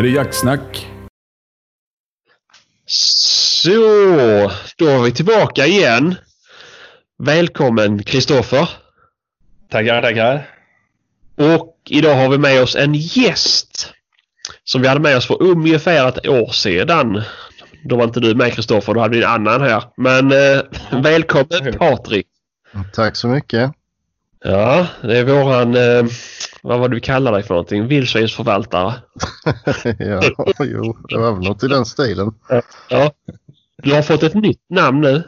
[0.00, 0.86] Här är Jaktsnack.
[2.86, 3.70] Så,
[4.76, 6.14] då är vi tillbaka igen.
[7.18, 8.68] Välkommen Kristoffer.
[9.70, 10.48] Tackar, tackar.
[11.36, 13.92] Och idag har vi med oss en gäst.
[14.64, 17.22] Som vi hade med oss för ungefär ett år sedan.
[17.84, 19.84] Då var inte du med Kristoffer, då hade vi en annan här.
[19.96, 20.62] Men eh,
[21.02, 22.26] välkommen Patrik.
[22.92, 23.72] Tack så mycket.
[24.44, 26.04] Ja, det är våran, eh,
[26.62, 27.86] vad var det vi kallar dig för någonting?
[27.86, 28.94] Vildsvinsförvaltare.
[29.98, 30.22] ja,
[30.60, 32.34] jo, det var väl något i den stilen.
[32.88, 33.12] Ja.
[33.76, 35.22] Du har fått ett nytt namn nu.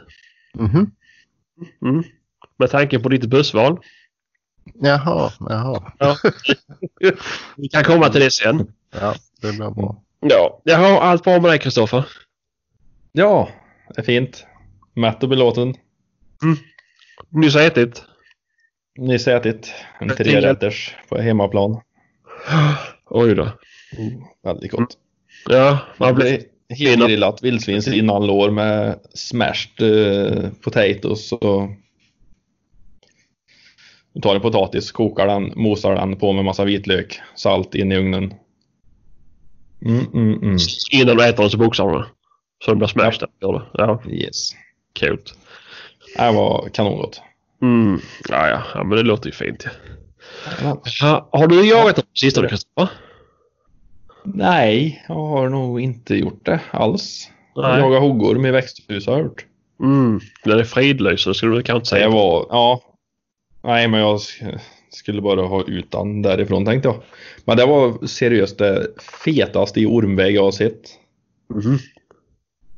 [0.53, 0.91] Mhm.
[1.81, 2.03] Mm.
[2.57, 3.79] Med tanke på ditt bussval.
[4.73, 5.93] Jaha, jaha.
[5.99, 6.17] Ja.
[7.57, 8.73] Vi kan komma till det sen.
[8.99, 10.03] Ja, det blir bra.
[10.19, 10.61] Ja.
[10.63, 12.07] Jaha, allt bra med dig Kristoffer?
[13.11, 13.49] Ja,
[13.95, 14.45] det är fint.
[14.93, 15.75] Mätt och belåten.
[17.29, 18.03] Nyss ätit?
[18.97, 21.81] Nyss ätit en trerätters på hemmaplan.
[23.09, 23.49] Oj då.
[24.43, 24.97] Väldigt gott.
[25.49, 26.43] Ja, man blir...
[26.69, 31.69] Helgrillat vildsvins innan lår med smashed eh, potatoes och
[34.13, 37.97] du tar en potatis, kokar den, mosar den på med massa vitlök, salt in i
[37.97, 38.33] ugnen.
[39.85, 40.57] Mm, mm, mm.
[40.91, 42.05] Innan du äter den så boxar du.
[42.65, 43.29] Så den blir smashed.
[43.39, 43.61] Det.
[43.73, 44.51] Ja, Yes.
[44.99, 45.33] coolt.
[46.17, 47.21] Det var kanongott.
[47.63, 47.99] Mm.
[48.29, 49.67] Ja, ja, ja, men det låter ju fint.
[50.61, 50.81] Ja.
[51.01, 52.89] Ja, har du jagat något på sistone Kristoffer?
[54.23, 57.29] Nej, jag har nog inte gjort det alls.
[57.55, 57.79] Nej.
[57.79, 59.45] Jaga hoggor med växthus har jag gjort.
[59.79, 60.19] Mm.
[60.43, 62.07] Den är fridlyst så det skulle du kanske inte säga.
[62.09, 62.81] Det var, ja.
[63.63, 64.59] Nej, men jag sk-
[64.89, 67.01] skulle bara ha utan därifrån tänkte jag.
[67.45, 68.87] Men det var seriöst det
[69.25, 70.81] fetaste i ormväg jag har sett.
[71.53, 71.77] Mhm.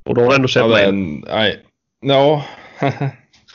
[0.04, 0.96] Och då har du ändå sett Ja, det är en.
[1.16, 1.60] en, nej.
[2.02, 2.46] Ja.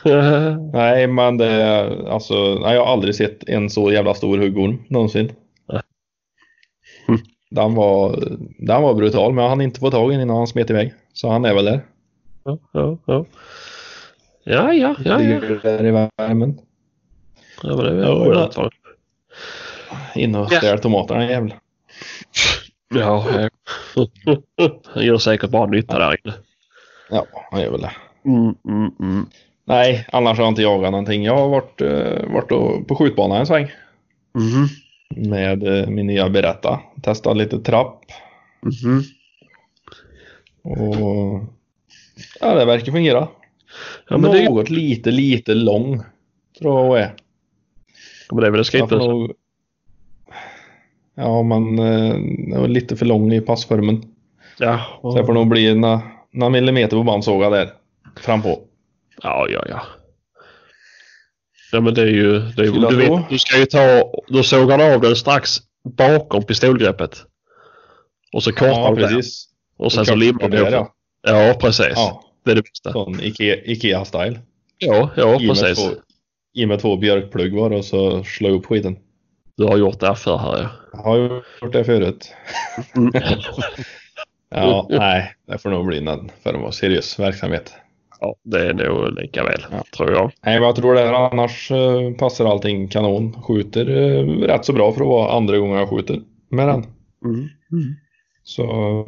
[0.72, 4.78] nej, men det är alltså, nej, jag har aldrig sett en så jävla stor huggorm
[4.88, 5.32] någonsin.
[7.08, 7.20] Mm.
[7.50, 8.16] Den var,
[8.58, 10.94] den var brutal, men jag hann inte få tag i den innan han smet iväg.
[11.12, 11.86] Så han är väl där.
[12.44, 13.24] ja, ja, ja.
[14.44, 15.22] Ja, ja, ja.
[15.22, 15.40] ja.
[15.62, 16.10] Där i värmen.
[16.16, 16.56] ja men
[17.62, 18.70] det är väl Ja, roligt va?
[20.14, 20.60] In och Ja.
[20.60, 21.54] stjäl tomaterna jävel.
[22.94, 23.48] Ja, ja.
[24.94, 26.34] Han gör säkert bara nytta där inne.
[27.10, 27.92] Ja, han gör väl det.
[28.24, 29.26] Mm, mm, mm.
[29.70, 31.24] Nej, annars har jag inte jagat någonting.
[31.24, 33.70] Jag har varit, eh, varit och, på skjutbanan en sväng
[34.34, 34.66] Mhm.
[35.28, 36.80] med eh, min nya Beretta.
[37.02, 38.00] Testat lite trapp
[38.62, 39.02] Mhm.
[40.62, 41.40] och
[42.40, 43.28] ja, det verkar fungera.
[44.08, 46.02] Ja, men det, Något lite, lite lång
[46.58, 47.14] tror jag är.
[48.32, 48.90] men det är väl det får skrivet.
[48.90, 49.32] nog...
[51.14, 52.14] Ja, men eh,
[52.52, 54.02] det var lite för lång i passformen.
[54.58, 57.70] Ja, Så jag får nog bli några, några millimeter på bandsåga där
[58.20, 58.58] frampå.
[59.22, 59.82] Ja, ja, ja.
[61.72, 62.38] Ja, men det är ju...
[62.38, 64.12] Det är, du, vet, du ska ju ta...
[64.28, 65.58] Då sågar du av den strax
[65.96, 67.22] bakom pistolgreppet.
[68.32, 69.08] Och så kortar Ja, du den.
[69.14, 69.48] precis.
[69.76, 70.94] Och sen så limmar du ihop ja.
[71.22, 71.92] Ja, precis.
[71.94, 72.24] ja.
[72.44, 72.92] Det är det bästa.
[72.92, 74.38] Sån Ikea- Ikea-style.
[74.78, 75.78] Ja, ja, I precis.
[75.78, 75.90] två,
[76.54, 78.98] i med två björkplugg var och så slå upp skiten.
[79.56, 80.68] Du har gjort det här för här ja.
[80.92, 81.16] Jag har
[81.62, 82.34] gjort det förut.
[82.96, 83.12] Mm.
[84.54, 87.74] Ja, nej, det får nog bli en för att vara seriös verksamhet.
[88.20, 89.84] Ja, det är nog lika väl, Ja.
[89.96, 90.30] tror jag.
[90.44, 93.42] Nej, jag tror här annars eh, passar allting kanon.
[93.42, 96.84] Skjuter eh, rätt så bra för att vara andra gången jag skjuter med den.
[97.24, 97.48] Mm.
[98.42, 98.64] Så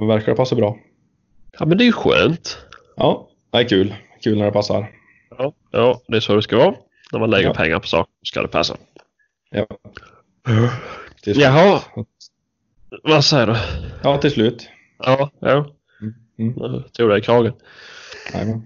[0.06, 0.76] verkar det passa bra.
[1.58, 2.58] Ja, men det är ju skönt.
[2.96, 3.94] Ja, det är kul.
[4.25, 4.90] Kul när det passar.
[5.38, 6.75] Ja, ja det är så det ska vara.
[7.12, 7.54] När man lägger Ja.
[7.54, 8.76] pengar på saker ska det passa.
[9.50, 9.66] Ja.
[11.22, 11.44] Till slut.
[11.44, 11.81] Jaha.
[13.02, 13.56] Vad säger du?
[14.02, 14.69] Ja, till slut.
[14.98, 15.66] Ja, ja.
[16.38, 16.54] Mm.
[16.56, 17.52] Nu tog det i kragen.
[18.34, 18.62] Jajamän.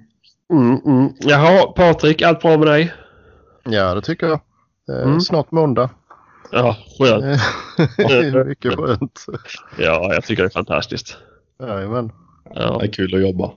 [0.52, 1.12] Mm, mm.
[1.20, 2.92] Jaha, Patrik, allt bra med dig?
[3.64, 4.40] Ja, det tycker jag.
[4.86, 5.20] Det är Mm.
[5.20, 5.90] snart måndag.
[6.52, 7.24] Ja, skönt.
[7.98, 9.26] är mycket skönt.
[9.78, 11.16] Ja, jag tycker det är fantastiskt.
[11.60, 12.12] Jajamän.
[12.54, 13.52] Ja, Det är kul att jobba.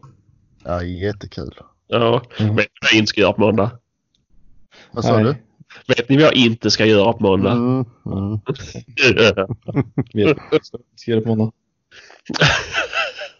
[0.63, 1.55] Ja, jättekul.
[1.87, 2.21] ja.
[2.39, 2.55] Mm.
[2.55, 3.71] Vet ni vad jag inte ska göra på måndag?
[4.91, 5.23] Vad sa Nej.
[5.23, 5.35] du?
[5.95, 7.51] Vet ni vad jag inte ska göra på måndag?
[7.51, 8.39] Mm, mm.
[10.13, 10.65] Vet-
[10.95, 11.51] Ska det på måndag?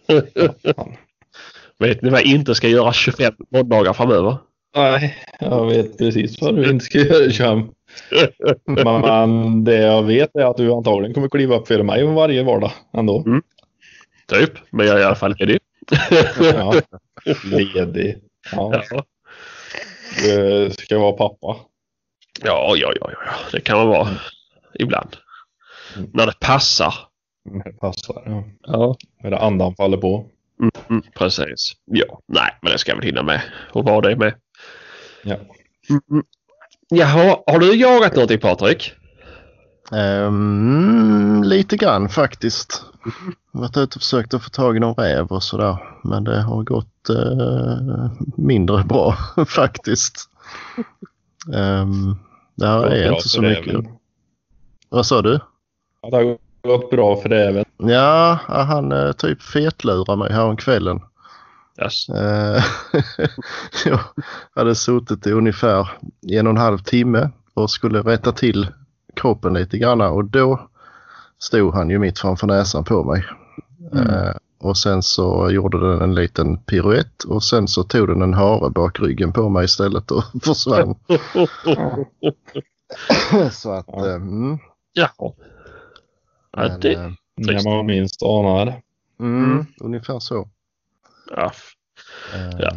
[1.80, 4.38] Vet ni vad jag inte ska göra 25 måndagar framöver?
[4.76, 7.72] Nej, jag vet precis vad du inte ska göra Cham.
[8.66, 12.72] Men det jag vet är att du antagligen kommer kliva upp för mig varje vardag
[12.94, 13.42] ändå.
[14.28, 15.60] Typ, men jag är i alla fall ledig.
[16.42, 16.74] Ja.
[17.44, 18.18] Ledig.
[18.52, 18.84] Ja.
[18.90, 19.04] Ja.
[20.24, 21.58] Du ska vara pappa.
[22.44, 24.08] Ja, ja, ja, ja, det kan man vara
[24.74, 25.16] ibland.
[25.98, 26.10] Mm.
[26.14, 26.94] När det passar.
[27.66, 28.24] Det passar.
[28.26, 28.44] Ja.
[28.62, 28.96] Ja.
[29.24, 30.26] När det andan faller på.
[30.60, 31.72] Mm, precis.
[31.86, 33.42] Ja, nej, men det ska jag väl hinna med.
[33.72, 34.34] Och vara det med.
[35.24, 35.36] Ja.
[35.90, 36.24] Mm, mm.
[36.90, 38.94] Jaha, har du jagat någonting Patrik?
[39.92, 42.84] Ehm, lite grann faktiskt.
[43.52, 45.78] Jag har varit ute och försökt att få tag i någon räv och sådär.
[46.04, 49.16] Men det har gått eh, mindre bra
[49.48, 50.30] faktiskt.
[51.48, 52.18] Um,
[52.56, 53.86] det här är inte så mycket.
[54.90, 55.40] Vad sa du?
[56.02, 57.66] Ja, det har gått bra för räven.
[57.78, 61.00] Ja, han eh, typ fetlurade mig häromkvällen.
[61.82, 62.10] Yes.
[62.10, 62.64] Eh,
[63.86, 64.00] jag
[64.56, 65.90] hade suttit i ungefär
[66.32, 68.68] en och en halv timme och skulle rätta till
[69.16, 70.70] kroppen lite grann och då
[71.40, 73.26] stod han ju mitt framför näsan på mig.
[73.94, 74.32] Eh,
[74.62, 78.70] och sen så gjorde den en liten piruett och sen så tog den en hare
[78.70, 80.96] bak ryggen på mig istället och försvann.
[83.52, 84.06] så att, Ja.
[84.16, 84.58] mm,
[84.94, 85.32] Jaha.
[86.58, 88.82] Ja, men, det, eh, När man minst anar.
[89.20, 89.66] mm, Mm.
[89.82, 90.50] ungefär så.
[91.36, 91.52] ja.
[92.36, 92.72] Eh, Ja.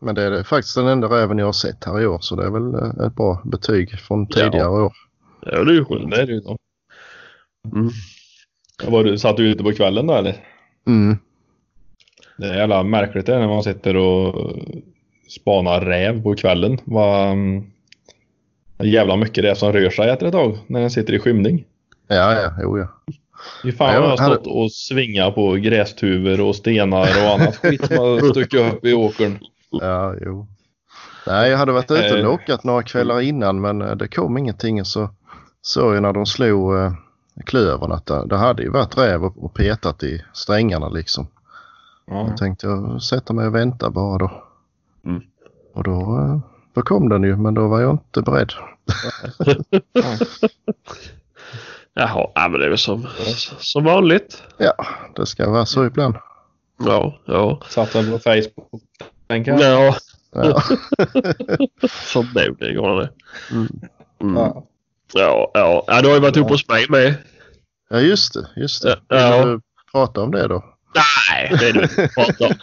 [0.00, 2.44] Men det är faktiskt den enda räven jag har sett här i år så det
[2.46, 4.68] är väl eh, ett bra betyg från tidigare Ja.
[4.84, 4.92] år.
[5.40, 6.10] ja, det är ju skönt.
[6.10, 6.42] Det är det ju.
[7.74, 7.90] Mm.
[8.86, 10.44] Var du, satt du ute på kvällen då eller?
[10.86, 11.18] Mm.
[12.36, 14.52] Det är jävla märkligt det när man sitter och
[15.28, 16.78] spanar räv på kvällen.
[16.84, 17.64] Vad mm,
[18.78, 21.64] jävla mycket det är som rör sig efter ett tag när den sitter i skymning.
[22.08, 22.86] Ja, ja, jo, ja.
[23.62, 27.96] Fy fan jag har stått och svingat på grästuvor och stenar och annat skit som
[27.96, 29.38] har stuckit upp i åkern.
[29.70, 30.46] Ja, jo.
[31.26, 32.24] Nej, jag hade varit ute och Eh.
[32.24, 34.84] lockat några kvällar innan men eh, det kom ingenting.
[34.84, 35.10] Så
[35.62, 36.92] såg jag när de slog eh,
[37.46, 41.26] klövern att det, det hade ju varit räv och, och petat i strängarna liksom.
[42.06, 42.26] Ja.
[42.28, 44.44] Jag tänkte jag sätta mig och vänta bara då.
[45.04, 45.22] Mm.
[45.74, 46.38] Och då, eh,
[46.74, 48.52] då kom den ju men då var jag inte beredd.
[51.98, 53.06] Jaha, ja, men det är väl som,
[53.58, 54.42] som vanligt.
[54.56, 54.86] Ja,
[55.16, 56.14] det ska vara så ibland.
[56.84, 57.60] Ja, ja.
[57.68, 58.82] Satt den på Facebook.
[59.28, 59.60] Tänker jag.
[59.62, 59.96] Ja,
[60.32, 60.62] Ja.
[61.88, 63.10] förmodligen går det.
[63.50, 63.68] Mm.
[64.22, 64.36] Mm.
[64.36, 64.64] Ja.
[65.14, 65.84] Ja, ja.
[65.86, 67.14] ja, du har ju varit uppe hos mig med.
[67.90, 68.48] ja, just det.
[68.56, 68.98] Just det.
[69.08, 69.38] Ja.
[69.38, 69.60] Vill du
[69.92, 70.64] prata om det då?
[70.94, 72.54] Nej, det är det vi pratar om.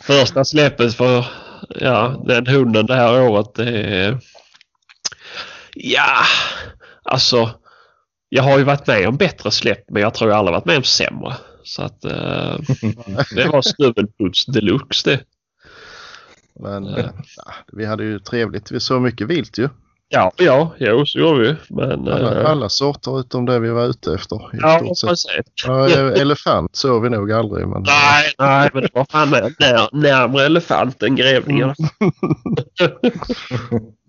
[0.00, 1.26] Första släppet för
[1.68, 4.18] ja, den hunden det här året det är...
[5.74, 6.16] Ja,
[7.10, 7.50] alltså.
[8.28, 10.76] Jag har ju varit med om bättre släpp men jag tror jag aldrig varit med
[10.76, 11.34] om sämre.
[11.64, 12.10] Så att eh,
[13.34, 15.20] det var snubbelputs deluxe det.
[16.60, 17.10] Men eh,
[17.72, 18.72] vi hade ju trevligt.
[18.72, 19.68] Vi såg mycket vilt ju.
[20.12, 21.74] Ja, ja, jo så gjorde vi.
[21.74, 22.08] Men...
[22.08, 24.40] Alla, eh, alla sorter utom det vi var ute efter.
[24.52, 25.26] ja, precis.
[25.68, 27.68] E- elefant såg vi nog aldrig.
[27.68, 27.82] Men...
[27.82, 31.74] Nej, nej, men det var fan när, när, närmare elefant än grävlingar.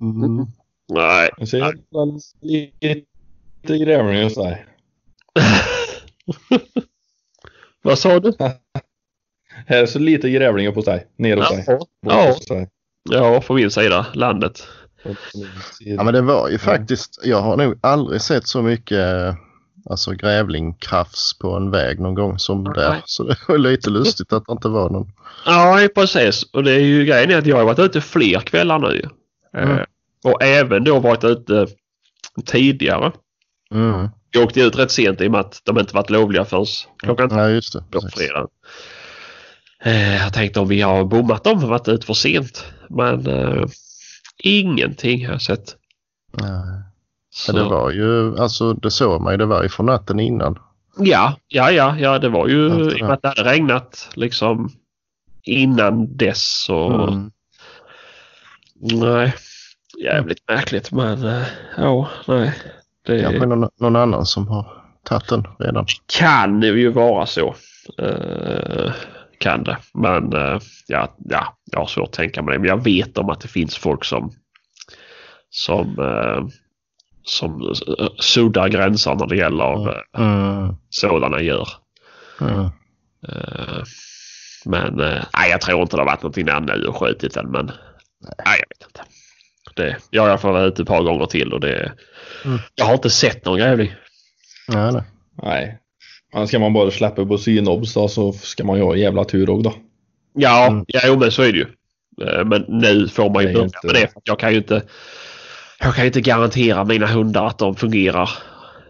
[0.02, 0.46] Mm.
[0.94, 1.30] Nej.
[1.38, 1.76] Jag ser
[2.42, 4.66] lite grävling hos dig.
[7.82, 8.34] Vad sa du?
[9.68, 11.08] Här är så lite grävlingar på sig.
[11.18, 11.66] Ner hos dig.
[12.02, 12.36] Ja,
[13.10, 14.68] ja, på min sida, landet.
[15.80, 17.20] Ja, men det var ju faktiskt.
[17.24, 19.36] Jag har nog aldrig sett så mycket eh,
[19.90, 22.74] alltså grävlingkrafs på en väg någon gång som Nej.
[22.76, 23.02] där.
[23.06, 25.12] Så det var lite lustigt att det inte var någon.
[25.46, 26.44] Ja, precis.
[26.44, 29.10] Och det är ju grejen är att jag har varit ute fler kvällar nu.
[29.58, 29.86] Mm.
[30.24, 31.68] Och även då varit ute
[32.46, 33.12] tidigare.
[33.74, 34.10] Mm.
[34.32, 36.66] Jag åkte ut rätt sent i och med att de inte varit lovliga förrän
[37.04, 37.80] klockan Ja, just det.
[37.92, 38.14] på Precis.
[38.20, 38.48] fredag.
[39.84, 42.66] Eh, jag tänkte om vi har bommat dem och varit ute för sent.
[42.90, 43.66] Men eh,
[44.44, 45.76] ingenting har jag sett.
[46.32, 46.84] Nej.
[47.34, 50.20] Så, Men det var ju, alltså det såg man ju, det var ju från natten
[50.20, 50.60] innan.
[50.98, 54.10] Ja, ja, ja, ja, det var ju Efter i och med att det hade regnat
[54.16, 54.70] liksom
[55.44, 57.32] innan dess och Mm.
[58.82, 59.34] nej,
[60.04, 61.44] jävligt märkligt men eh,
[61.78, 62.54] ja, nej.
[63.06, 65.86] Det Kanske någon, någon annan som har tagit den redan.
[66.20, 67.56] kan ju vara så.
[67.98, 68.92] Eh,
[69.38, 69.78] kan det.
[69.94, 72.60] Men eh, ja, ja, jag har svårt att tänka mig det.
[72.60, 74.32] Men jag vet om att det finns folk som
[75.50, 75.96] som
[77.24, 77.74] som
[78.20, 80.76] suddar gränser när det gäller eh, Mm.
[80.90, 81.68] sådana djur.
[82.42, 82.70] Mm.
[84.66, 87.52] Men nej, jag tror inte det har varit någonting nu och skjutit den.
[87.52, 89.02] Men nej, jag vet inte.
[89.82, 91.92] Det, jag har i alla fall varit ute ett par gånger till och det,
[92.46, 92.60] Mm.
[92.76, 93.94] jag har inte sett någon grävling.
[94.68, 95.02] Ja, nej.
[95.44, 95.78] Nej.
[96.34, 99.50] Men ska man bara släppa på synobs då så ska man ju ha jävla tur
[99.50, 99.74] också då.
[100.34, 100.86] Ja, Mm.
[100.88, 101.66] ja jo, men så är det ju.
[102.28, 104.10] Eh, Men nu får man ju Det är börja inte- med det.
[104.24, 104.82] Jag kan ju inte
[105.80, 108.30] jag kan ju inte garantera mina hundar att de fungerar.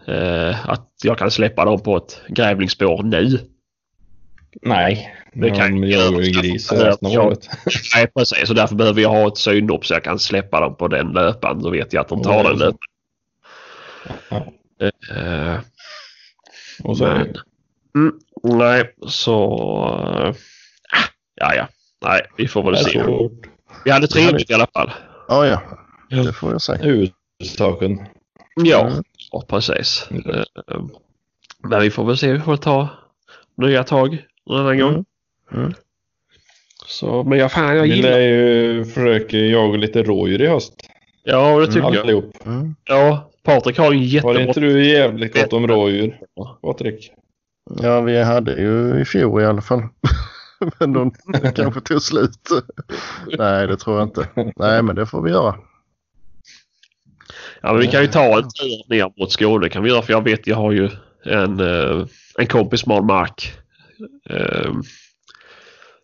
[0.08, 3.38] Eh, att jag kan släppa dem på ett grävlingsspår nu.
[4.62, 5.14] Nej.
[5.32, 7.22] Det kan ju jag ju gris Ja, resten av ja.
[7.22, 7.48] året.
[7.96, 10.88] Nej precis, så därför behöver jag ha ett synop så jag kan släppa dem på
[10.88, 11.60] den löpan.
[11.62, 12.78] Så vet jag att de tar Ja, den löpan.
[14.28, 14.46] Ja.
[15.16, 15.58] Eh,
[16.84, 17.34] Och så men,
[17.94, 19.34] mm, nej, så...
[20.26, 20.34] eh,
[21.34, 21.68] ja, ja.
[22.04, 22.90] Nej, vi får väl se.
[23.04, 23.32] svårt.
[23.84, 24.90] Vi hade trevligt i alla fall.
[25.28, 25.62] Ja, ja.
[26.22, 26.82] Det får jag säga.
[26.84, 27.98] Huvudsaken.
[28.54, 29.02] Ja, Mm.
[29.48, 30.06] precis.
[30.10, 30.30] Mm.
[30.30, 30.44] Eh,
[31.68, 32.32] Men vi får väl se.
[32.32, 32.88] Vi får ta
[33.56, 34.92] nya tag en annan gång.
[35.52, 35.64] Mm.
[35.64, 35.74] Mm.
[36.86, 38.10] Så, men jag, fan, jag Vi gillar...
[38.10, 40.74] lär ju försöka jaga lite rådjur i höst.
[41.24, 41.96] Ja, det tycker jag.
[41.96, 42.36] Allihop.
[42.46, 42.74] Mm.
[42.84, 44.42] Ja, Patrik har ju en Har jättebra...
[44.42, 46.18] inte du jävligt gott om rådjur,
[46.62, 47.12] Patrik?
[47.82, 49.82] Ja, vi hade ju i fjol i alla fall.
[50.78, 51.10] men de
[51.54, 52.48] kanske tog slut.
[53.38, 54.28] Nej, det tror jag inte.
[54.56, 55.54] Nej, men det får vi göra.
[57.60, 60.12] Ja, men vi kan ju ta en tur ner mot Skåne kan vi göra för
[60.12, 60.90] jag vet jag har ju
[61.24, 62.06] en, eh,
[62.38, 63.52] en kompis som har en mark.
[64.30, 64.72] Eh,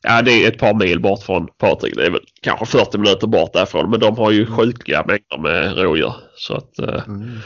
[0.03, 1.97] ja, det är ett par mil bort från Patrik.
[1.97, 3.91] Det är väl kanske 40 minuter bort därifrån.
[3.91, 6.15] Men de har ju sjukliga mängder med rådjur.
[6.37, 7.39] Så att eh, Mm.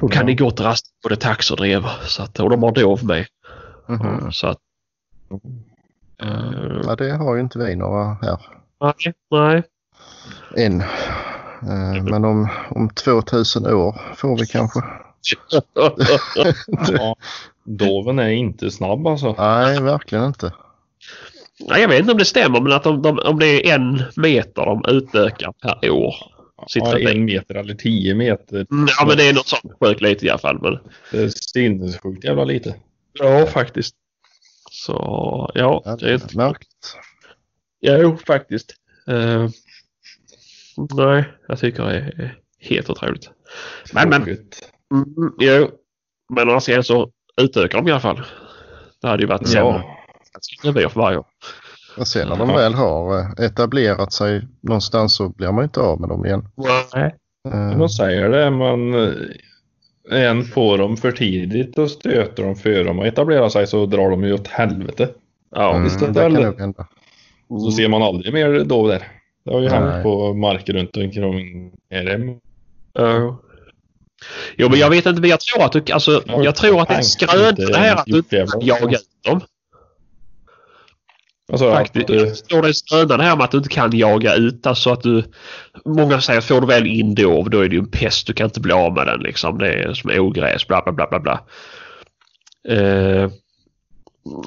[0.00, 1.82] då kan ni gott rasta både tax och drev.
[2.06, 3.26] Så att, och de har dov med.
[3.88, 4.32] Mhm.
[4.32, 4.58] Så att...
[6.22, 8.38] eh, Ja, det har ju inte vi några här
[8.80, 9.62] nej, nej.
[10.66, 10.80] än.
[10.80, 14.80] Eh, Men om, om 2000 år får vi kanske.
[16.92, 17.16] Ja.
[17.64, 19.34] Doven är inte snabb alltså.
[19.38, 20.52] Nej, verkligen inte.
[21.68, 24.02] nej, jag vet inte om det stämmer men att de, de, om det är en
[24.16, 26.14] meter de utökar per år.
[26.68, 28.66] Sitter Ja, en meter eller tio meter.
[28.70, 30.58] Mm, Ja men det är något sånt sjukt lite i alla fall.
[30.62, 30.78] Men...
[31.10, 32.74] Det är sinnessjukt jävla lite.
[33.12, 33.94] Ja faktiskt.
[34.70, 36.36] Så ja, det är inte...
[36.36, 36.68] Märkt.
[37.80, 38.74] Jo faktiskt.
[39.08, 39.48] Eh,
[40.96, 43.30] nej, jag tycker det är helt otroligt.
[43.92, 45.70] Men men, mm, jo.
[46.34, 47.10] Men annars igen så
[47.40, 48.20] utökar de i alla fall.
[49.02, 49.72] Det hade ju varit sämre.
[49.72, 49.98] Ja,
[50.62, 51.26] Det blir för varje år.
[51.98, 56.00] Och sen när de väl har eh, etablerat sig någonstans så blir man inte av
[56.00, 56.48] med dem igen.
[56.94, 57.14] Nej.
[57.48, 58.50] Eh, man säger det.
[58.50, 59.12] Man eh,
[60.10, 64.10] en får dem för tidigt och stöter dem för dem och etablerar sig så drar
[64.10, 65.08] de ju åt helvete.
[65.50, 66.86] Ja, mm, visst, det det kan hända.
[67.48, 69.08] Så ser man aldrig mer dov där.
[69.44, 69.78] Det har ju Nej.
[69.78, 72.40] hänt på marker runt omkring RM.
[72.92, 73.38] Ja.
[74.56, 76.88] Jo men jag vet inte men jag tror att du, alltså, Ja, jag tror att
[76.88, 79.40] det är skröna inte det här att du inte jävla- kan jaga ut dem.
[81.52, 82.10] Alltså Faktiskt.
[82.10, 84.66] att, Jag står det en skröna det här med att du inte kan jaga ut.
[84.66, 85.24] Alltså att du...
[85.84, 88.26] Många säger att får du väl in dov då är det ju en pest.
[88.26, 89.58] Du kan inte bli av med den liksom.
[89.58, 91.40] Det är som ogräs bla bla bla bla bla.
[92.68, 93.30] Eh,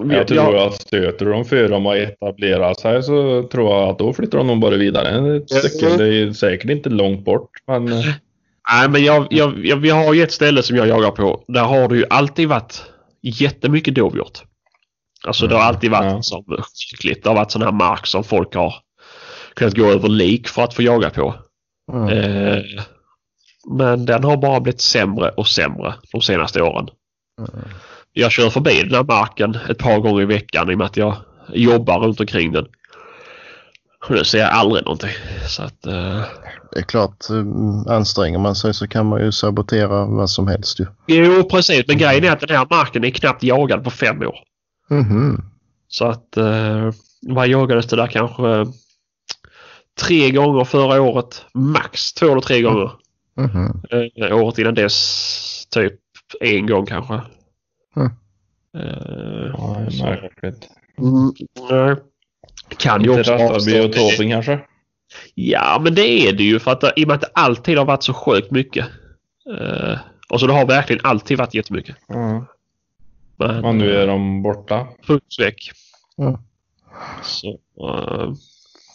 [0.09, 4.13] jag tror att stöter de för dem och etablerar sig så tror jag att då
[4.13, 5.21] flyttar de nog bara vidare.
[5.39, 5.55] Det
[6.21, 7.87] är säkert inte långt bort men
[8.71, 11.43] Nej men jag, jag, jag, vi har ju ett ställe som jag jagar på.
[11.47, 12.83] Där har det ju alltid varit
[13.21, 14.43] jättemycket dovhjort.
[15.27, 16.21] Alltså det har alltid varit Ja.
[16.21, 17.23] som skickligt.
[17.23, 18.75] Det har varit sån här mark som folk har
[19.53, 21.35] kunnat gå över lik för att få jaga på.
[21.93, 22.09] Mm.
[22.09, 22.63] Eh,
[23.77, 26.87] men den har bara blivit sämre och sämre de senaste åren.
[27.39, 27.67] Mm.
[28.13, 30.97] Jag kör förbi den här marken ett par gånger i veckan i och med att
[30.97, 31.15] jag
[31.53, 32.67] jobbar runt omkring den.
[34.05, 35.09] Och nu ser jag aldrig någonting.
[35.47, 36.21] Så att, eh,
[36.71, 40.79] Det är klart, um, anstränger man sig så kan man ju sabotera vad som helst
[40.79, 40.85] ju.
[41.07, 44.35] jo precis men grejen är att den här marken är knappt jagad på fem år.
[44.89, 45.41] Mhm.
[45.87, 48.65] Så att eh, vad jagades det där kanske eh,
[50.01, 51.45] tre gånger förra året.
[51.53, 52.91] Max två eller tre gånger.
[53.37, 53.81] Mhm.
[54.15, 55.93] Eh, året innan dess typ
[56.39, 57.13] en gång kanske.
[57.95, 58.11] Mm.
[58.77, 60.69] Eh, ja, det är märkligt.
[60.97, 61.31] mm,
[61.69, 61.95] nej.
[62.77, 64.59] Kan ju också vara biotopen kanske?
[65.35, 67.77] Ja men det är det ju för att det, i och med att det alltid
[67.77, 68.85] har varit så sjukt mycket.
[69.59, 69.97] Eh,
[70.29, 71.95] och så det har verkligen alltid varit jättemycket.
[72.07, 72.45] Ja.
[73.37, 74.87] Men, Men nu är de borta.
[75.07, 75.71] Puts väck.
[76.17, 76.37] Mm.
[77.23, 78.23] Så, eh,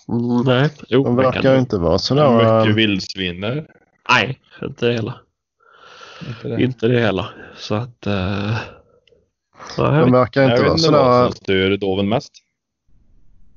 [0.08, 0.70] mm, nej.
[0.88, 1.58] Jo, De det verkar det.
[1.58, 2.36] inte vara sådär...
[2.36, 3.66] Mycket äh, vildsvinner.
[4.10, 5.14] Nej, inte heller.
[6.28, 6.62] Inte det.
[6.62, 7.26] Inte det heller.
[7.56, 8.06] Så att...
[8.06, 8.56] Uh,
[9.78, 11.24] nej, De verkar Jag inte vet vara inte vad sådär...
[11.24, 12.32] som stör doven mest.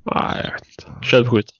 [0.04, 1.06] Nej, jag vet inte.
[1.06, 1.50] Tjuvskytt.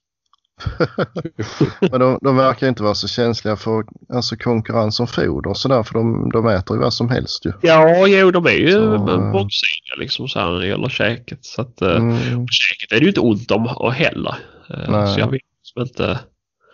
[1.90, 3.84] Men de, de verkar inte vara så känsliga för
[4.14, 7.52] alltså, konkurrens om foder och sådär för de, de äter ju vad som helst ju.
[7.62, 9.18] Ja, jo, de är ju eh.
[9.18, 11.44] mångsidiga liksom så här när det gäller käket.
[11.44, 12.46] Så att uh, Mm.
[12.50, 14.36] käket är det ju inte ont om heller.
[14.70, 15.14] Eh, Nej.
[15.14, 16.18] så jag vet liksom inte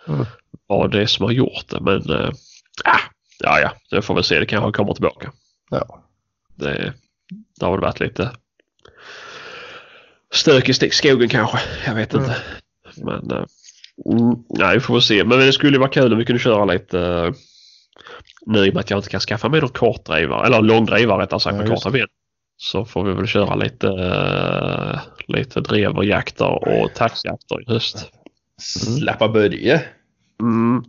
[0.07, 0.25] Mm.
[0.67, 1.79] vad det är som har gjort det.
[1.81, 2.31] Men uh,
[3.39, 4.39] ja, ja, det får vi se.
[4.39, 5.31] Det kanske kommer tillbaka.
[5.69, 6.03] Ja.
[6.55, 6.93] Det,
[7.59, 8.31] det har väl varit lite
[10.33, 11.59] stök i skogen kanske.
[11.85, 12.25] Jag vet Mm.
[12.25, 12.41] inte.
[12.97, 13.45] Men eh,
[14.05, 15.23] mm, nej, vi får väl se.
[15.23, 17.33] Men det skulle ju vara kul om vi kunde köra lite uh,
[18.45, 21.39] nu i och med att jag inte kan skaffa mig någon kortdrivare eller långdrivare rättare
[21.39, 22.07] sagt Ja, med korta ben.
[22.57, 28.11] Så får vi väl köra lite, uh, lite dreverjakter och taxjakter i höst.
[28.61, 29.81] Släppa Börje.
[30.41, 30.83] Mm.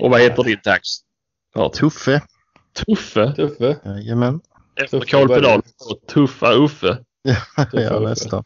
[0.00, 0.88] Och vad heter din tax?
[1.54, 2.22] Ja, Tuffe.
[2.86, 3.32] Tuffe.
[3.32, 3.76] Tuffe.
[3.84, 4.40] Jajamän.
[4.80, 5.28] Efter Karl.
[5.28, 5.62] Pedal.
[6.08, 6.98] Tuffa Uffe.
[7.72, 8.44] Ja, nästan.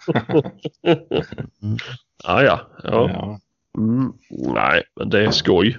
[2.25, 2.60] Ja, ja.
[2.82, 3.10] ja.
[3.12, 3.40] Ja.
[3.78, 4.12] Mm,
[4.54, 5.76] nej, men det är skoj.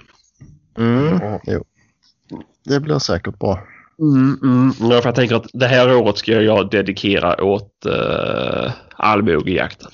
[0.78, 1.20] Mm.
[1.46, 1.64] Jo.
[2.64, 3.60] det blir säkert bra.
[4.00, 4.72] Mm, mm.
[4.80, 9.90] Ja, för jag tänker att det här året ska jag dedikera åt uh, allmogejakten.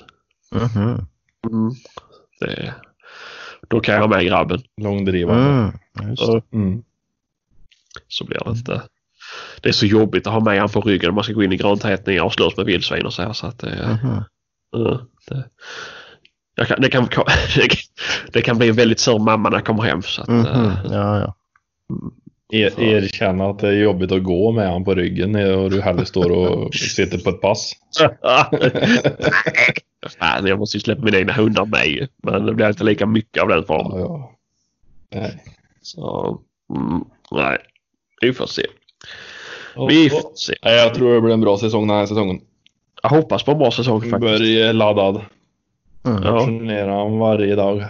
[0.51, 1.07] Mhm.
[1.51, 1.71] Mm.
[2.39, 2.73] Det,
[3.67, 4.61] då kan jag ha med grabben.
[4.81, 5.43] Långdrivande.
[5.43, 6.09] Mm.
[6.09, 6.25] Just.
[6.25, 6.83] Så, Mm.
[8.07, 8.81] så blir det inte...
[9.61, 11.51] Det är så jobbigt att ha med han på ryggen när man ska gå in
[11.51, 13.33] i grantätningar och slåss med vildsvin och så här.
[13.33, 14.23] Så att det, Mhm.
[14.71, 15.43] ja, det,
[16.55, 17.07] jag kan, det, kan,
[18.33, 20.01] det kan bli en väldigt sur mamma när jag kommer hem.
[20.01, 20.45] Så att, Mhm.
[20.45, 21.35] eh, Ja, ja.
[22.51, 26.05] Er, erkänna att det är jobbigt att gå med han på ryggen och du hellre
[26.05, 27.73] står och sitter på ett pass.
[30.19, 32.07] Fan, jag måste ju släppa mina egna hundar med.
[32.23, 33.99] Men det blir inte lika mycket av den formen.
[33.99, 34.31] Ja,
[35.09, 35.19] ja.
[35.19, 35.43] Nej.
[35.81, 36.39] Så,
[36.75, 37.57] mm, nej.
[38.21, 38.65] Vi får se.
[39.89, 40.53] Vi får se.
[40.61, 42.41] Jag tror det blir en bra säsong den här säsongen.
[43.03, 44.21] Jag hoppas på en bra säsong faktiskt.
[44.21, 45.21] Börje laddad.
[46.05, 46.23] Mm.
[46.23, 46.31] Ja.
[46.31, 47.85] Motionerar han varje dag.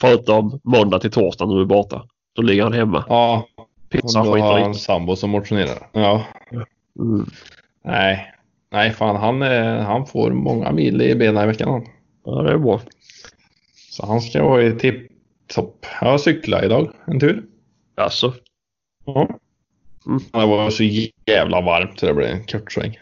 [0.00, 2.02] Förutom måndag till torsdag när du är borta.
[2.32, 3.04] Då ligger han hemma.
[3.08, 5.88] Ja, och Pizza då och har skit han sambo som motionerar.
[5.92, 6.24] Ja,
[6.98, 7.26] mm.
[7.84, 8.28] nej.
[8.70, 11.86] Nej, fan han, är, han får många mil i benen i veckan han.
[12.24, 12.80] Ja, det är bra.
[13.90, 15.86] Så han ska vara i tipptopp.
[16.00, 17.44] Jag cyklade idag en tur.
[17.96, 18.34] Alltså.
[19.04, 19.28] Ja.
[20.06, 20.20] Mm.
[20.32, 20.84] Det var så
[21.26, 22.98] jävla varmt så det blev en kort sväng.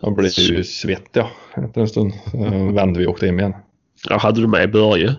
[0.00, 1.24] Jag blev ju svettig
[1.54, 2.12] efter en stund.
[2.30, 3.54] Så vände vi och åkte hem igen.
[4.08, 5.14] Ja, hade du med Börje?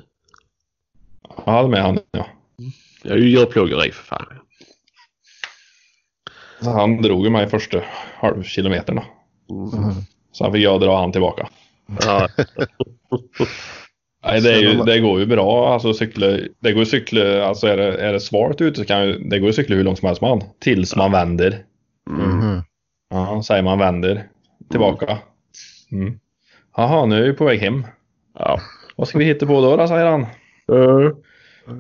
[1.46, 2.28] Jag hade med han ja.
[3.04, 4.26] Jag är ju djurplågeri för fan.
[6.62, 7.82] Så han drog ju mig första
[8.16, 9.02] halvkilometern.
[10.32, 11.50] Så han fick jag dra han tillbaka.
[12.02, 12.28] Ja.
[14.26, 15.74] Nej, det, ju, det går ju bra.
[15.74, 16.28] Alltså cykla,
[16.60, 19.48] det går cykla, alltså är det, är det svalt ute så kan ju, det går
[19.48, 20.42] ju cykla hur långt som helst man.
[20.60, 21.64] Tills man vänder.
[22.10, 22.62] Mm.
[23.10, 24.24] Ja, säger man vänder.
[24.70, 25.18] Tillbaka.
[25.92, 26.20] Mm.
[26.78, 27.86] Jaha, nu är vi på väg hem.
[28.40, 28.60] Ja.
[28.96, 30.26] Vad ska vi hitta på då, då säger han.
[30.72, 31.12] Uh,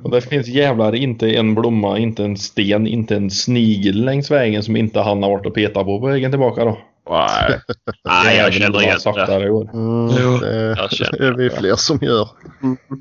[0.03, 4.63] Och det finns jävlar inte en blomma, inte en sten, inte en snigel längs vägen
[4.63, 6.77] som inte han har varit och petat på på vägen tillbaka då.
[7.09, 7.59] Nej.
[8.03, 9.01] nej, jag känner igen det.
[9.01, 9.69] saktare i år.
[9.73, 12.27] Mm, Jo, det jag känner det är vi fler som gör.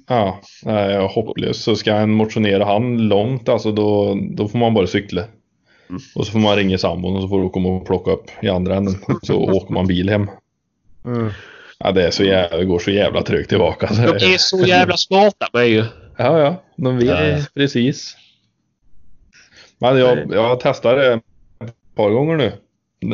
[0.09, 1.63] Ja, det är hopplöst.
[1.63, 5.21] Så ska en motionera han långt alltså då, då får man bara cykla.
[5.89, 6.03] Mm.
[6.15, 8.49] Och så får man ringa sambon och så får du komma och plocka upp i
[8.49, 8.95] andra änden.
[9.23, 10.31] Så åker man bil hem.
[11.05, 11.31] Mm.
[11.79, 13.89] Ja, det, är så jävla, det går så jävla trögt tillbaka.
[13.89, 15.85] Så De är så jävla smarta med ju.
[16.17, 16.63] Ja, ja.
[16.77, 17.45] De vet Ja.
[17.55, 18.17] precis.
[19.79, 22.53] Men jag, jag testar det ett par gånger nu.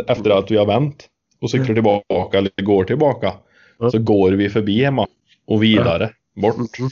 [0.07, 1.09] Efter att vi har vänt
[1.41, 3.33] och cyklar tillbaka eller går tillbaka.
[3.91, 5.07] Så går vi förbi hemma
[5.47, 6.11] och vidare
[6.43, 6.79] bort.
[6.79, 6.91] Mm.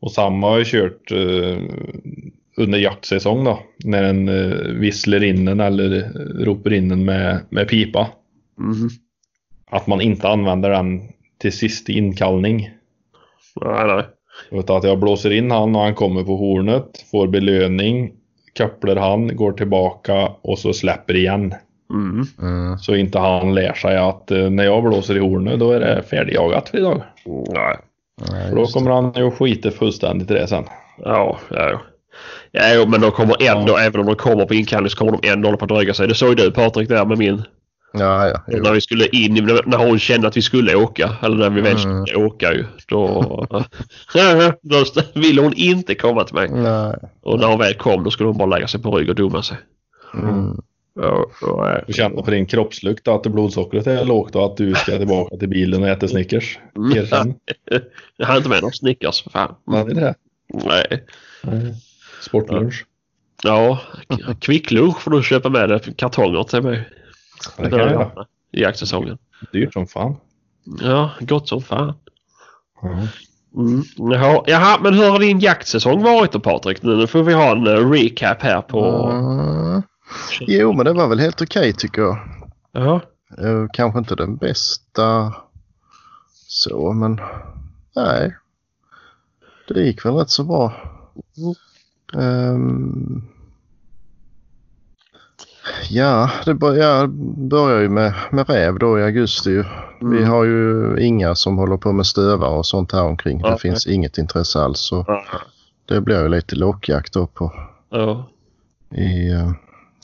[0.00, 1.58] Och samma har jag kört eh,
[2.56, 3.62] under jaktsäsong då.
[3.84, 6.12] När en eh, visslar in en eller
[6.44, 8.10] ropar in en med, med pipa.
[8.58, 8.88] Mm.
[9.70, 11.02] Att man inte använder den
[11.38, 12.70] till sist i inkallning.
[13.60, 14.04] Nej, nej.
[14.50, 18.12] Utan att jag blåser in han och han kommer på hornet, får belöning,
[18.58, 21.54] kopplar han, går tillbaka och så släpper igen.
[21.90, 22.26] Mm.
[22.42, 22.78] Mm.
[22.78, 26.02] Så inte han lär sig att eh, när jag blåser i hornet då är det
[26.02, 27.02] färdigjagat för idag.
[27.54, 27.76] Nej.
[28.32, 30.64] Nej, För då kommer han ju skita fullständigt i det sen.
[31.04, 31.80] Ja, ja.
[32.50, 35.48] Ja, men de kommer ändå, även om de kommer på inkallning så kommer de ändå
[35.48, 36.08] hålla på att dryga sig.
[36.08, 37.42] Det såg du Patrik där med min.
[37.92, 38.42] Ja, ja.
[38.48, 38.62] jo.
[38.62, 39.34] När vi skulle in,
[39.66, 41.16] när hon kände att vi skulle åka.
[41.22, 42.06] Eller när vi väl Mm.
[42.06, 42.64] skulle åka ju.
[42.88, 43.46] Då,
[44.62, 46.48] då ville hon inte komma till mig.
[46.50, 46.94] Nej.
[47.22, 49.42] Och när hon väl kom då skulle hon bara lägga sig på rygg och dumma
[49.42, 49.56] sig.
[50.14, 50.56] Mm.
[50.94, 54.98] Ja, ja, Du känner på din kroppslukt att blodsockret är lågt och att du ska
[54.98, 56.58] tillbaka till bilen och äta Snickers.
[56.76, 56.98] Mm.
[56.98, 57.34] Erkänn.
[58.16, 59.54] Jag hade inte med någon Snickers för fan.
[59.66, 60.14] Ja, det är det.
[60.48, 61.04] Nej.
[62.20, 62.84] Sportlunch.
[63.42, 63.78] Ja,
[64.40, 65.80] kvicklunch får du köpa med dig.
[65.96, 66.88] Kartonger till mig.
[67.56, 68.26] Det jag göra.
[68.52, 69.18] I jaktsäsongen.
[69.52, 70.16] Dyrt som fan.
[70.80, 71.94] Ja, gott som fan.
[72.82, 72.88] Ja.
[73.56, 73.82] Mm.
[73.96, 76.82] Jaha, jaha, men hur har din jaktsäsong varit då Patrik?
[76.82, 79.10] Nu får vi ha en eh, recap här på...
[79.10, 79.82] Mm.
[80.40, 82.18] Jo, men det var väl helt okej tycker jag.
[82.72, 83.00] Ja.
[83.38, 85.34] Eh, Kanske inte den bästa
[86.46, 87.20] så, men
[87.96, 88.36] nej.
[89.68, 90.72] Det gick väl rätt så bra.
[92.14, 93.22] Ehm,
[95.90, 97.06] ja, det börjar,
[97.48, 99.50] börjar ju med, med räv då i augusti.
[99.50, 99.64] ju.
[100.00, 100.28] Vi Mm.
[100.28, 103.42] har ju inga som håller på med stövare och sånt här omkring.
[103.42, 104.80] Det finns inget intresse alls.
[104.80, 105.04] Så
[105.84, 107.52] det blir ju lite lockjakt då på
[107.90, 108.28] Ja.
[108.96, 109.52] i eh,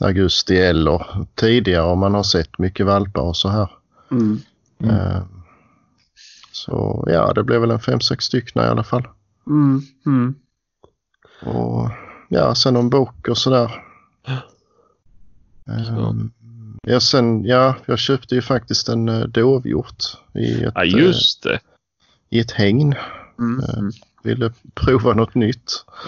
[0.01, 3.69] augusti eller tidigare om man har sett mycket valpar och så här.
[4.11, 4.39] Mm.
[4.83, 4.95] Mm.
[4.95, 5.21] Eh,
[6.51, 9.07] Så ja, det blev väl en fem, sex stycken i alla fall.
[9.47, 9.81] Mm.
[10.05, 10.35] Mm.
[11.45, 11.89] Och
[12.29, 13.83] ja, sen någon bok och sådär.
[15.67, 15.91] Så.
[15.91, 16.31] Um,
[16.83, 20.03] ja, sen, ja, jag köpte ju faktiskt en uh, dovhjort
[20.33, 21.53] i ett, Ja, just det.
[21.53, 21.59] eh,
[22.29, 22.95] i ett hägn.
[23.39, 23.59] Mm.
[23.63, 23.91] Eh, Mm.
[24.23, 25.71] ville prova något nytt.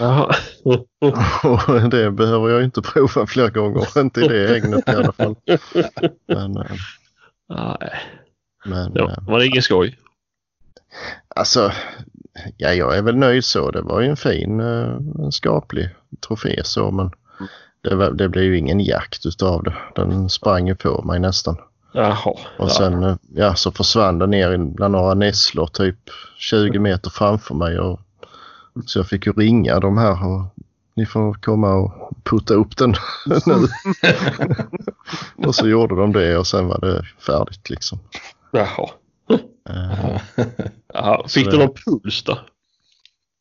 [1.44, 3.98] Och det behöver jag inte prova fler gånger.
[4.00, 5.36] Inte i det ägnet i alla fall.
[6.26, 6.64] Men, eh,
[7.48, 7.92] Nej,
[8.64, 9.98] men det eh, var, var det ingen skoj?
[11.36, 11.72] alltså,
[12.56, 13.70] ja, jag är väl nöjd så.
[13.70, 15.88] Det var ju en fin, eh, en skaplig
[16.26, 17.10] trofé så men
[17.82, 19.76] det, det blev ju ingen jakt utav det.
[19.94, 21.56] Den sprang ju på mig nästan.
[21.92, 22.34] Jaha.
[22.58, 25.98] Och sen eh, ja, så försvann den ner bland några nässlor typ
[26.38, 27.78] 20 meter framför mig.
[27.78, 28.00] Och,
[28.86, 30.44] så jag fick ju ringa de här och
[30.96, 31.92] ni får komma och
[32.24, 32.94] putta upp den
[33.46, 33.68] nu.
[35.46, 37.98] och så gjorde de det och sen var det färdigt liksom.
[38.50, 38.90] Jaha.
[39.68, 40.20] Eh,
[40.94, 41.28] Jaha.
[41.28, 42.38] Fick du någon puls då?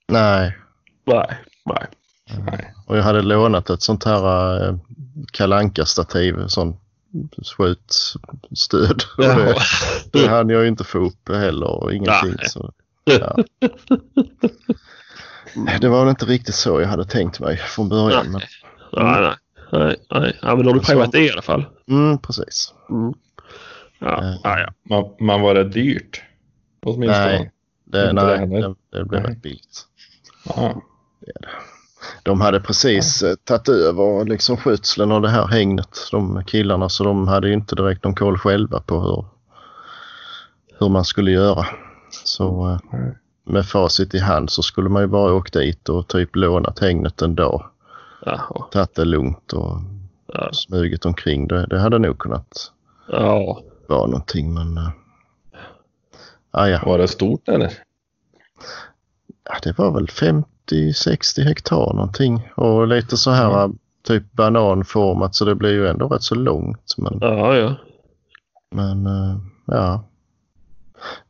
[0.08, 0.58] nej,
[1.06, 1.38] Nej.
[1.66, 1.88] Nej.
[2.38, 2.74] Nej.
[2.86, 4.76] och jag hade lånat ett sånt här eh,
[5.32, 6.78] kalanka stativ sån
[7.58, 9.04] skjutstöd.
[9.18, 9.36] Jaha.
[9.36, 9.56] det,
[10.20, 12.34] det hann jag ju inte få upp heller och ingenting.
[12.38, 12.50] Nej.
[12.50, 12.72] Så,
[13.04, 13.38] ja.
[15.82, 18.32] Det var väl inte riktigt så jag hade tänkt mig från början.
[18.32, 18.42] Men,
[18.94, 19.36] Nej, nej.
[19.72, 20.40] Nej, nej.
[20.42, 21.66] Ja, men då har du provat det i alla fall.
[21.90, 22.74] mm, precis.
[22.90, 23.14] Mm.
[24.00, 24.36] Ja, Eh.
[24.44, 24.70] ja, ja.
[24.90, 26.22] Man, man var det dyrt?
[26.82, 27.26] Åtminstone.
[27.28, 27.52] Nej,
[27.86, 29.32] det, nej, det det, det blev Nej.
[29.32, 29.86] rätt billigt.
[30.46, 30.82] Ja.
[32.24, 37.04] De hade precis eh, tagit över liksom skötseln av det här hängnet, de killarna, så
[37.04, 39.26] de hade ju inte direkt någon koll själva på hur,
[40.80, 41.66] hur man skulle göra.
[42.26, 43.18] Så eh, Nej.
[43.46, 47.22] med facit i hand så skulle man ju bara åkt dit och typ lånat hängnet
[47.22, 47.66] en dag.
[48.26, 48.66] Jaha.
[48.72, 49.78] Tagit det lugnt och
[50.34, 50.50] Ja.
[50.54, 51.48] smugit omkring.
[51.48, 52.72] Det, det hade nog kunnat
[53.08, 53.62] Ja.
[53.88, 54.80] vara någonting men...
[56.52, 56.80] Ah, ja.
[56.86, 57.74] Var det stort eller?
[59.44, 60.08] Ja, det var väl
[60.72, 63.70] 50-60 hektar någonting och lite så här
[64.08, 66.96] typ bananformat så det blir ju ändå rätt så långt.
[66.98, 67.76] Men, Ja, ja.
[68.76, 70.04] men eh, ja.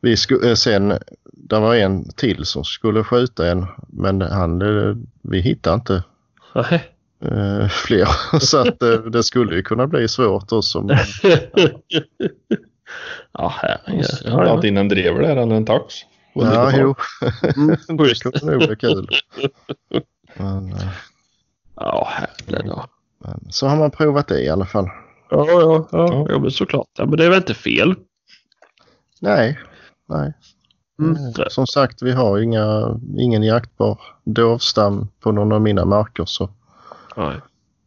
[0.00, 5.40] Vi skulle, sen, det var en till som skulle skjuta en men han, eh, vi
[5.40, 6.02] hittade inte
[7.24, 8.08] eh, fler
[8.40, 10.80] så att eh, det skulle ju kunna bli svårt också.
[10.82, 10.96] Men,
[13.32, 14.06] Ja, herregud.
[14.24, 15.94] Ja, Ja, in en drever där eller en tax?
[16.34, 16.94] Och ja, jo.
[17.56, 19.08] Mm, kunde nog bli kul.
[20.36, 20.88] Men, eh,
[21.74, 22.66] Ja, herregud.
[22.66, 22.88] Ja,
[23.18, 24.88] men så har man provat det i alla fall.
[25.30, 25.60] ja, ja.
[25.60, 25.88] ja.
[25.92, 26.26] Ja.
[26.28, 26.88] ja men såklart.
[26.98, 27.94] Ja, men det är väl inte fel?
[29.20, 29.58] Nej,
[30.08, 30.32] nej.
[30.98, 31.16] Mm.
[31.16, 36.50] Eh, Som sagt, vi har inga, ingen jaktbar dovstam på någon av mina marker så
[37.16, 37.36] Nej.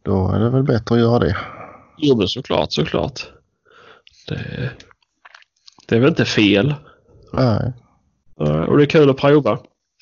[0.02, 1.36] då är det väl bättre att göra det.
[1.98, 3.26] Jo, men såklart, såklart.
[4.28, 4.70] Det,
[5.86, 6.74] det är väl inte fel?
[7.32, 7.72] Nej.
[8.36, 9.58] Ja, Och det är kul att prova.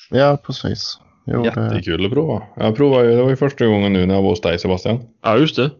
[0.09, 0.99] Ja, precis.
[1.25, 2.43] Jo, Jättekul att prova.
[2.55, 4.99] Jag provade ju, det var ju första gången nu när jag var hos dig Sebastian.
[5.21, 5.71] Ja, just det.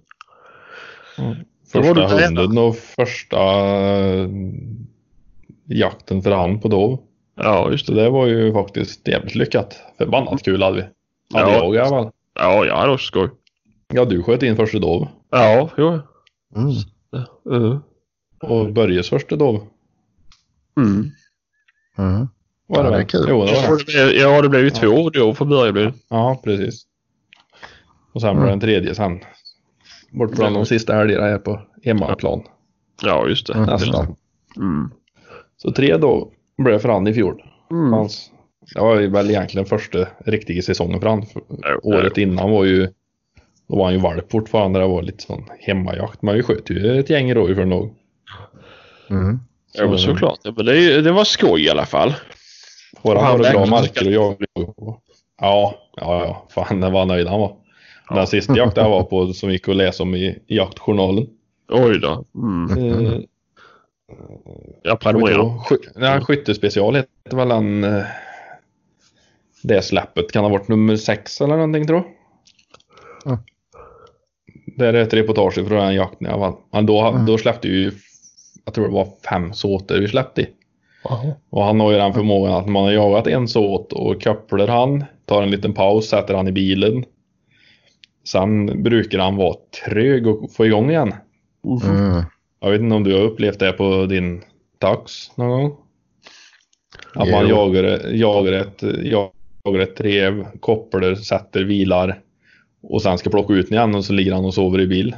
[1.18, 1.36] Var
[1.72, 3.38] Första hunden och första
[3.96, 4.30] eh,
[5.66, 7.00] jakten för hand på dov.
[7.36, 8.04] Ja, just Så det.
[8.04, 9.82] det var ju faktiskt jävligt lyckat.
[9.98, 10.82] Förbannat kul hade vi.
[11.40, 11.64] Hade Ja.
[11.64, 12.12] jag i alla fall.
[12.36, 13.30] Ja, jag hade också skoj.
[13.94, 15.08] Ja, du sköt in första dov.
[15.32, 15.88] Ja, jo.
[16.56, 16.72] mm,
[17.52, 17.80] Uh.
[18.42, 19.68] Och Börjes första dov.
[20.78, 21.12] Mm.
[21.98, 22.28] mm.
[22.68, 23.08] Var Ja, det det är väl?
[23.08, 23.26] kul.
[23.30, 23.78] Jo, det var Ja, det.
[23.78, 25.74] det blev, ja, det blev ju två då från början.
[25.74, 25.94] Blev det.
[26.10, 26.84] Ja, precis.
[28.14, 29.20] Och sen var det en tredje sen.
[30.12, 32.44] Bort bland de sista älgarna här på hemmaplan.
[33.04, 33.54] Ja, just det.
[33.54, 33.66] Mm.
[33.66, 34.16] Nästan.
[34.58, 34.92] Mm.
[35.58, 37.44] Så tre då blev för han i fjol.
[37.72, 37.94] Mm.
[37.94, 38.32] Hans,
[38.74, 41.26] det var ju väl egentligen första riktiga säsongen för han.
[41.62, 42.88] Ja, Året innan var ju
[43.68, 44.80] då var han ju valp fortfarande.
[44.80, 46.22] Det var lite sån hemmajakt.
[46.22, 47.94] Men vi sköt ju ett gäng rådjur för nog.
[49.10, 49.40] Mm.
[49.74, 50.40] Ja, men såklart.
[50.44, 52.14] Ja, men det, det var skoj i alla fall.
[53.04, 54.38] Våra han har det bra marker och jag
[54.76, 55.00] på.
[55.42, 56.48] Ja, ja, ja.
[56.50, 57.56] Fan, var nöjd han var.
[58.10, 61.28] Den sista jakten jag var på som gick att läsa om i, jaktjournalen.
[61.72, 62.26] Oj då.
[62.36, 62.78] Mm.
[63.06, 63.20] Eh,
[64.84, 65.60] Jag prenumererar.
[65.70, 67.84] Sky- Nej, skyttespecial heter väl den.
[67.84, 68.04] eh,
[69.64, 72.04] Det släppet kan ha varit nummer sex eller någonting tror
[73.26, 73.32] jag.
[73.34, 73.44] Mm.
[74.78, 76.62] Det är ett reportage från den jakten i alla fall.
[76.72, 77.92] Men då, då släppte ju,
[78.66, 80.48] jag tror det var fem såter vi släppte i.
[81.50, 85.04] Och han har ju den förmågan att man har jagat en såt och kopplar han,
[85.26, 87.06] tar en liten paus, sätter han i bilen.
[88.28, 91.14] Sen brukar han vara trög och få igång igen.
[91.66, 92.24] Mm.
[92.60, 94.42] Jag vet inte om du har upplevt det på din
[94.80, 95.78] tax någon gång?
[97.14, 97.56] Att man Jo.
[97.56, 102.20] jagar, jagar, ett, jagar ett rev, kopplar, sätter, vilar
[102.84, 105.16] och sen ska plocka ut den igen och så ligger han och sover i bil.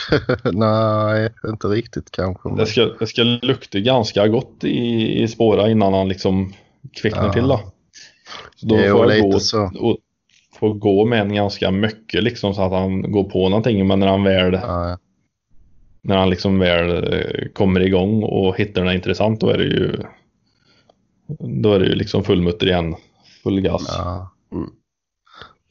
[0.52, 2.48] Nej, inte riktigt kanske.
[2.48, 2.58] Men...
[2.58, 6.52] Det ska, det ska lukta ganska gott i, i spåra innan han liksom
[7.02, 7.32] kvicknar Ja.
[7.32, 7.60] till då.
[8.56, 9.70] Så då får jag gå, så.
[9.80, 9.96] och,
[10.58, 14.06] får gå med en ganska mycket liksom så att han går på någonting men när
[14.06, 14.96] han väl Nej.
[16.02, 19.96] när han liksom väl eh, kommer igång och hittar något intressant då är det ju
[21.62, 22.96] då är det ju liksom fullmutter igen
[23.42, 23.84] full gas.
[23.88, 24.30] Ja.
[24.52, 24.70] Mm.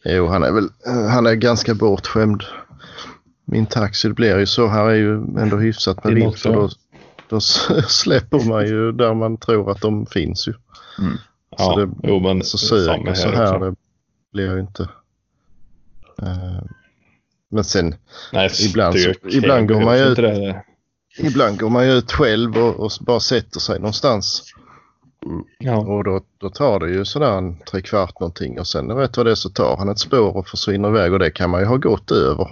[0.05, 0.67] Jo, han är väl
[1.09, 2.43] han är ganska bortskämd.
[3.45, 4.67] Min taxi det blir ju så.
[4.67, 6.69] Här är ju ändå hyfsat med och då,
[7.29, 7.39] då
[7.88, 10.53] släpper man ju där man tror att de finns ju.
[11.58, 13.65] Ja, det- jo, men Så söker så här också.
[13.65, 13.75] det
[14.34, 14.84] blir ju inte.
[16.21, 16.63] Eh,
[17.51, 17.95] men sen
[18.34, 20.63] Nej, ibland så- ibland går man ju det.
[21.19, 24.43] ibland går man ju ut själv och, och bara sätter sig någonstans.
[25.60, 25.77] Ja.
[25.77, 29.25] Och då, då tar det ju sådär en tre kvart någonting och sen rätt vad
[29.25, 31.67] det är så tar han ett spår och försvinner iväg och det kan man ju
[31.67, 32.47] ha gått över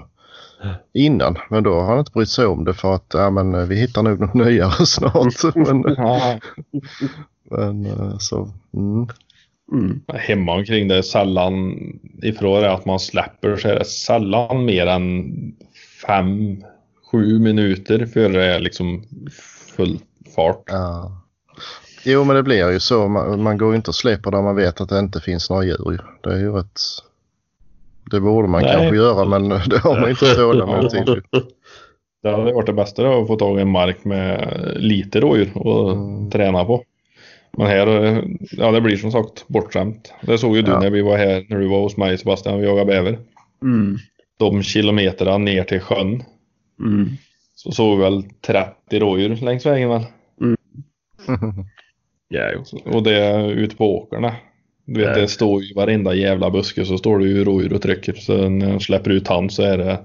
[0.94, 1.38] innan.
[1.50, 3.76] Men då har han inte brytt sig om det för att ja, men, eh, vi
[3.76, 5.56] hittar nog något nyare snart.
[5.56, 5.82] men,
[7.50, 9.08] men eh, så, mm.
[9.72, 10.02] Mm.
[10.08, 11.76] hemma omkring det är sällan
[12.24, 15.34] ifrån det att man släpper så är det sällan mer än
[16.08, 16.64] fem,
[17.12, 19.04] sju minuter före det är liksom
[19.76, 20.00] full
[20.36, 20.64] fart.
[20.68, 21.24] Ja.
[22.06, 23.08] Jo men det blir ju så.
[23.08, 25.64] Man, man går ju inte och släpper där man vet att det inte finns några
[25.64, 25.92] djur.
[25.92, 25.98] ju.
[26.22, 26.80] Det är ju rätt...
[28.12, 28.72] Det borde man Nej.
[28.74, 31.04] kanske göra men det har man inte tålamod till.
[31.08, 31.22] ju.
[32.24, 35.92] Det hade varit det bästa att få tag i en mark med lite rådjur och
[35.92, 36.32] Mm.
[36.32, 36.84] träna på.
[37.58, 37.88] Men här,
[38.52, 40.14] ja det blir som sagt bortskämt.
[40.22, 40.80] Det såg ju du Ja.
[40.80, 43.20] när vi var här, när du var hos mig Sebastian och jagade bäver.
[43.62, 43.98] Mm.
[44.40, 46.24] De kilometerna ner till sjön
[46.80, 47.10] Mm.
[47.56, 50.02] så såg vi väl 30 rådjur längs vägen väl.
[52.30, 52.64] Ja, jo.
[52.94, 54.36] Och det ut på åkrarna.
[54.86, 58.14] Du vet det står ju varenda jävla buske så står det ju rådjur och trycker.
[58.14, 60.00] Så när jag släpper ut han så är det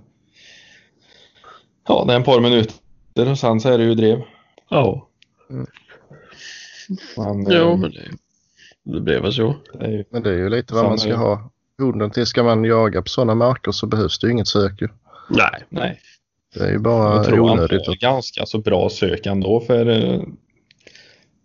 [1.88, 4.18] Ja det är en par minuter och sen så är det ju drev.
[4.70, 5.08] Ja.
[7.16, 8.10] Men, Jo, eh, men det,
[8.84, 9.56] det blev väl så.
[9.80, 12.26] det Men det är ju lite vad man ska ha hunden till.
[12.26, 14.88] Ska man jaga på sådana marker så behövs det ju inget sök ju.
[15.30, 15.64] Nej.
[15.68, 16.00] nej.
[16.54, 17.88] Det är ju bara Jag tror han onödigt.
[17.88, 20.20] att- ganska så bra sök ändå för eh,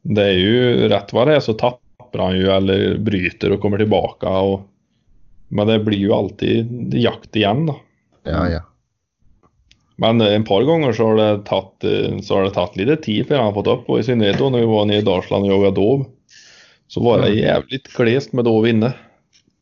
[0.02, 1.80] det är ju rätt vad det är så tappar
[2.19, 4.62] han ju eller bryter och kommer tillbaka och
[5.47, 7.76] men det blir ju alltid jakt igen då.
[8.23, 8.62] Ja, ja.
[9.95, 13.38] Men en par gånger så har det tagit, så har det tagit lite tid för
[13.38, 15.76] han fått upp och i synnerhet då när vi var nere i Dalsland och jagade
[15.76, 16.06] dov.
[16.88, 17.39] Så var det Mm.
[17.39, 18.93] jävligt glest med dov inne.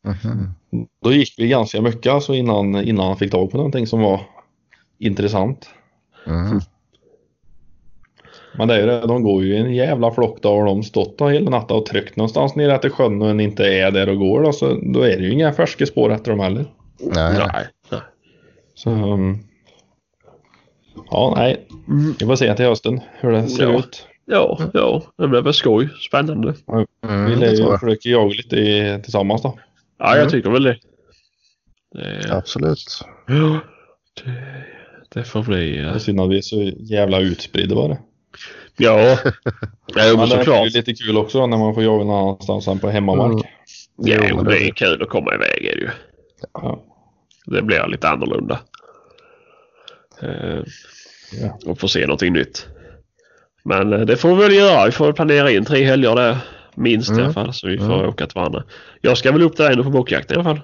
[0.04, 0.54] Mhm.
[1.02, 4.20] Då gick vi ganska mycket alltså innan, innan han fick tag på någonting som var
[4.98, 5.68] intressant.
[6.26, 6.60] Mhm.
[8.58, 10.82] Men det är ju det, de går ju i en jävla flock då och de
[10.82, 14.08] stått då hela natten och tryckt någonstans nere efter sjön och en inte är där
[14.08, 16.64] och går då, så då är det ju inga färska spår efter dem heller.
[17.14, 17.66] Nej, nej.
[18.74, 19.38] Så, um,
[21.10, 22.14] ja, nej, Mm.
[22.20, 23.78] vi får se till hösten hur det ser Ja.
[23.78, 24.06] ut.
[24.24, 25.02] Ja, ja.
[25.18, 25.88] Det blev väl skoj.
[26.08, 26.54] Spännande.
[27.08, 27.80] Mm, Vi det lär ju jag.
[27.80, 29.58] försöka jaga lite i, tillsammans då.
[29.98, 30.30] Ja, jag Mm.
[30.30, 30.76] tycker väl det.
[31.94, 33.00] det Absolut.
[33.26, 33.60] ja.
[34.24, 34.32] Det,
[35.14, 35.72] det får bli...
[35.76, 37.96] Det eh, är synd att vi är så jävla utspridda bara.
[38.76, 39.18] Ja.
[39.94, 42.78] Ja, jo, men det är lite kul också när man får jaga någon annanstans än
[42.78, 43.32] på hemmamark.
[43.32, 43.44] Mm.
[43.96, 45.90] Ja, Jo, det är kul att komma iväg är det ju.
[46.52, 46.82] Ja.
[47.46, 48.60] Det blir lite annorlunda.
[50.22, 50.62] Eh,
[51.42, 51.58] Ja.
[51.66, 52.66] Och få se någonting nytt.
[53.64, 54.86] Men eh, det får vi väl göra.
[54.86, 56.36] Vi får väl planera in tre helger där.
[56.74, 57.24] Minst i Mm.
[57.24, 57.52] alla fall.
[57.54, 58.08] Så vi får Mm.
[58.08, 58.64] åka till varandra.
[59.00, 60.60] Jag ska väl upp där ändå på bockjakten i alla fall.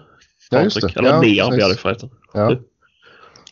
[0.50, 0.96] Ja, just det.
[0.96, 2.10] Eller Ja, ner blir det förresten.
[2.34, 2.56] Ja.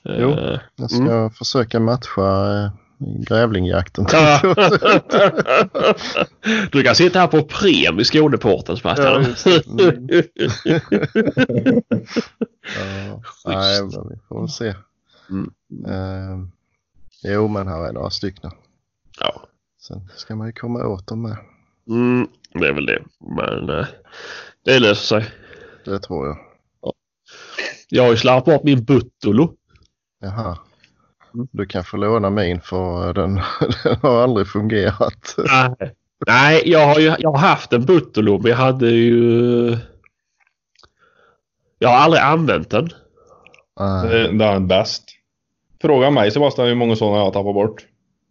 [0.05, 0.31] Jo.
[0.31, 4.07] Eh, Jag ska försöka matcha grävlingjakten.
[4.13, 4.41] Ja.
[6.73, 9.35] du kan sitta här på Prem i Skåneporten Sebastian.
[9.45, 9.61] Ja.
[9.67, 10.09] Mm.
[13.45, 14.75] ja, nej, men vi får se.
[15.31, 15.51] Mm.
[15.87, 16.39] Eh,
[17.33, 18.51] jo, men här är några stycken.
[19.21, 19.43] ja.
[19.81, 21.37] Sen ska man ju komma åt dem med.
[21.89, 23.03] Mm, det är väl det.
[23.21, 23.87] Men eh,
[24.65, 25.31] det löser sig.
[25.85, 26.39] Det tror jag.
[27.89, 29.55] Jag har ju slarvat bort min Buttolo.
[30.21, 30.59] Jaha.
[31.37, 31.49] Mm.
[31.53, 33.35] Du kan få låna min för den,
[33.85, 35.35] den har aldrig fungerat.
[35.39, 35.93] Nej.
[36.27, 39.77] Nej, jag har ju jag har haft en Buttolo men jag hade ju...
[41.79, 42.89] Jag har aldrig använt den.
[43.81, 44.09] Nej.
[44.09, 45.05] Det, det är bäst.
[45.83, 47.87] Fråga mig Sebastian hur många sådana jag har tappat bort.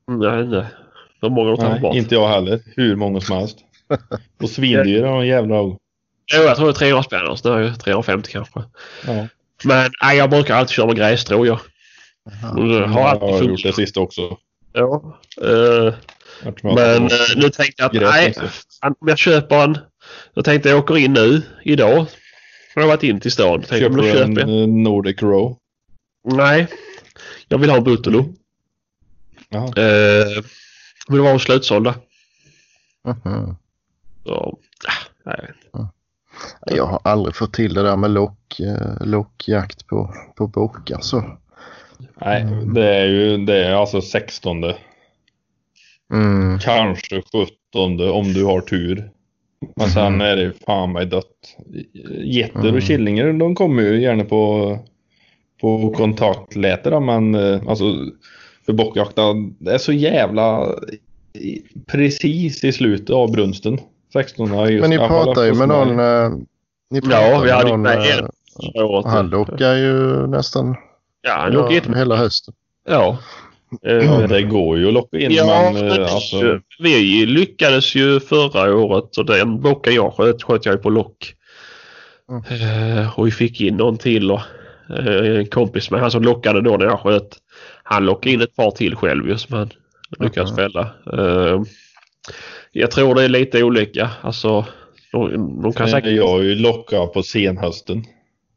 [0.08, 0.66] Nej, nej.
[1.22, 1.96] Hur många har Nej, bort?
[1.96, 2.60] inte jag heller.
[2.76, 3.58] Hur många som helst.
[4.42, 5.56] Och svindyra och jävla
[6.34, 7.28] Jo, jag tror det är 300 spänn.
[7.28, 8.64] och så nu är det 350 kanske.
[9.08, 9.28] Ja.
[9.64, 11.60] Men nej, jag brukar alltid köra med grässtrå jag.
[12.32, 14.38] Har har gjort det sista också.
[14.74, 15.20] Ja.
[15.42, 15.94] Eh,
[16.64, 18.34] men eh, nu tänkte jag att nej,
[18.82, 19.78] om jag köper en.
[20.34, 22.06] Jag tänkte jag åker in nu idag.
[22.76, 23.60] Jag har varit in till stan.
[23.60, 24.62] Tänkte, Köper då du köper en jag.
[24.62, 25.58] eh, Nordic Row?
[26.24, 26.68] Nej.
[27.48, 28.34] Jag vill ha en Buttolo.
[29.50, 29.68] Jaha.
[29.68, 30.44] Eh,
[31.08, 31.96] men det var slutsålda.
[34.26, 34.58] Så,
[35.26, 35.52] nej,
[36.66, 41.38] jag har aldrig fått till det där med lock, eh, lockjakt på, på bockar så.
[42.22, 42.74] Nej, Mm.
[42.74, 44.64] det är ju det är alltså 16.
[46.14, 46.60] Mm.
[46.60, 47.22] Kanske
[47.76, 49.10] 17 om du har tur.
[49.76, 51.58] Men sen är det ju fan mig dött.
[52.24, 52.76] Getter Mm.
[52.76, 54.78] och killingar de kommer ju gärna på,
[55.62, 57.84] på kontaktläte då, men eh, alltså
[58.66, 59.22] för bockjakta
[59.60, 60.68] det är så jävla
[61.88, 63.80] precis i slutet av brunsten.
[64.14, 66.00] 16 just Men ni pratar ju med någon...
[66.00, 66.30] eh,
[66.92, 68.84] ni Ja, pratar vi hade ju någon, med eh, en.
[68.84, 69.06] Året.
[69.06, 70.76] Han lockar ju nästan
[71.26, 72.02] Ja, han ja, lockade jättemycket.
[72.02, 72.54] hela hösten.
[72.88, 73.18] Ja.
[73.82, 77.96] Men Eh, det går ju att locka in Ja, men men eh, alltså, vi lyckades
[77.96, 81.34] ju förra året och den bocken jag sköt sköt jag på lock.
[82.50, 84.42] Eh, och vi fick in någon till och
[85.08, 87.38] en kompis med han som lockade då när jag sköt.
[87.84, 89.70] Han lockade in ett par till själv ju som han
[90.20, 90.58] lyckades Mhm.
[90.58, 90.92] fälla.
[92.72, 94.10] Jag tror det är lite olika.
[94.22, 94.66] Alltså
[95.12, 96.12] de, de kan säkert...
[96.16, 98.04] jag lockat på senhösten.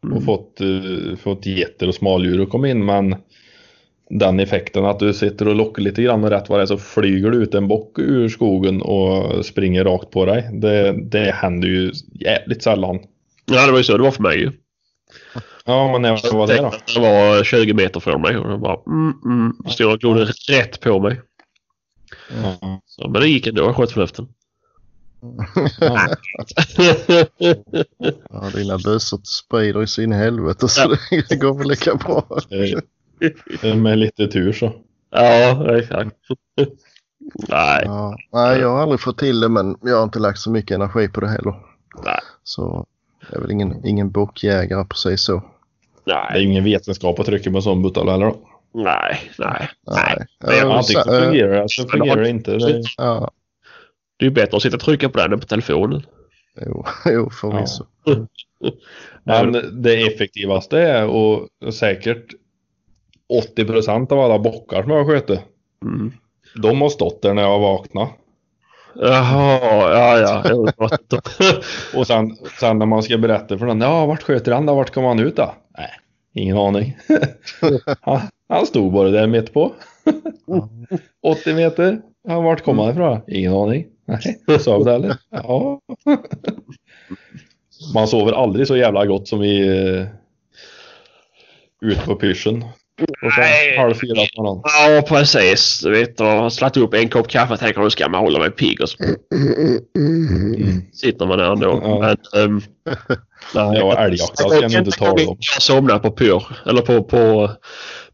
[0.04, 0.16] Mm.
[0.16, 3.16] och fått, uh, fått getter och smaldjur att komma in men
[4.10, 6.78] den effekten att du sitter och lockar lite grann och rätt vad det är så
[6.78, 10.50] flyger du ut en bock ur skogen och springer rakt på dig.
[10.52, 12.98] Det, det händer ju jävligt sällan.
[13.44, 14.52] Ja det var ju så det var för mig ju.
[15.64, 16.72] Ja men när var det då?
[16.94, 20.80] Det var 20 meter från mig och det bara mm, mm, stod och glodde rätt
[20.80, 21.20] på mig.
[22.42, 22.80] Ja.
[22.86, 24.28] Så, men det gick ändå, jag sköt från luften.
[25.80, 26.08] Ja.
[28.30, 30.94] Ja, dina busar sprider i sin helvete så
[31.28, 32.24] det går väl lika bra.
[33.76, 34.72] Med lite tur så.
[35.10, 36.10] ja, exakt.
[37.48, 40.50] Nej, Ja, nej, jag har aldrig fått till det men jag har inte lagt så
[40.50, 41.54] mycket energi på det heller.
[42.04, 42.86] nej, Så
[43.30, 45.42] jag är väl ingen, ingen bockjägare precis så.
[46.04, 48.36] Det är nej, ingen vetenskap att trycka på en sån buttal heller då.
[48.74, 49.68] nej, nej.
[49.86, 50.16] nej.
[50.16, 50.26] Nej.
[50.38, 52.56] jag- Ja, Antingen så så- eh, fungerar det, så fungerar det inte.
[52.56, 53.30] Det, Ja,
[54.18, 56.02] Det är ju bättre att sitta och trycka på den än på telefonen.
[56.66, 57.84] jo, jo förvisso.
[59.24, 62.34] men det effektivaste är och säkert
[63.56, 65.40] 80% av alla bockar som jag skjutit.
[65.82, 66.12] Mm.
[66.54, 68.08] De har stått där när jag vaknade.
[68.94, 70.72] Jaha, ja, ja.
[71.98, 74.74] Och sen, sen när man ska berätta för någon, ja vart sköter han då?
[74.74, 75.54] Vart kom han ut då?
[75.78, 75.90] Nej,
[76.34, 76.96] ingen aning.
[78.00, 79.72] han, han stod bara där mitt på.
[81.22, 82.00] 80 meter.
[82.28, 83.20] Ja, vart kom han ifrån?
[83.28, 83.86] Ingen aning.
[84.08, 85.16] Nej, sov det eller?
[85.30, 85.80] Ja.
[87.94, 90.06] Man sover aldrig så jävla gott som i uh,
[91.80, 92.64] ut på pyrschen.
[93.00, 93.78] Och sen Nej.
[93.78, 94.62] halv fyra på morgonen.
[94.64, 95.80] Ja, precis.
[95.80, 98.80] Du vet, och upp en kopp kaffe och tänker nu ska man hålla mig pigg
[98.80, 98.96] och så
[99.96, 100.82] Mm.
[100.92, 101.80] sitter man där ändå.
[101.82, 101.98] Ja.
[101.98, 102.62] Men, um,
[103.54, 103.78] nej.
[103.78, 105.36] Ja, älgjakt ska jag inte tala om.
[105.54, 107.50] Jag somnade på pyr, eller på, på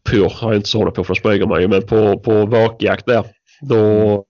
[0.09, 3.05] pyr har jag inte somnat på för då smyger man ju, men på, på vakjakt
[3.05, 3.23] där.
[3.61, 4.25] Då,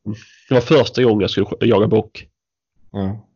[0.50, 2.26] det var första gången jag skulle jaga bock.
[2.92, 3.28] Ja.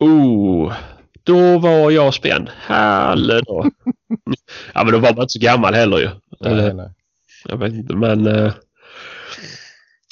[0.00, 0.74] Oh,
[1.22, 2.50] då var jag spänd.
[2.56, 3.42] Hallå.
[4.74, 6.10] ja men då var man inte så gammal heller ju.
[6.40, 6.90] Nej, Eh, nej.
[7.44, 8.26] Jag vet inte men...
[8.26, 8.52] Uh,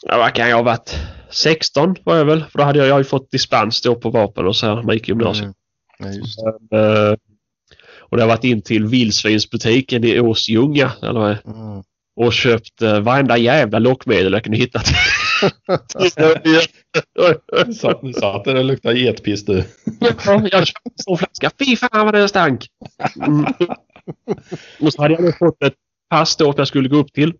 [0.02, 0.98] ja, vad kan jag ha varit?
[1.30, 2.44] 16 var jag väl?
[2.44, 4.82] För då hade jag, jag hade ju fått dispens då på vapen och så här
[4.82, 5.54] man gick i gymnasiet.
[6.00, 6.12] Mm.
[6.36, 6.78] Ja.
[6.78, 7.16] Eh,
[8.00, 11.82] och det har varit in till vildsvinsbutiken i Åsljunga eller vad Mm.
[12.16, 14.80] Och köpt uh, varenda jävla lockmedel jag kunde hitta.
[17.80, 19.64] Satt, satt där och luktade getpiss du.
[20.00, 21.50] Ja, jag köpte en stor flaska.
[21.58, 22.66] Fy fan vad det stank!
[23.26, 23.44] Mm.
[24.80, 25.74] Och så hade jag fått ett
[26.10, 27.34] pass då som jag skulle gå upp till.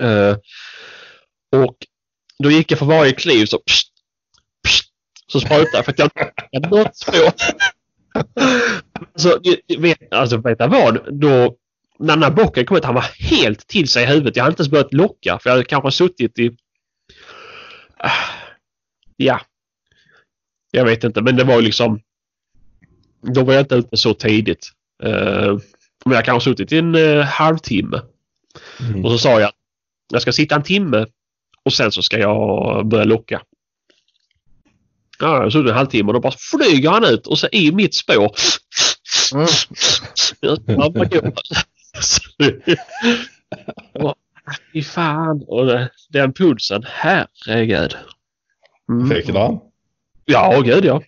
[0.00, 0.36] Eh,
[1.56, 1.76] och
[2.38, 3.88] då gick jag för varje kliv så pst,
[4.68, 4.88] pst,
[5.26, 6.10] så sprutade för att jag
[6.52, 7.32] hade något spår.
[9.14, 11.20] Så ni- vet, alltså vet jag vad?
[11.20, 11.56] Då,
[12.02, 14.36] när den här bocken kom ut, han var helt till sig i huvudet.
[14.36, 16.56] Jag hade inte ens börjat locka för jag hade kanske suttit i...
[17.96, 18.10] Ah,
[19.16, 19.40] Ja,
[20.70, 22.00] jag vet inte, men det var ju liksom...
[23.34, 24.70] Då var jag inte ute så tidigt.
[25.04, 25.58] Uh,
[26.04, 28.00] men jag kanske suttit i en uh, halvtimme.
[28.80, 29.04] Mm.
[29.04, 29.54] Och så sa jag att
[30.12, 31.06] jag ska sitta en timme
[31.64, 33.42] och sen så ska jag börja locka.
[35.18, 37.72] Ja, jag har suttit en halvtimme och då bara flyger han ut och så i
[37.72, 38.34] mitt spår.
[39.34, 39.46] Mm.
[43.92, 44.14] Och,
[44.72, 45.44] Fy fan.
[45.48, 47.96] Och det- den pulsen, herregud.
[48.88, 49.08] Mm.
[49.10, 49.58] Fick du den?
[50.24, 51.02] Ja, gud ja.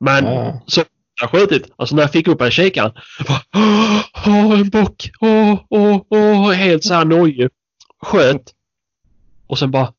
[0.00, 0.62] Men Ja.
[0.66, 0.82] så
[1.20, 1.72] jag skjutit.
[1.76, 2.92] Alltså när jag fick upp en kikare.
[3.28, 5.10] bara, Åh, åh, en bock.
[5.20, 6.52] Åh, åh, åh.
[6.52, 7.48] Helt så här nojig.
[8.02, 8.42] Sköt.
[9.46, 9.92] Och sen bara.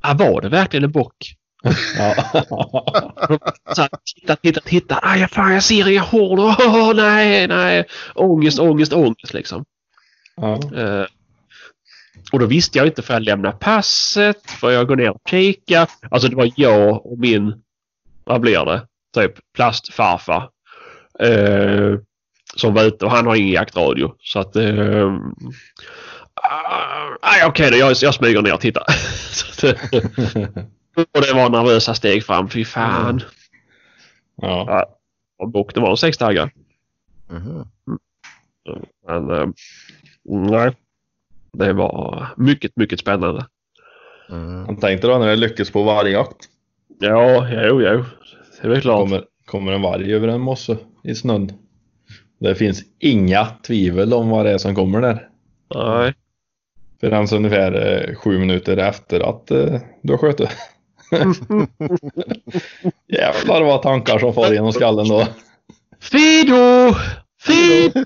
[0.00, 1.34] Ah, var det verkligen en bock?
[3.74, 4.98] Så titta, titta, titta.
[5.02, 6.40] Aj, fan, jag ser inga horn.
[6.40, 7.84] Åh, nej, nej.
[8.14, 9.64] Ångest, ångest, ångest liksom.
[10.36, 10.60] ja.
[10.76, 11.04] Eh,
[12.32, 15.88] och då visste jag inte för jag lämnade passet, för jag går ner och kikar.
[16.10, 17.54] Alltså det var jag och min,
[18.24, 20.48] vad blir det, typ plastfarfar.
[21.20, 21.94] Eh,
[22.56, 24.14] som var ute och han har ingen jaktradio.
[24.20, 24.56] Så att...
[24.56, 25.12] Eh,
[27.20, 28.82] ah, Okej då, jag, jag smyger ner och tittar.
[30.98, 32.50] Och det var nervösa steg fram.
[32.50, 33.22] Fy fan.
[34.36, 34.86] Ja.
[35.38, 36.50] Och bock, det var en sextaggare.
[37.30, 37.68] Mhm.
[39.06, 39.46] Men eh,
[40.24, 40.76] nej.
[41.52, 43.46] Det var mycket, mycket spännande.
[44.30, 44.66] Mm.
[44.66, 46.48] Han tänkte då när det lyckas på vargjakt.
[46.98, 48.04] Ja, jo, jo.
[48.60, 49.00] Det är väl klart.
[49.00, 51.52] Kommer, kommer en varg över en mosse i snön.
[52.38, 55.28] Det finns inga tvivel om vad det är som kommer där.
[55.74, 56.14] Nej.
[57.00, 60.50] Förrän ungefär eh, sju minuter efter att eh, du har skjutit.
[63.12, 65.26] Jävlar vad tankar som far genom skallen då.
[66.00, 66.94] Fido!
[67.42, 68.04] Fido!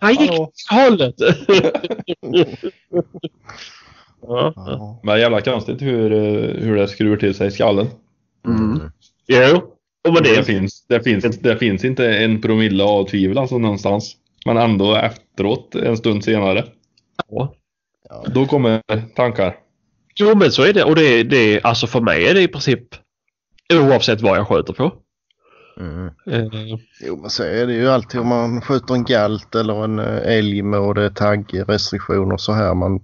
[0.00, 1.14] Han gick åt hållet.
[4.26, 4.52] ja.
[4.56, 5.00] Ja.
[5.02, 7.86] Men jävla konstigt hur, eh, hur det skruvar till sig i skallen.
[8.46, 8.80] Mm.
[9.26, 9.72] Jo.
[10.08, 10.44] Och med Det det.
[10.44, 14.16] finns, det, finns, det finns inte en promille av tvivel alltså någonstans.
[14.46, 16.64] Men ändå efteråt, en stund senare,
[17.28, 17.54] Ja.
[18.34, 18.82] då kommer
[19.14, 19.56] tankar.
[20.18, 20.84] Jo men så är det.
[20.84, 22.82] Och det, det alltså för mig är det i princip
[23.74, 24.92] oavsett vad jag skjuter på.
[25.80, 26.06] Mm.
[26.06, 29.98] Eh, Jo men så är det ju alltid om man skjuter en galt eller en
[29.98, 32.74] eh, älg med och det är taggrestriktioner så här.
[32.74, 33.00] Man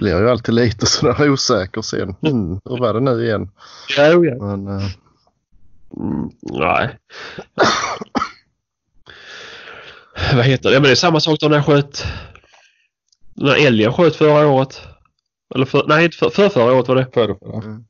[0.00, 2.14] blir ju alltid lite sådär osäker sen.
[2.22, 3.50] Mm, hur var det nu igen?
[3.98, 4.34] jo, ja.
[4.44, 4.86] Men eh,
[5.96, 6.98] Mm, nej.
[10.34, 10.74] Vad heter det?
[10.74, 12.04] Ja, men det är samma sak då när jag sköt...
[13.34, 14.82] När älgen sköt förra året.
[15.54, 17.06] Eller för, nej, inte för, för förra året var det.
[17.14, 17.80] Förr, förra.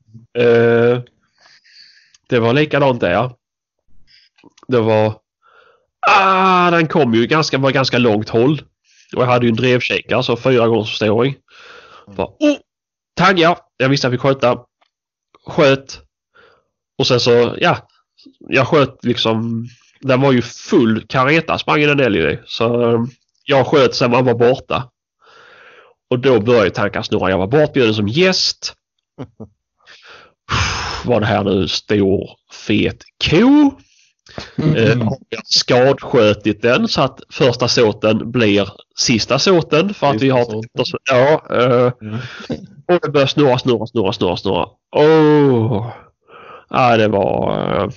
[0.45, 1.03] Eh,
[2.29, 3.31] det var likadant där.
[4.69, 5.15] Det var...
[6.07, 8.63] Ah, den kom ju ganska, var ganska långt håll.
[9.17, 11.37] Och jag hade ju en drevkikare, så fyra gångers förstoring.
[12.07, 12.57] Bara, oh,
[13.17, 13.59] taggar!
[13.77, 14.65] Jag visste att vi sköta.
[15.47, 16.01] Sköt.
[16.99, 17.89] Och sen så, ja.
[18.39, 19.67] Jag sköt liksom...
[20.01, 22.39] Den var ju full kareta sprang den älgen i.
[22.47, 23.01] Så eh,
[23.45, 24.91] jag sköt sen man var borta.
[26.11, 27.31] Och då började tankar snurra.
[27.31, 28.75] Jag var bortbjuden som gäst.
[31.05, 33.71] Var det här nu stor fet ko?
[34.77, 40.31] Eh, har jag skadskjutit den så att första såten blir sista såten för att vi
[40.31, 40.99] har Sista såten.
[41.11, 41.43] Ja.
[41.51, 42.19] Eh, Mm.
[42.89, 44.67] och det börjar snurra, snurra, snurra, snurra, snurra.
[44.97, 45.93] Åh!
[46.71, 47.91] Ja, det var eh,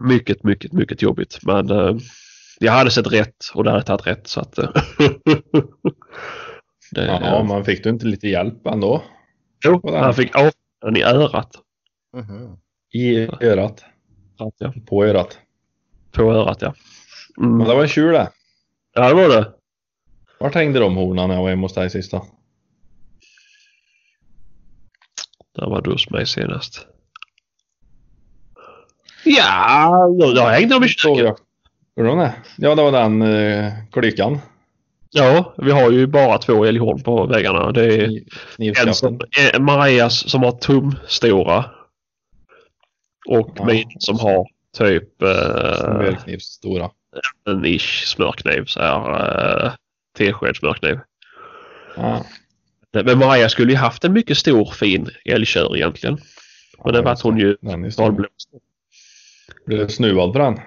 [0.00, 1.38] mycket, mycket, mycket jobbigt.
[1.42, 1.96] Men eh,
[2.58, 4.58] jag hade sett rätt och det hade tagit rätt så att...
[6.94, 9.02] det, Ja, man fick du inte lite hjälp ändå?
[9.64, 9.94] jo, den.
[10.04, 11.50] han fick avföringen i örat.
[12.16, 12.56] mhm.
[12.92, 13.84] I örat.
[14.38, 14.50] Ja,
[14.86, 15.38] På örat.
[16.12, 16.74] på örat ja.
[17.38, 17.56] Mm.
[17.58, 18.30] Men det var en tjur det.
[18.94, 19.52] Ja, det var det.
[20.40, 22.26] Vart hängde de hornen när jag var hemma hos dig sist då?
[25.56, 26.86] Där var du hos mig senast.
[29.24, 31.24] Ja, då, hängde de i Såg köket.
[31.24, 31.38] jag.
[31.96, 32.34] Gjorde de det?
[32.58, 34.38] Ja, det var den eh, klykan.
[35.16, 37.72] Ja, vi har ju bara två älghorn på väggarna.
[37.72, 39.20] Det är en som,
[39.60, 41.64] Marias som har tumstora.
[43.28, 43.64] Och Ja.
[43.64, 44.46] min som har
[44.78, 45.28] typ eh,
[45.80, 46.90] Smörknivsstora.
[47.46, 48.64] en ish smörkniv.
[48.64, 49.72] Så här, eh,
[50.18, 50.98] tesked smörkniv.
[51.96, 52.24] Ja.
[52.92, 56.18] Men Maria skulle ju haft en mycket stor fin älgkör egentligen.
[56.84, 58.50] Men det vart hon ju Den valblåst.
[59.66, 60.60] Blev det snuvad på den?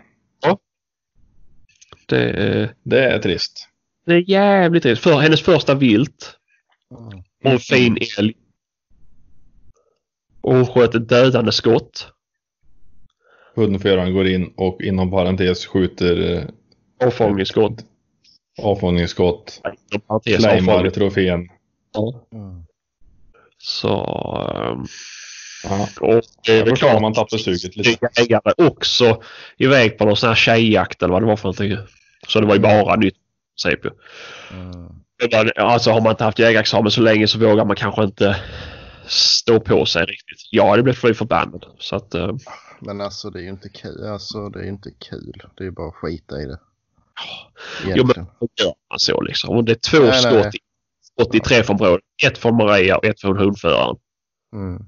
[2.06, 3.70] Det, eh, Det är trist.
[4.08, 5.04] Det är jävligt trist.
[5.04, 6.38] För hennes första vilt
[7.44, 8.34] och en fin älg.
[10.42, 12.12] Och hon sköt ett dödande skott.
[13.56, 16.44] Hundföraren går in och inom parentes skjuter eh,
[17.08, 17.86] Avfångningsskott.
[18.62, 19.62] avfångningsskott.
[20.08, 20.92] Avfångning.
[20.92, 21.40] trofén.
[21.40, 22.64] Mm.
[23.58, 23.90] Så...
[24.56, 24.86] ehm,
[25.64, 25.88] Ja.
[26.02, 28.10] och det är väl klart man tappar suget lite.
[28.18, 29.22] jägare också
[29.58, 31.78] iväg på någon sån här tjejjakt eller vad det var för någonting.
[32.28, 33.16] Så det var ju bara nytt.
[33.66, 33.90] Ju.
[34.52, 34.88] Mm.
[35.32, 38.42] Men, Alltså har man inte haft jägarexamen så länge så vågar man kanske inte
[39.08, 40.38] stå på sig riktigt.
[40.52, 41.66] Jag hade blivit fly förbannad.
[41.80, 42.14] Så att...
[42.14, 42.36] eh,
[42.80, 44.06] Men alltså det är ju inte kul.
[44.08, 45.34] Alltså det är inte kul.
[45.58, 46.60] Det är bara att skita i det.
[47.84, 48.08] Jo, Egentligen.
[48.16, 49.58] men hur gör man så liksom?
[49.58, 50.52] Om det är två Nej, skott, nej.
[50.54, 50.60] i-
[51.22, 52.02] skott i träffområdet.
[52.26, 53.96] Ett från Maria och ett från hundföraren.
[54.54, 54.82] Mm.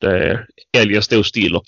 [0.00, 1.64] Det är, älgen stod still och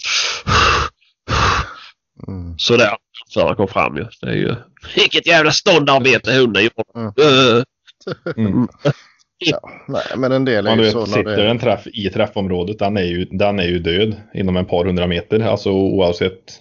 [2.28, 2.58] Mm.
[2.58, 2.96] sådär.
[3.34, 4.06] Föraren kom fram ju.
[4.20, 4.54] Det är ju...
[4.96, 6.84] Vilket jävla ståndarbete hunden gjorde.
[6.94, 7.06] Mm.
[7.06, 7.62] Eh,
[8.36, 8.68] Mm.
[9.38, 11.50] Ja, nej, men en del är du ju vet, så sitter det...
[11.50, 15.06] en träff i träffområdet, den är, ju, den är ju död inom ett par hundra
[15.06, 15.40] meter.
[15.40, 16.60] Alltså oavsett.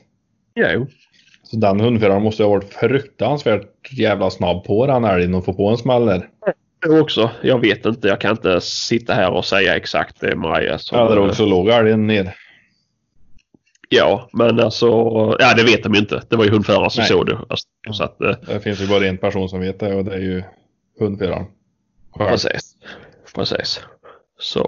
[0.56, 0.88] Jo.
[1.44, 5.68] Så den hundföraren måste ha varit fruktansvärt jävla snabb på den älgen och få på
[5.68, 6.30] en smäll där.
[6.86, 7.30] Jag också.
[7.42, 8.08] Jag vet inte.
[8.08, 11.00] Jag kan inte sitta här och säga exakt det är Maria som...
[11.00, 12.36] Ja, där också låg älgen ner.
[13.96, 14.88] Ja, men alltså...
[15.40, 16.22] Ja, det vet de ju inte.
[16.30, 17.08] Det var ju hundföraren som Nej.
[17.10, 17.38] såg det.
[17.50, 18.22] Alltså, så att...
[18.22, 20.44] eh, Det finns ju bara en person som vet det och det är ju
[21.00, 21.46] hundföraren.
[22.16, 22.30] Själv.
[22.30, 22.76] Precis.
[23.36, 23.80] Precis.
[24.40, 24.60] Så...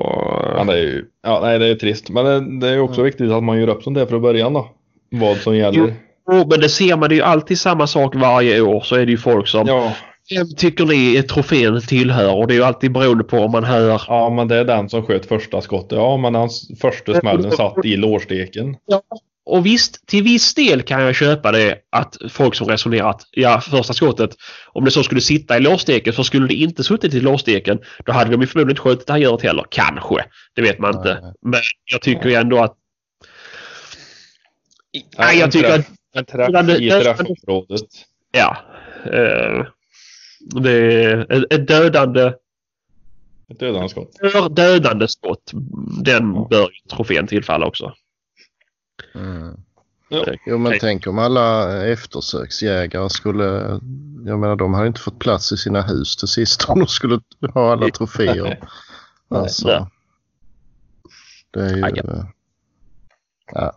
[0.58, 2.10] Ja, det är ju, ja, nej, det är trist.
[2.10, 4.54] Men det, det är ju också viktigt att man gör upp sånt där från början
[4.54, 4.70] då.
[5.12, 5.94] Vad som gäller.
[6.32, 9.06] Jo, men det ser man det är ju alltid samma sak varje år så är
[9.06, 9.94] det ju folk som Ja,
[10.30, 12.36] Vem tycker ni trofén tillhör?
[12.36, 14.90] Och det är ju alltid beroende på om man hör ja, men det är den
[14.90, 15.98] som sköt första skottet.
[15.98, 18.76] Ja, men hans första smällen satt i lårsteken.
[19.46, 23.62] Och visst, till viss del kan jag köpa det att folk som resonerar att ja,
[23.62, 24.30] första skottet,
[24.74, 27.80] om det så skulle sitta i lårsteken så skulle det inte suttit i lårsteken.
[28.06, 29.66] Då hade de ju förmodligen inte skjutit det här djuret heller.
[29.70, 30.26] Kanske.
[30.56, 31.20] Det vet man inte.
[31.22, 31.34] Nej.
[31.42, 31.60] Men
[31.92, 32.76] jag tycker ju ändå att...
[35.18, 35.88] Nej, jag tycker att...
[36.16, 37.82] En träff i träffområdet.
[38.32, 38.58] Ja.
[39.06, 39.66] Eh,
[40.40, 42.34] det är ett- dödande,
[43.50, 44.18] Ett dödande skott.
[44.32, 45.52] för dödande skott.
[46.04, 46.48] Den Ja.
[46.50, 47.94] bör trofén tillfalla också.
[49.16, 49.56] Mm.
[50.10, 50.26] Ja.
[50.46, 50.80] Jo men Nej.
[50.80, 53.44] tänk om alla eftersöksjägare skulle,
[54.26, 57.20] jag menar de hade inte fått plats i sina hus till sist om de skulle
[57.54, 58.60] ha alla troféer.
[59.28, 59.90] Alltså,
[61.52, 62.02] det är ju...
[63.54, 63.76] Ja.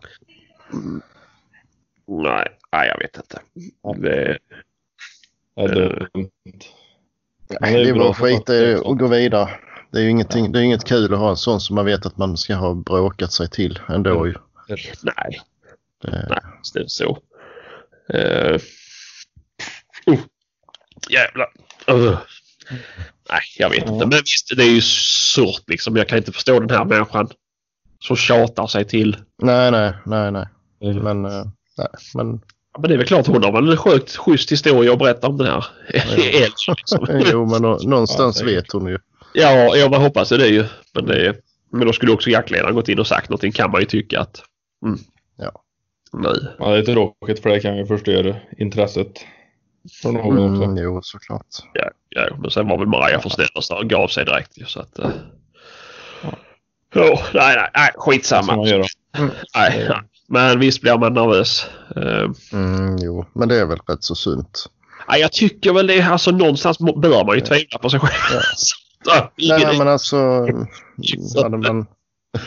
[2.06, 3.40] Nej, nej jag vet inte.
[4.02, 4.38] Det,
[5.56, 6.30] Det är dumt.
[7.60, 9.50] Nej, det är bara skit i och gå vidare.
[9.92, 12.06] Det är ju ingenting, det är inget kul att ha en sån som man vet
[12.06, 14.34] att man ska ha bråkat sig till ändå ju.
[15.02, 15.40] nej,
[16.02, 16.40] Det, nej,
[16.74, 17.18] det är så.
[18.14, 18.58] Uh,
[20.12, 20.18] uh,
[21.10, 21.48] jävlar.
[21.90, 22.18] Uh.
[23.30, 23.92] Nej, jag vet Ja.
[23.92, 24.06] inte.
[24.06, 25.96] Men visst, det är ju surt liksom.
[25.96, 27.28] Jag kan inte förstå den här människan
[28.00, 29.16] som tjatar sig till.
[29.42, 30.46] nej, nej, nej, nej.
[30.80, 31.44] Men, eh,
[31.78, 32.40] nej, men
[32.72, 35.26] Ja, Men det är väl klart hon har väl en sjukt schysst historia att berätta
[35.26, 36.74] om den här Elsa.
[36.76, 37.06] Liksom.
[37.32, 38.98] jo, men nå- någonstans Ja, vet hon ju.
[39.34, 40.64] Ja, ja, man hoppas det ju.
[40.94, 41.36] Men, det är,
[41.72, 44.42] men då skulle också jaktledaren gått in och sagt någonting kan man ju tycka att...
[44.86, 44.98] Mm.
[45.36, 45.62] Ja.
[46.12, 46.54] Nej.
[46.58, 49.20] Ja, det är tråkigt för det kan ju förstöra intresset.
[50.02, 50.64] För någon också.
[50.64, 51.46] Mm, jo, såklart.
[51.72, 54.64] Ja, ja, men sen var väl Maja för snäll och så gav sig direkt ju,
[54.64, 54.98] så att...
[54.98, 55.10] Uh...
[56.22, 56.28] Ja.
[56.94, 58.66] Oh, nej, nej, nej, skitsamma.
[58.66, 58.84] göra?
[59.18, 60.00] Nej, nej.
[60.32, 61.66] Men visst blir man nervös.
[61.96, 64.64] Uh, Mm, jo, men det är väl rätt så sunt.
[65.08, 68.12] nej, jag tycker väl det, alltså någonstans bör man ju tvivla på sig själv.
[68.32, 68.40] Ja.
[69.04, 70.16] Så, ingen- Nej, men alltså
[71.42, 71.86] hade man,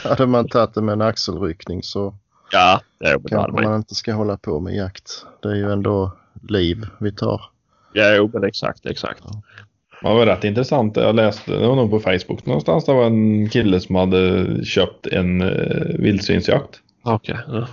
[0.03, 2.15] hade man tagit det med en axelryckning så
[2.51, 5.25] Ja, det hade kanske man inte ska hålla på med jakt.
[5.41, 6.11] Det är ju ändå
[6.49, 7.41] liv vi tar.
[7.93, 9.23] Ja, jo, men exakt, exakt.
[10.01, 10.95] Det var rätt intressant.
[10.97, 12.85] Jag läste, det var nog på Facebook någonstans.
[12.85, 16.79] Det var en kille som hade köpt en uh, vildsvinsjakt.
[17.03, 17.37] Okej.
[17.47, 17.67] ja.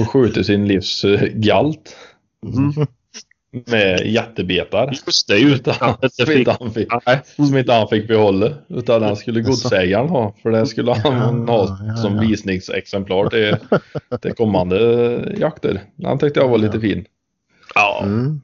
[0.00, 1.96] Och skjutit sin livs eh, galt.
[2.46, 2.86] Mm.
[3.66, 4.86] Med jättebetar.
[5.06, 5.74] Just det, utan
[6.12, 6.38] Som fick...
[6.38, 7.20] inte han fick, Nej.
[7.36, 8.50] som inte han fick behålla.
[8.68, 10.34] Utan den skulle godsägaren ha.
[10.42, 12.20] För det skulle han Ja, ha ja, som ja.
[12.22, 13.56] visningsexemplar till,
[14.20, 14.78] till kommande
[15.40, 15.80] jakter.
[15.96, 17.04] Den tyckte jag var lite fin.
[17.74, 18.00] Ja.
[18.02, 18.40] Mm.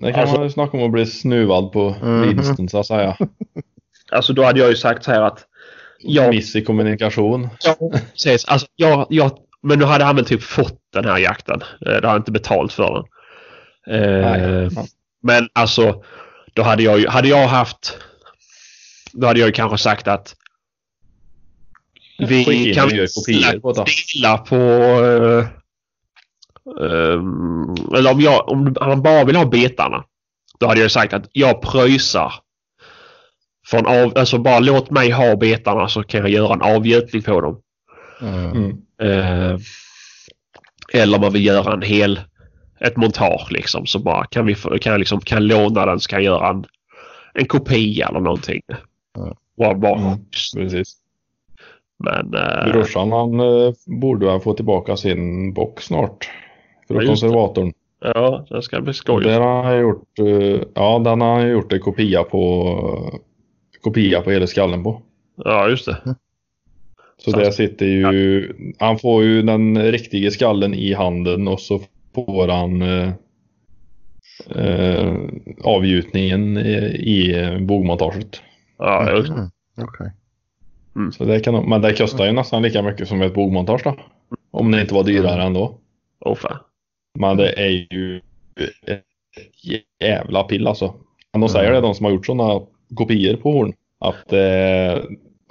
[0.00, 2.22] Det kan Alltså- man ju snacka om att bli snuvad på Mhm.
[2.22, 3.16] vinsten så att säga.
[4.12, 5.46] Alltså då hade jag ju sagt så här att...
[5.98, 7.48] Jag, Miss i kommunikation.
[7.64, 8.44] Ja, precis.
[8.44, 9.30] Alltså, jag, jag,
[9.66, 11.60] men nu hade han väl typ fått den här jakten.
[11.62, 13.04] Eh, Då hade han inte betalt för den.
[13.96, 14.70] Eh.
[15.22, 16.02] Men alltså,
[16.54, 17.98] då hade jag ju, hade jag haft...
[19.12, 20.36] Då hade jag ju kanske sagt att
[22.18, 24.56] vi kan dela på...
[24.56, 25.46] eh,
[26.84, 30.04] ehm, eller om, jag, om han bara vill ha betarna.
[30.60, 32.32] Då hade jag sagt att jag pröjsar.
[33.66, 37.40] Från av, alltså bara låt mig ha betarna så kan jag göra en avgötning på
[37.40, 37.60] dem.
[38.22, 38.50] Mm.
[38.50, 38.70] Mm.
[39.02, 39.58] Eh,
[40.94, 42.20] eller om man vill göra en hel
[42.80, 46.08] ett montage liksom så bara kan vi få- kan jag liksom kan låna den så
[46.08, 46.64] kan jag göra en,
[47.34, 48.60] en kopia eller någonting.
[49.18, 49.34] Mm.
[49.58, 50.00] Bara, bara.
[50.00, 50.18] Mm.
[50.56, 50.96] Precis.
[51.98, 56.30] Men eh, Brorsan han eh, borde väl få tillbaka sin box snart.
[56.88, 57.06] Ja, det.
[57.06, 57.72] konservatorn.
[58.00, 59.24] ja, det ska bli skoj.
[59.24, 63.20] Där har han gjort, eh, ja den har han gjort en kopia på,
[63.82, 65.02] kopia på hela skallen på.
[65.44, 66.16] Ja, just det.
[67.18, 71.80] Så Så- där sitter ju, han får ju den riktiga skallen i handen och så
[72.14, 73.10] får han eh,
[74.56, 75.14] eh,
[75.64, 78.40] avgjutningen i, i bogmontaget.
[78.78, 79.34] Ja, just det.
[79.34, 79.48] Mm.
[79.78, 80.10] Okej.
[81.12, 83.96] Så det kan, men det kostar ju nästan lika mycket som ett bogmontage då.
[84.50, 85.78] Om det inte var dyrare ändå.
[86.20, 86.58] Åh fan.
[87.18, 88.20] Men det är ju
[88.86, 89.02] ett
[90.00, 90.94] jävla pill alltså.
[91.32, 92.60] Men de säger det, de som har gjort sådana
[92.94, 93.72] kopior på horn.
[93.98, 95.04] Att eh,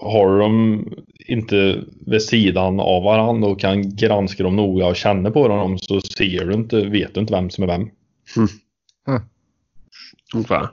[0.05, 0.83] har de
[1.27, 6.01] inte vid sidan av varandra och kan granska dem noga och känna på dem så
[6.01, 7.89] ser du inte, vet du inte vem som är vem.
[10.35, 10.67] Åh fan.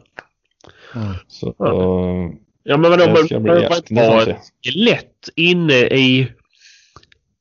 [0.95, 1.15] Mm.
[1.29, 1.67] Så Ja.
[1.67, 2.31] eh,
[2.65, 3.05] Ja, men vadå?
[3.07, 4.79] det Men ska bli det var jävligt inte bara intressant att se.
[4.79, 6.29] lätt inne i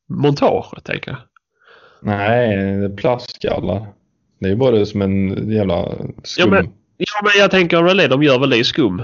[0.10, 1.18] montaget, tänker jag.
[2.02, 3.88] Nej, det är plastskallar.
[4.40, 5.86] Det är bara som en jävla
[6.24, 6.46] skum.
[6.46, 8.08] Ja, men- Ja, men jag tänker det.
[8.08, 9.02] De gör väl det i skum.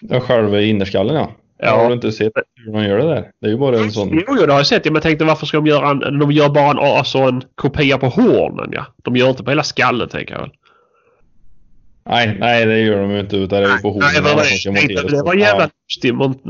[0.00, 1.30] Ja, själva innerskallen ja.
[1.62, 2.32] Har du inte sett
[2.66, 3.30] hur de gör det där?
[3.40, 4.08] Det är ju bara en sån...
[4.12, 4.84] Jo, jo, det har jag sett.
[4.84, 6.18] Men jag tänkte varför ska de göra en...
[6.18, 8.86] De gör bara en, alltså en kopia på hornen, ja.
[9.04, 10.50] De gör inte på hela skallen, tänker jag väl.
[12.04, 14.58] Nej, nej det gör de ju inte utan det är ju på Nej, hornen som
[14.58, 15.12] ska det, monteras.
[15.12, 15.70] det var jävla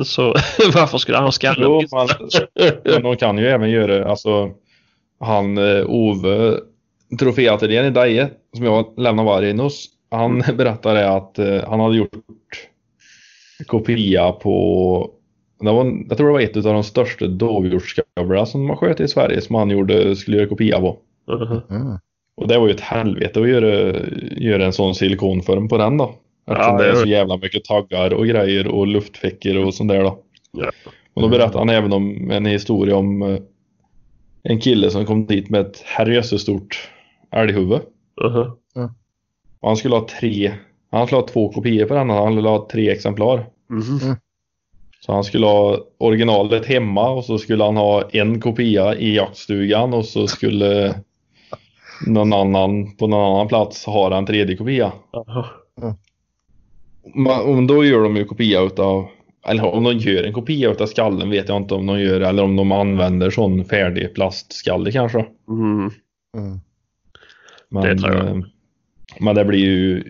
[0.04, 0.22] Så
[0.74, 1.62] varför skulle han ha skallen?
[1.62, 2.08] Jo, man,
[2.84, 4.50] men de kan ju även göra, alltså
[5.20, 6.58] han eh, Ove,
[7.18, 12.12] troféateljén i Deje, som jag lämnar vargen hos, han berättade att eh, han hade gjort
[13.66, 15.10] kopia på,
[15.60, 19.08] det var, jag tror det var ett av de största dovhjortsskavlarna som man sköt i
[19.08, 20.98] Sverige som han gjorde, skulle göra kopia på.
[21.70, 21.98] Mm.
[22.34, 23.94] Och det var ju ett helvete att göra,
[24.36, 26.14] göra en sån silikonform på den då.
[26.50, 30.02] Eftersom Ja, det är så jävla mycket taggar och grejer och luftfickor och sånt där
[30.02, 30.18] då.
[30.52, 30.70] Ja.
[31.14, 33.38] Och då berättade han även om en historia om eh,
[34.42, 36.90] en kille som kom dit med ett herrejösses stort
[37.30, 37.80] älghuvud.
[38.22, 38.90] Mhm.
[39.60, 40.52] Och han skulle ha tre,
[40.90, 43.46] han skulle ha två kopior på den han skulle ha tre exemplar.
[43.70, 44.16] Mhm.
[45.00, 49.94] Så han skulle ha originalet hemma och så skulle han ha en kopia i jaktstugan
[49.94, 50.94] och så skulle
[52.06, 54.92] någon annan på någon annan plats ha en tredje kopia.
[57.14, 59.06] Ma- Om då gör de ju kopia utav
[59.46, 62.42] eller om de gör en kopia utav skallen vet jag inte om de gör eller
[62.42, 65.26] om de använder sån färdig plastskalle kanske.
[65.48, 65.90] Mm.
[66.36, 66.60] Mm.
[67.68, 68.44] Men, Det tror jag.
[69.20, 70.02] Men det blir ju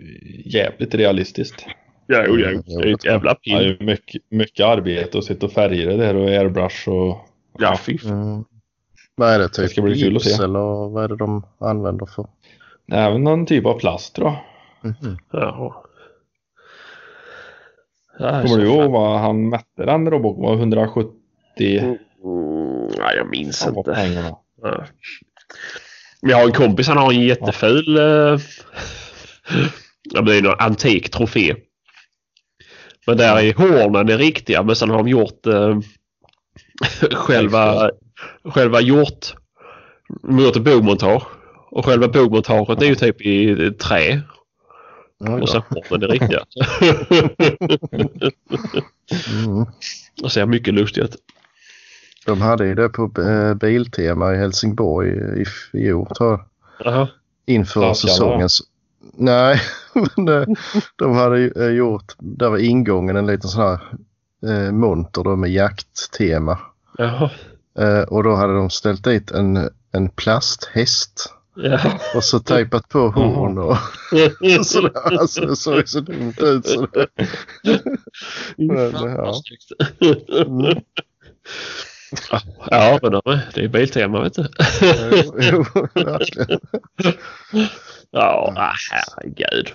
[0.45, 1.65] jävligt realistiskt.
[2.07, 2.49] Ja, jo, ja.
[2.65, 3.67] Det är ju ett jävla Det är pin.
[3.67, 7.17] ju mycket, mycket arbete att sitta och färga det där och airbrush och
[7.59, 7.97] Ja, fy.
[8.05, 8.43] Mm.
[9.15, 9.45] Vad är det?
[9.45, 10.43] Det Typ ska bli kul att se.
[10.43, 12.27] eller vad är det de använder för?
[12.91, 14.37] även någon typ av plast tror jag.
[15.01, 15.17] Mhm.
[15.31, 15.73] Jaha.
[18.19, 20.41] Ja, Kommer du ihåg vad han mätte den roboten?
[20.43, 21.13] Var 170
[22.23, 23.93] Mm, nej, jag minns inte.
[23.93, 24.37] pengarna?
[24.61, 24.83] Ja.
[26.21, 27.97] Jag har en kompis, han har en jätteful...
[27.97, 28.03] eh,
[30.13, 31.55] Ja, det är en antik trofé.
[33.07, 35.79] Men där är hornen är riktiga men sen har de gjort eh,
[37.11, 37.91] själva,
[38.43, 39.33] själva gjort,
[40.23, 41.23] gjort ett bogmontage.
[41.71, 44.21] Och själva bogmontaget är ju typ i trä.
[45.19, 46.45] Oj Och sen hornen är riktiga.
[49.27, 49.65] Mm.
[50.21, 51.15] Det ser mycket lustigt ut.
[52.25, 56.45] De hade ju det på eh, Biltema i Helsingborg i fjol tror
[56.83, 57.07] jag.
[57.45, 58.49] Inför Stavskallar, säsongen.
[59.13, 59.61] Nej,
[60.15, 60.47] men det,
[60.95, 63.79] de hade eh, gjort, där var ingången en liten sån här
[64.47, 66.57] eh, monter då med jakttema.
[66.97, 67.29] Jaha.
[67.79, 71.79] Eh, och då hade de ställt dit en, en plasthäst Ja.
[72.15, 73.77] och så tejpat på horn och
[74.65, 75.19] sådär.
[75.19, 76.65] Alltså det såg så dumt ut.
[76.65, 77.07] Så det,
[78.57, 79.33] Men, ja.
[80.45, 80.77] Mm.
[82.69, 84.47] Ja, men det- det är Biltema vet du.
[85.11, 86.59] jo, jo, verkligen.
[88.11, 89.67] Ja, ah, herregud.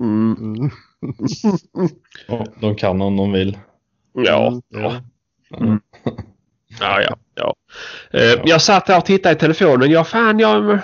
[0.00, 0.34] Mm.
[0.54, 0.70] Mm.
[2.28, 3.58] Ja, de kan om de vill.
[4.12, 5.02] Ja, ja.
[5.60, 5.80] Mm.
[6.80, 7.54] Ja, ja, ja.
[8.10, 9.90] Eh, Jag satt här och tittade i telefonen.
[9.90, 10.78] Ja, fan, jag,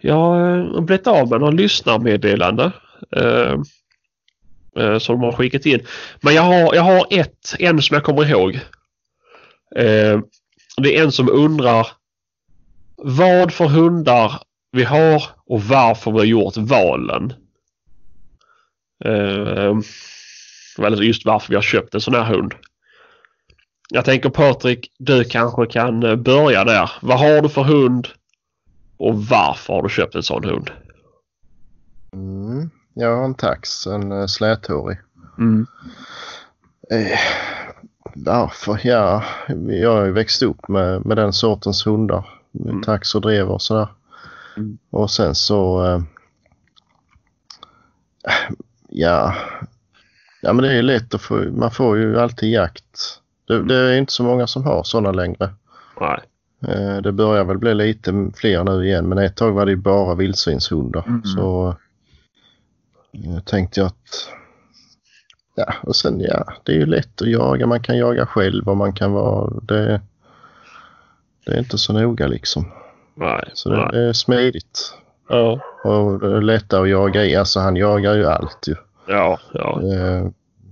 [0.00, 2.72] jag har blivit av med någon lyssnarmeddelande.
[3.16, 3.54] Eh,
[4.78, 5.86] eh, som de har skickat in.
[6.20, 8.60] Men jag har, jag har ett, en som jag kommer ihåg.
[9.76, 10.20] Eh,
[10.76, 11.88] det är en som undrar
[12.96, 17.32] vad för hundar vi har och varför vi har gjort valen.
[19.04, 19.78] Eh,
[20.78, 22.54] eller just varför vi har köpt en sån här hund.
[23.90, 26.90] Jag tänker Patrik, du kanske kan eh, börja där.
[27.02, 28.08] Vad har du för hund?
[28.96, 30.70] Och varför har du köpt en sån hund?
[32.12, 32.70] Mm.
[32.94, 34.98] Jag har en tax, en uh, släthårig.
[35.38, 35.66] Mm.
[36.90, 37.18] Eh,
[38.16, 38.80] varför?
[38.84, 39.24] Ja,
[39.68, 42.26] jag har ju växt upp med, med den sortens hundar.
[42.64, 42.82] Mm.
[42.82, 43.88] tax och drev och sådär.
[44.56, 44.78] Mm.
[44.90, 45.84] Och sen så...
[45.86, 46.02] Eh,
[48.88, 49.34] ja.
[50.42, 53.20] Ja men det är ju lätt att få, man får ju alltid jakt.
[53.48, 55.50] Det, det är inte så många som har sådana längre.
[56.00, 56.20] Nej.
[56.68, 59.76] Eh, Det börjar väl bli lite fler nu igen men ett tag var det ju
[59.76, 61.04] bara vildsvinshundar.
[61.06, 61.24] Mm.
[61.24, 61.76] Så
[63.12, 64.28] eh, tänkte jag att
[65.54, 67.66] ja och sen ja det är ju lätt att jaga.
[67.66, 70.00] Man kan jaga själv och man kan vara det.
[71.46, 72.72] Det är inte så noga liksom.
[73.14, 73.50] Nej.
[73.54, 73.88] Så det, nej.
[73.92, 74.94] det är smidigt.
[75.28, 75.60] Ja.
[75.84, 77.36] Och det är lättare att jaga i.
[77.36, 78.74] Alltså han jagar ju allt ju.
[79.06, 79.38] Ja.
[79.52, 79.80] Ja.
[79.82, 80.26] Eh,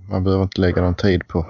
[0.09, 1.45] Man behöver inte lägga någon tid på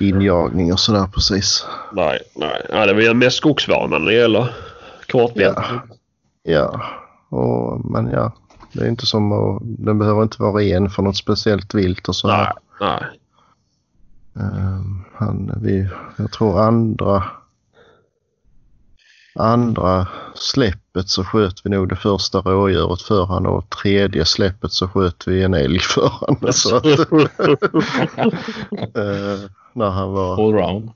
[0.00, 1.66] injagning och sådär precis.
[1.92, 2.18] Nej.
[2.36, 2.66] Nej.
[2.68, 4.54] Ja, det är väl mest skogsvanan det gäller
[5.08, 5.58] kortbent.
[5.58, 5.82] Ja.
[6.42, 6.80] Ja,
[7.28, 8.32] och, men ja.
[8.72, 12.16] Det är inte som att, den behöver inte vara ren för något speciellt vilt och
[12.16, 12.28] så.
[12.28, 12.52] Nej.
[12.80, 13.02] Nej.
[14.36, 17.24] Ehm, han, vi, jag tror andra
[19.34, 24.72] andra släpp släppet så sköt vi nog det första rådjuret för han och tredje släppet
[24.72, 26.52] så sköt vi en älg för han.
[26.52, 26.86] Så att,
[28.96, 30.90] eh, när han var Allround.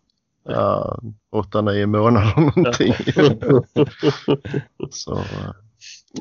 [0.45, 0.99] ja,
[1.31, 2.95] åtta, nio månader någonting.
[4.91, 5.25] så,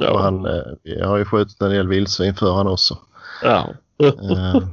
[0.02, 0.22] eh, och Ja.
[0.22, 2.98] han, eh, vi har ju skjutit en del vildsvin för han också.
[3.44, 3.70] Ja.
[4.04, 4.68] Eh,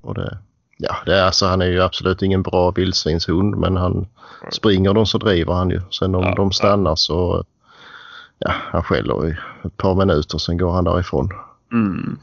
[0.00, 0.38] och det,
[0.78, 4.06] ja, det är, alltså, han är ju absolut ingen bra vildsvinshund men han
[4.52, 5.80] springer de så driver han ju.
[5.90, 7.44] Sen om Ja, de stannar så
[8.38, 11.30] ja, han skäller i ett par minuter sen går han därifrån.
[11.72, 12.18] Mm.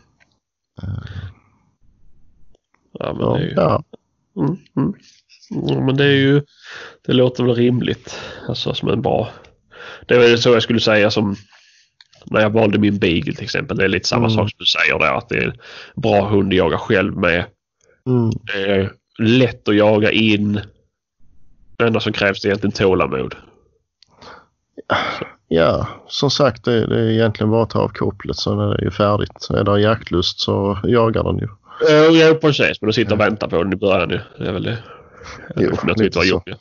[2.99, 3.53] Ja, men Ja, det är ju...
[3.55, 3.84] ja.
[4.38, 4.93] Mm, mm.
[5.49, 6.41] Ja, men det är ju...
[7.05, 8.20] Det låter väl rimligt.
[8.47, 9.30] Alltså som en bra...
[10.07, 11.36] Det är väl så jag skulle säga som
[12.26, 13.78] när jag valde min beagle till exempel.
[13.78, 14.36] Det är lite samma Mm.
[14.36, 15.17] sak som du säger där.
[15.17, 15.53] Att det är en
[16.01, 17.45] bra hund att jaga själv med.
[18.07, 20.61] Mm, Det är lätt att jaga in.
[21.78, 23.36] Det enda som krävs är egentligen tålamod.
[25.47, 28.84] ja, som sagt det, det är egentligen bara att ta av kopplet så är det
[28.84, 29.47] ju färdigt.
[29.49, 31.47] Är det jaktlust så jagar den ju.
[31.89, 32.82] Uh, ja, precis.
[32.82, 34.21] Men du sitter och väntar på den i början nu.
[34.38, 34.78] Det är väl det.
[35.55, 36.57] Jo, Jag tyckte var jobbigt.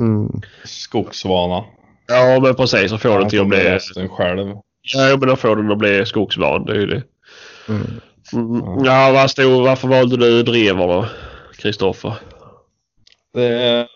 [0.00, 0.28] Mm,
[0.64, 1.64] Skogsvana.
[2.06, 2.90] Ja, men precis.
[2.90, 3.58] Så får den till att bli...
[3.58, 4.54] resten själv.
[4.92, 6.64] Ja, men då får den att bli skogsvan.
[6.64, 7.02] Det är ju det.
[7.68, 8.00] mm.
[8.32, 8.84] Mm.
[8.84, 11.06] Ja, vad stod, varför valde du drever då,
[11.58, 12.14] Kristoffer?
[13.32, 13.88] Det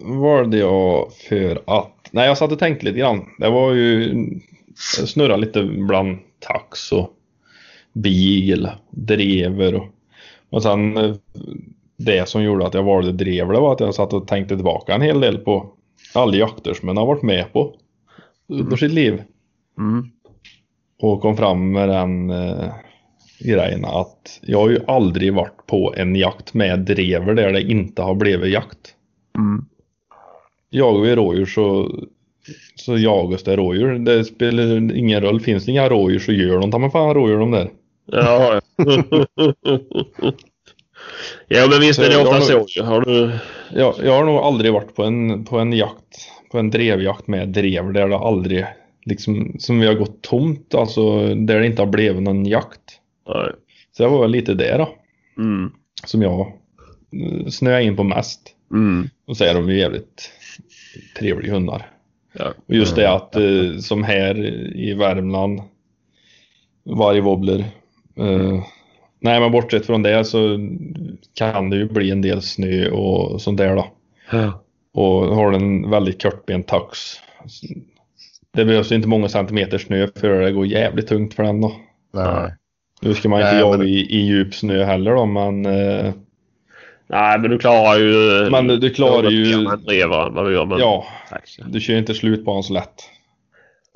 [0.00, 2.08] valde jag för att...
[2.10, 3.24] Nej, jag satt och tänkte lite grann.
[3.38, 4.14] Det var ju...
[4.98, 7.10] Jag snurrade lite bland tax och
[7.92, 9.86] beagle, drever och...
[10.50, 11.14] Och sen eh,
[11.96, 15.02] det som gjorde att jag valde drever var att jag satt och tänkte tillbaka en
[15.02, 15.72] hel del på
[16.14, 17.74] alla jakter som man har varit med på
[18.48, 19.22] under sitt liv.
[19.78, 20.10] Mm.
[21.02, 22.72] Och kom fram med den eh,
[23.38, 28.02] grejen att jag har ju aldrig varit på en jakt med drever där det inte
[28.02, 28.94] har blivit jakt.
[29.38, 29.64] Mm.
[30.70, 31.90] Jagar vi rådjur så,
[32.74, 33.98] så jagas det rådjur.
[33.98, 35.40] Det spelar ingen roll.
[35.40, 37.70] Finns det inga rådjur så gör de ta mig fan rådjur de där.
[38.06, 38.60] Ja.
[41.48, 42.82] ja, men visst är det ofta jag så har ju.
[42.82, 43.30] Har du...
[43.74, 47.48] Jag, jag har nog aldrig varit på en, på en jakt, på en drevjakt med
[47.48, 48.66] drev där det aldrig,
[49.04, 53.00] liksom, som vi har gått tomt, alltså där det inte har blivit någon jakt.
[53.28, 53.50] Nej.
[53.96, 54.94] Så det var väl lite det då,
[55.38, 55.72] Mm.
[56.04, 56.40] som jag
[57.12, 58.40] eh, snöade in på mest.
[58.72, 59.08] Mm.
[59.26, 60.30] Och så är de ju jävligt
[61.18, 61.90] trevliga hundar.
[62.32, 62.52] Ja.
[62.66, 64.46] Och just det att eh, som här
[64.76, 65.60] i Värmland,
[66.84, 67.58] vargwobbler.
[68.18, 68.64] Eh,
[69.20, 70.68] nej men bortsett från det så
[71.34, 73.86] kan det ju bli en del snö och sånt där då.
[74.32, 74.62] Ja.
[74.94, 76.98] Och har den en väldigt kortbent tax.
[78.52, 81.72] Det behövs inte många centimeter snö för det går jävligt tungt för den då.
[82.12, 82.54] Nej.
[83.00, 86.12] Nu ska man inte jaga men- i, i djup snö heller då men eh,
[87.06, 88.50] Nej, men du klarar ju...
[88.50, 90.66] Men du klarar ju- Man driver vad du gör.
[90.66, 90.78] Men...
[90.78, 91.06] ja,
[91.66, 93.02] du kör inte slut på hans lätt.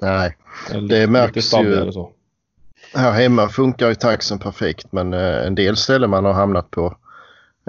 [0.02, 0.36] Nej.
[0.72, 1.92] Eller Det märks ju.
[1.92, 2.10] Så.
[2.94, 6.96] Här hemma funkar ju taxen perfekt men eh, en del ställen man har hamnat på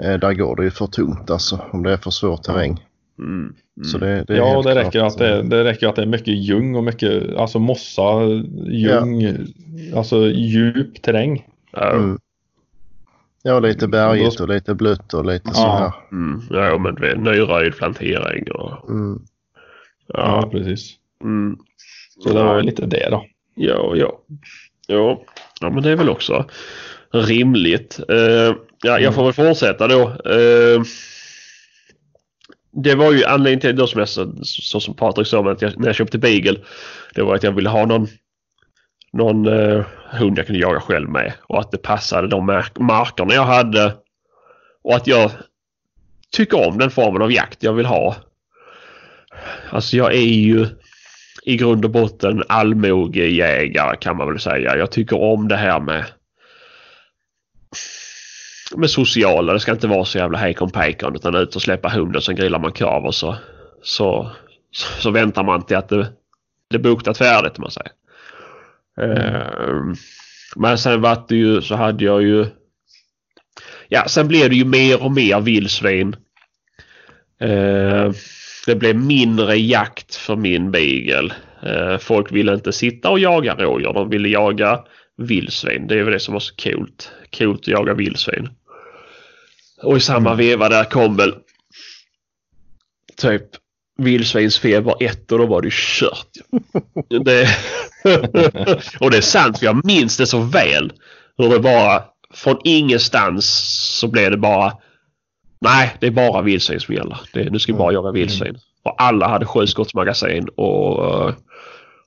[0.02, 2.84] eh, där går det ju för tungt alltså om det är för svår terräng.
[3.18, 3.54] Mm.
[3.76, 3.84] Mm.
[3.84, 6.06] Så det, det är Ja, det klart, räcker, att det, det räcker att det är
[6.06, 8.22] mycket ljung och mycket alltså mossa,
[8.66, 9.36] ljung,
[9.96, 11.46] alltså djup terräng.
[11.72, 11.90] Ja.
[11.92, 12.18] Mm.
[13.42, 15.92] Ja, lite bergigt och lite blött och lite så här.
[16.12, 16.40] Mm.
[16.50, 18.90] Ja, men du vet, nyröjd plantering och...
[18.90, 19.20] Mm.
[20.06, 20.48] Ja, Ja.
[20.52, 20.94] precis.
[21.24, 21.56] Mm.
[22.24, 23.24] Så det var lite det då.
[23.54, 24.20] Ja, ja.
[24.86, 25.22] Ja,
[25.60, 26.44] ja men det är väl också
[27.10, 28.00] rimligt.
[28.08, 30.02] Eh, ja, jag får väl fortsätta då.
[30.08, 30.82] Eh,
[32.70, 35.78] det var ju anledningen till det som jag så, så som Patrik sa att jag,
[35.78, 36.58] när jag köpte Beagle.
[37.14, 38.08] Det var att jag ville ha någon
[39.12, 43.34] någon eh, hund jag kunde jaga själv med och att det passade de mark- markerna
[43.34, 43.94] jag hade.
[44.84, 45.30] Och att jag
[46.32, 48.16] tycker om den formen av jakt jag vill ha.
[49.70, 50.66] Alltså jag är ju
[51.42, 54.76] i grund och botten allmogejägare kan man väl säga.
[54.76, 56.04] Jag tycker om det här med
[58.76, 59.52] med sociala.
[59.52, 62.58] Det ska inte vara så jävla hejkon pejkon utan ut och släppa hunden sen grillar
[62.58, 63.36] man korv och så,
[63.82, 64.30] så,
[64.70, 66.12] så, så väntar man till att det,
[66.70, 67.92] det är buktat färdigt om man säger.
[69.00, 69.94] Mm.
[70.56, 72.46] men sen var det ju så hade jag ju
[73.88, 76.16] Ja sen blev det ju mer och mer vildsvin.
[77.40, 78.12] Ehm,
[78.66, 81.34] det blev mindre jakt för min beagle.
[81.62, 83.92] Ehm, folk ville inte sitta och jaga rådjur.
[83.92, 84.80] De ville jaga
[85.16, 85.86] vildsvin.
[85.86, 87.12] Det är väl det som var så coolt.
[87.38, 88.48] Coolt att jaga vildsvin.
[89.82, 91.34] Och i samma veva där kom väl
[93.16, 93.42] typ
[93.98, 96.30] vildsvinsfeber 1 och då var det kört.
[97.24, 97.48] det...
[99.00, 100.92] och det är sant för jag minns det så väl.
[101.36, 102.04] Hur det bara
[102.34, 103.46] från ingenstans
[104.00, 104.72] så blev det bara
[105.60, 107.20] Nej, det är bara vildsvin som gäller.
[107.32, 108.58] Det, nu ska vi bara jaga vildsvin.
[108.82, 111.32] Och alla hade sjuskottsmagasin och,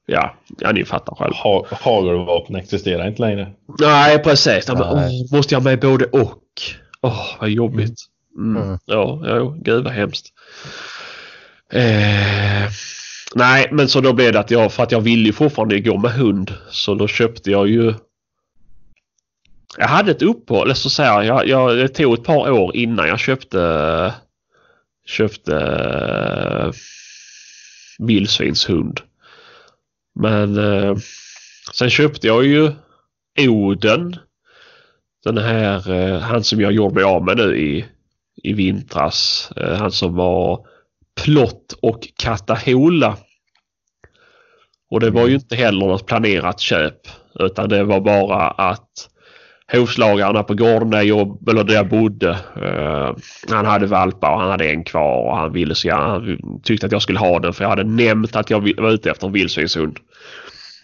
[0.06, 1.34] ja, ja ni fattar själv.
[1.34, 3.52] Ha, hagelvapen existerar inte längre.
[3.80, 4.68] Nej, precis.
[4.68, 5.28] Nej.
[5.32, 6.42] måste jag med både och?
[7.02, 8.00] Åh, vad jobbigt.
[8.38, 8.64] Mm.
[8.64, 8.80] Mm.
[8.86, 10.28] Ja, ja, gud vad hemskt.
[11.74, 12.70] Eh,
[13.36, 15.98] nej, men så då blev det att jag, för att jag ville ju fortfarande gå
[15.98, 17.94] med hund, så då köpte jag ju
[19.78, 23.08] jag hade ett uppehåll, eller så säga, jag, jag, det tog ett par år innan
[23.08, 24.14] jag köpte
[25.06, 26.72] köpte eh,
[28.00, 29.02] vildsvinshund.
[30.16, 30.96] Men eh,
[31.74, 32.72] sen köpte jag ju
[33.40, 34.16] Oden.
[35.24, 37.86] Den här, eh, han som jag gjorde mig av med nu i,
[38.44, 39.52] i vintras.
[39.58, 40.66] Eh, han som var
[41.24, 43.18] Plott och Katahola.
[44.92, 47.08] Och det var ju inte heller något planerat köp.
[47.40, 49.08] Utan det var bara att
[49.72, 52.30] hovslagarna på gården där jag, eller där jag bodde.
[52.62, 53.16] Eh,
[53.50, 56.86] han hade valpar och han hade en kvar och han ville så gärna, han tyckte
[56.86, 59.34] att jag skulle ha den för jag hade nämnt att jag var ute efter en
[59.34, 60.00] vildsvinshund.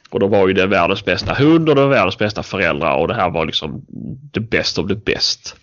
[0.10, 3.08] Och då var ju det världens bästa hund och det var världens bästa föräldrar och
[3.08, 3.86] det här var liksom
[4.34, 5.56] the best of the best.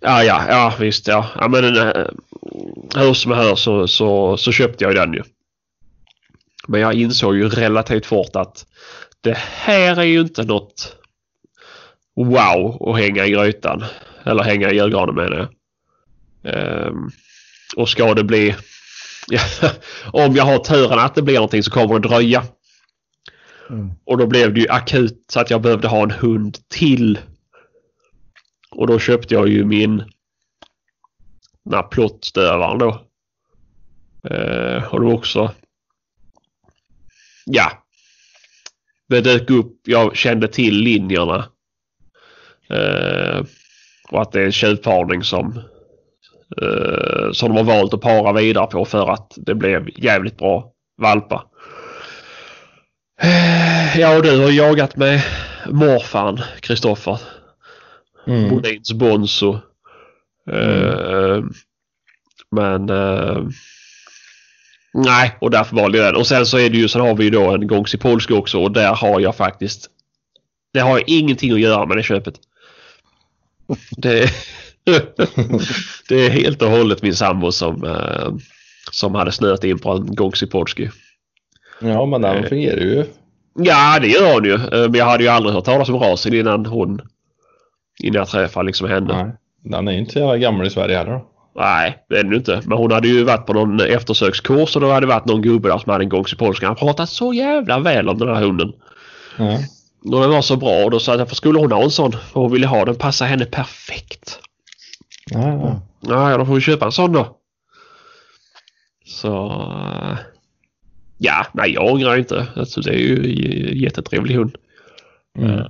[0.00, 1.26] Ja, ja, ja visst ja.
[1.40, 2.06] ja men eh,
[2.96, 5.22] hur som helst så, så, så köpte jag den ju.
[6.68, 8.66] Men jag insåg ju relativt fort att
[9.20, 10.96] det här är ju inte något
[12.16, 13.84] wow att hänga i grytan.
[14.24, 15.48] Eller hänga i julgranen menar jag.
[16.88, 17.10] Um,
[17.76, 18.54] och ska det bli...
[20.04, 22.44] om jag har turen att det blir någonting så kommer det dröja.
[23.70, 23.90] Mm.
[24.04, 27.18] Och då blev det ju akut så att jag behövde ha en hund till.
[28.70, 30.04] Och då köpte jag ju min
[31.64, 31.82] den här
[32.78, 33.06] då.
[34.30, 35.50] Eh, och då också...
[37.46, 37.72] Ja.
[39.08, 39.80] Det dök upp.
[39.84, 41.48] Jag kände till linjerna.
[42.70, 43.44] Eh,
[44.08, 45.62] och att det är en tjuvparning som
[46.62, 50.72] eh, som de har valt att para vidare på för att det blev jävligt bra
[50.96, 51.42] valpar.
[53.22, 55.22] Eh, Ja, och du har jagat med
[55.66, 57.20] morfan, Kristoffer.
[58.26, 58.48] Mm.
[58.48, 59.58] Bodins Bonzo.
[60.50, 61.44] Eh,
[62.50, 63.42] men eh,
[64.94, 66.16] nej, och därför valde jag den.
[66.16, 68.34] Och sen så är det ju, sen har vi ju då en Gångs i Polska
[68.34, 69.90] också och där har jag faktiskt
[70.72, 72.34] det har jag ingenting att göra med det köpet.
[73.96, 74.30] Det,
[76.08, 78.34] det är helt och hållet min sambo som, eh,
[78.90, 80.90] som hade snöat in på en Gångs i Polski.
[81.80, 82.48] Ja, men den Eh.
[82.48, 83.04] fungerar ju.
[83.58, 84.54] Ja, det gör hon ju.
[84.54, 87.00] Eh, Men jag hade ju aldrig hört talas om rasen innan hon...
[88.02, 89.24] Innan jag träffade liksom henne.
[89.24, 91.12] Nej, den är inte så jävla gammal i Sverige heller.
[91.12, 91.26] då.
[91.56, 92.60] Nej, det är den ju inte.
[92.64, 95.68] Men hon hade ju varit på någon eftersökskurs och då hade det varit någon gubbe
[95.68, 96.66] där som hade en gång i polska.
[96.66, 98.72] Han pratat så jävla väl om den här hunden.
[99.38, 99.58] Ja.
[100.04, 102.12] Och den var så bra och då sa jag varför skulle hon ha en sån?
[102.12, 102.94] För hon ville ha den.
[102.94, 104.38] Passar henne perfekt.
[105.30, 105.80] Ja, ja.
[106.00, 107.36] Ja, ja, då får vi köpa en sån då.
[109.06, 109.62] Så...
[111.24, 112.46] eh, Ja, nej jag ångrar inte.
[112.56, 114.56] Alltså, det är ju jättetrevlig hund.
[115.38, 115.64] Mm.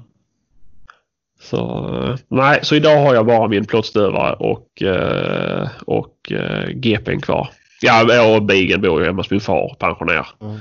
[1.40, 7.20] Så eh, nej, så idag har jag bara min plåtstövare och, eh, och eh, GPn
[7.20, 7.48] kvar.
[7.80, 10.26] Ja, jag och Bigen bor ju hemma hos min far, pensionär.
[10.40, 10.60] Mm.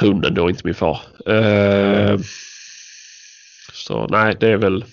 [0.00, 1.00] Hunden då, inte min far.
[1.26, 2.18] Eh,
[3.72, 4.84] så nej, det är väl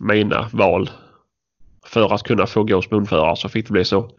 [0.00, 0.90] mina val.
[1.86, 4.10] För att kunna få gå hos munförare så fick det bli så.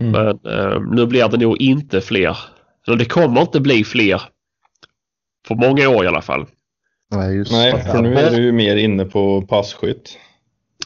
[0.00, 0.12] Mm.
[0.12, 2.38] Men eh, nu blir det nog inte fler.
[2.86, 4.22] Eller det kommer inte bli fler.
[5.48, 6.46] På många år i alla fall.
[7.10, 10.18] Nej, just Nej, för nu är du ju mer inne på passkytt.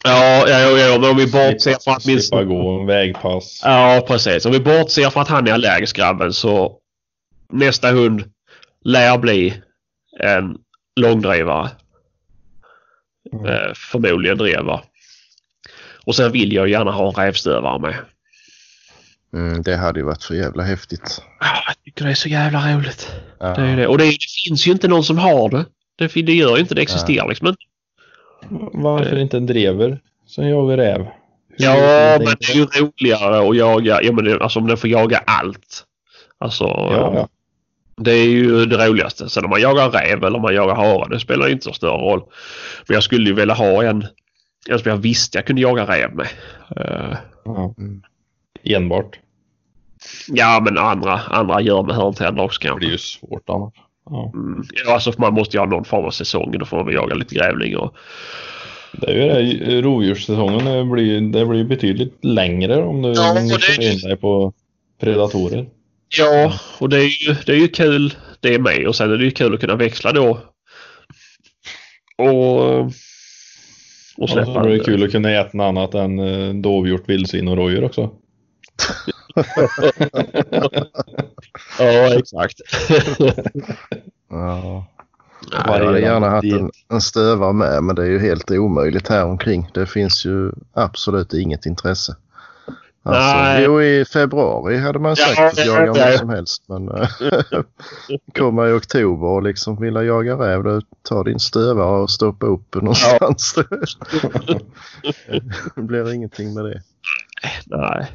[0.03, 2.21] Ja, ja, ja, ja men om vi bortser från att min...
[2.21, 3.61] Slippa gå vägpass.
[3.63, 4.45] Ja, precis.
[4.45, 6.77] Om vi bortser från att han är allergisk grabben så
[7.49, 8.23] nästa hund
[8.85, 9.61] lär bli
[10.19, 10.57] en
[10.95, 11.69] långdrivare.
[13.33, 13.45] Mm.
[13.45, 14.81] Eh, förmodligen drevare.
[16.05, 17.95] Och sen vill jag gärna ha en rävstövare med.
[19.33, 21.21] Mm, det hade ju varit för jävla häftigt.
[21.39, 23.11] Ja, jag tycker det är så jävla roligt.
[23.39, 23.53] Ja.
[23.53, 23.87] Det är det.
[23.87, 24.17] Och det, det
[24.47, 25.65] finns ju inte någon som har det.
[25.95, 27.61] Det, det gör ju inte, det existerar liksom inte.
[28.73, 30.97] Varför inte en drever som jagar räv?
[30.97, 34.77] Hur Ja, men det är ju roligare att jaga, ja men det, alltså om den
[34.77, 35.83] får jaga allt.
[36.37, 37.27] Alltså, Ja, ja.
[37.97, 39.29] det är ju det roligaste.
[39.29, 41.87] Sen om man jagar räv eller om man jagar hare, det spelar inte så stor
[41.87, 42.23] roll.
[42.87, 44.05] Men jag skulle ju vilja ha en,
[44.69, 46.27] en som jag visste jag kunde jaga räv med.
[46.75, 47.73] Eh, ja.
[47.77, 48.01] Mm.
[48.63, 49.19] Enbart.
[50.27, 52.79] ja, men andra, andra gör med hörntänder också Det kanske.
[52.79, 53.73] blir ju svårt annars.
[54.09, 54.31] Ja.
[54.35, 56.55] Mm, ja, alltså man måste ju ha någon form av säsong.
[56.59, 57.95] Då får man väl jaga lite grävling och
[58.91, 63.49] Det är ju det, rovdjurssäsongen det blir, det blir betydligt längre om du Ja, det-
[63.49, 64.53] får in dig på
[64.99, 65.65] predatorer.
[66.17, 68.87] Ja, och det är ju, det är ju kul det med.
[68.87, 70.39] Och sen är det ju kul att kunna växla då.
[72.17, 72.85] Och, och
[74.17, 74.65] Och så släppa.
[74.65, 78.09] är det kul att kunna äta något annat än eh, dovhjort, vildsvin och rådjur också.
[81.79, 82.57] ja, exakt.
[84.29, 84.85] Ja.
[85.51, 89.07] Nej, Jag hade gärna haft en, en stövare med men det är ju helt omöjligt
[89.07, 89.69] här omkring.
[89.73, 92.15] Det finns ju absolut inget intresse.
[93.03, 93.63] Alltså, Nej.
[93.63, 95.93] jo, i februari hade man Ja, säkert fått jaga ja.
[96.05, 96.63] vad som helst.
[96.67, 97.07] Men eh,
[98.37, 102.75] komma i oktober och liksom vilja jaga räv, då ta din stövare och stoppa upp
[102.75, 103.55] någonstans.
[105.75, 106.81] det blir ingenting med det.
[107.65, 108.11] Nej.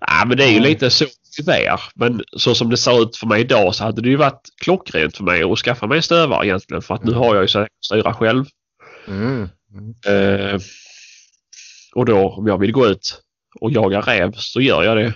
[0.00, 1.04] Ja, men det är ju lite så
[1.36, 1.80] tyvärr.
[1.94, 5.16] Men så som det ser ut för mig idag så hade det ju varit klockrent
[5.16, 6.82] för mig att skaffa mig stövare egentligen.
[6.82, 8.44] För att nu har jag ju så att styra själv.
[9.08, 9.48] Mm.
[10.06, 10.60] Eh,
[11.94, 13.22] och då om jag vill gå ut
[13.60, 15.14] och jaga räv så gör jag det.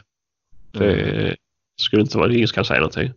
[0.73, 1.37] Det
[1.81, 3.13] skulle inte vara ingen som kan säga någonting.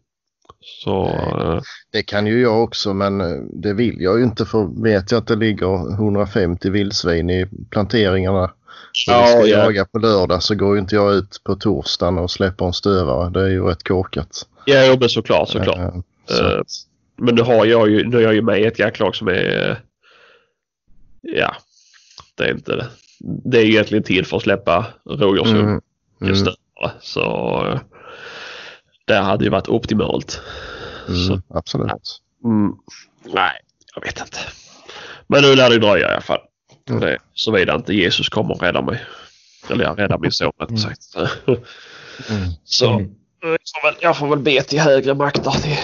[0.84, 1.62] Så eh,
[1.92, 5.20] Det kan ju jag också men eh, det vill jag ju inte för vet jag
[5.20, 8.54] att det ligger 150 vildsvin i planteringarna
[9.08, 12.18] och vi ska ja, jaga på lördag så går ju inte jag ut på torsdagen
[12.18, 13.30] och släpper en stövare.
[13.30, 14.48] Det är ju rätt korkat.
[14.66, 15.78] ja, men såklart, såklart.
[15.78, 15.94] Eh,
[16.26, 16.62] så Eh,
[17.18, 19.70] Men nu har jag ju, nu är jag ju med i ett jaktlag som är...
[19.72, 19.78] eh,
[21.22, 21.56] Ja,
[22.36, 22.88] det är inte det.
[23.20, 25.82] Det är ju egentligen tid för att släppa rådjurshund Mm.
[26.22, 26.54] just Mm.
[26.82, 26.90] nu.
[27.02, 27.80] Så
[29.06, 30.42] det hade ju varit optimalt.
[31.08, 31.92] Så, Mm, absolut.
[32.44, 32.72] mm,
[33.26, 33.52] nej,
[33.96, 34.38] jag vet inte.
[35.28, 36.40] Men nu lär det dröja i alla fall.
[36.90, 37.02] Mm.
[37.02, 39.06] Det, såvida inte Jesus kommer och räddar mig.
[39.70, 41.02] Eller jag räddar min son rättare sagt.
[42.30, 42.50] Mm.
[42.64, 43.10] Så Mm.
[43.42, 45.52] jag, får väl, jag får väl be till högre makter.
[45.52, 45.78] Till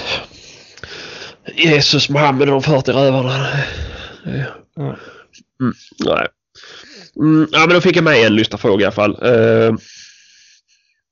[1.55, 3.47] Jesus, Mohammed och de 40 rövarna.
[4.25, 5.73] Mm,
[6.05, 6.27] nej.
[7.15, 9.17] Mm, ja, men då fick jag med en lyssnarfråga i alla fall.
[9.23, 9.73] Eh,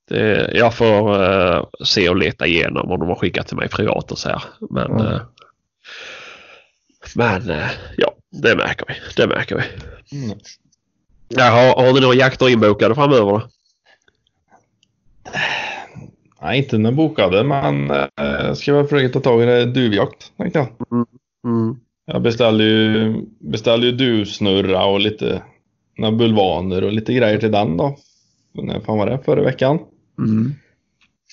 [0.08, 4.12] det, jag får eh, se och leta igenom om de har skickat till mig privat
[4.12, 4.42] och så här.
[4.70, 5.06] Men, Mm.
[5.06, 5.20] eh,
[7.14, 7.52] men
[7.96, 8.94] ja, det märker vi.
[9.16, 9.62] Det märker vi.
[10.18, 10.38] Mm.
[11.28, 13.42] Jaha, har ni några jakter inbokade framöver då?
[16.42, 20.58] Nej, inte den bokade, men äh, ska väl försöka ta tag i det duvjakt, tänkte
[20.58, 20.68] jag.
[21.44, 21.76] Mm.
[22.06, 25.42] Jag beställde ju, beställde ju duvsnurra och lite
[25.98, 27.96] några bulvaner och lite grejer till den då.
[28.52, 29.18] När fan var det?
[29.24, 29.78] Förra veckan.
[30.18, 30.54] Mm.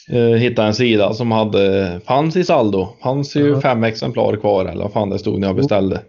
[0.10, 2.88] Eh, hittade en sida som hade, fanns i saldo.
[3.04, 3.62] Fanns ju Ja.
[3.62, 6.02] fem exemplar kvar eller vad fan det stod när jag beställde.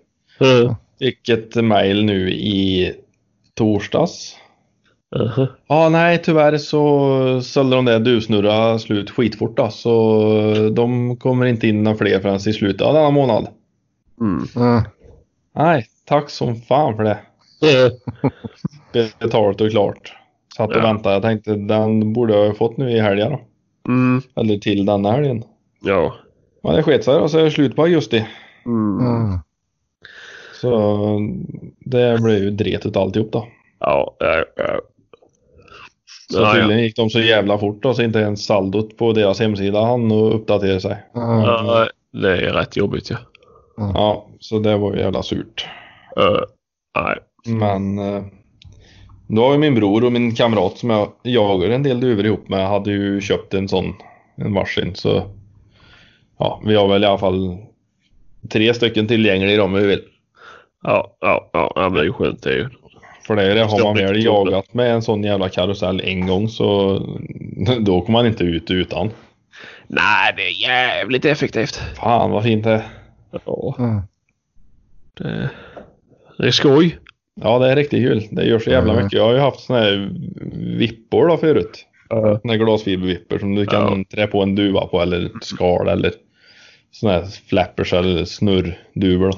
[0.42, 2.92] Uh, Fick ett mail nu i
[3.54, 4.36] torsdags.
[5.20, 11.46] uh, Ja, nej tyvärr så sålde de där duvsnurra slut skitfort då, så de kommer
[11.46, 13.48] inte in några fler förrän i slutet av denna månad.
[14.20, 14.44] mm.
[14.56, 14.82] Mm.
[15.54, 17.18] Nej, tack som fan för det.
[19.20, 20.12] Betalt och klart.
[20.56, 20.82] Satt och Ja.
[20.82, 21.14] väntade.
[21.14, 23.40] Jag tänkte den borde jag ha fått nu i helgen då.
[23.92, 24.22] mm.
[24.36, 25.42] Eller till denna helgen.
[25.80, 26.14] Ja.
[26.62, 28.26] Men det sket sig och så är det slut på augusti.
[28.66, 29.38] Mm.
[30.60, 31.20] Så
[31.78, 33.48] det blev ju dret ut alltihop då.
[33.80, 34.80] Ja, ja, ja.
[36.32, 39.40] Så Ja, tydligen gick de så jävla fort då så inte ens saldot på deras
[39.40, 40.96] hemsida hann och uppdatera sig.
[41.14, 43.16] Ja, det är rätt jobbigt ja.
[43.76, 45.66] Ja, så det var ju jävla surt.
[46.20, 46.40] Uh,
[46.94, 47.18] nej.
[47.46, 48.24] Men eh,
[49.26, 52.48] då har ju min bror och min kamrat som jag jagar en del duvor ihop
[52.48, 53.94] med hade ju köpt en sån,
[54.36, 54.94] en varsin.
[54.94, 55.22] Så
[56.38, 57.56] ja, vi har väl i alla fall
[58.50, 60.02] tre stycken tillgängliga om vi vill.
[60.86, 62.68] Ja, ja, ja, men det är ju skönt det är ju.
[63.26, 66.48] För det är det, har man väl jagat med en sån jävla karusell en gång
[66.48, 66.98] så
[67.80, 69.10] då kommer man inte ut utan.
[69.86, 71.76] Nej, det är jävligt effektivt.
[71.76, 72.82] Fan vad fint det är.
[73.46, 74.00] Ja, Mm.
[75.14, 75.50] det,
[76.38, 76.98] det är skoj.
[77.40, 78.22] Ja det är riktigt kul.
[78.30, 79.04] Det gör så jävla Mm.
[79.04, 79.18] mycket.
[79.18, 80.10] Jag har ju haft såna här
[80.78, 81.86] vippor då förut.
[82.08, 86.12] Såna här glasfibervippor som du kan trä på en duva på eller ett skal eller
[86.90, 89.30] såna här flappers eller snurrduvor.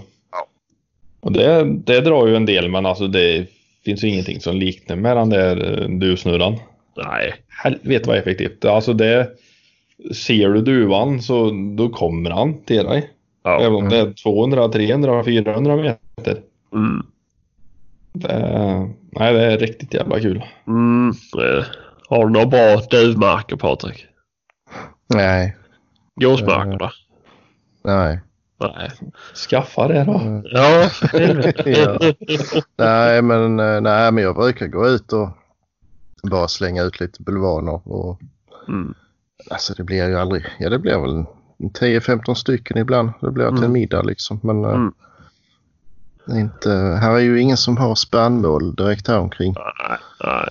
[1.21, 3.47] Och det, det drar ju en del men alltså det
[3.85, 6.57] finns ju ingenting som liknar med den där eh, duvsnurran.
[6.97, 7.35] nej.
[7.63, 8.65] Helvete vad effektivt.
[8.65, 9.31] Alltså det
[10.15, 13.11] ser du duvan så då kommer han till dig.
[13.45, 13.61] Ja.
[13.61, 16.43] Även om det är 200, 300, 400 meter.
[16.75, 17.07] Mm.
[18.13, 20.45] Det nej det är riktigt jävla kul.
[20.67, 21.09] Mm.
[21.09, 21.65] Eh,
[22.09, 24.07] Har du några bra duvmarker Patrik?
[25.15, 25.57] Nej,
[26.21, 26.91] Gåsmarker då?
[27.85, 28.21] nej.
[28.61, 28.91] Nej.
[29.51, 30.19] Skaffa det då.
[30.19, 30.43] Mm.
[30.45, 30.91] Ja.
[31.65, 31.99] Ja.
[32.77, 35.29] Nej, men, eh, nej, men jag brukar gå ut och
[36.23, 37.81] bara slänga ut lite bulvaner.
[37.89, 38.21] Och,
[38.69, 38.95] Mm.
[39.51, 41.25] alltså det blir ju aldrig, ja det blir väl
[41.73, 43.11] 10-15 stycken ibland.
[43.21, 43.73] Det blir till en Mm.
[43.73, 44.41] middag liksom.
[44.43, 44.93] Men eh, Mm.
[46.31, 49.55] inte, här är ju ingen som har spannmål direkt här omkring.
[49.57, 50.49] Nej, nej,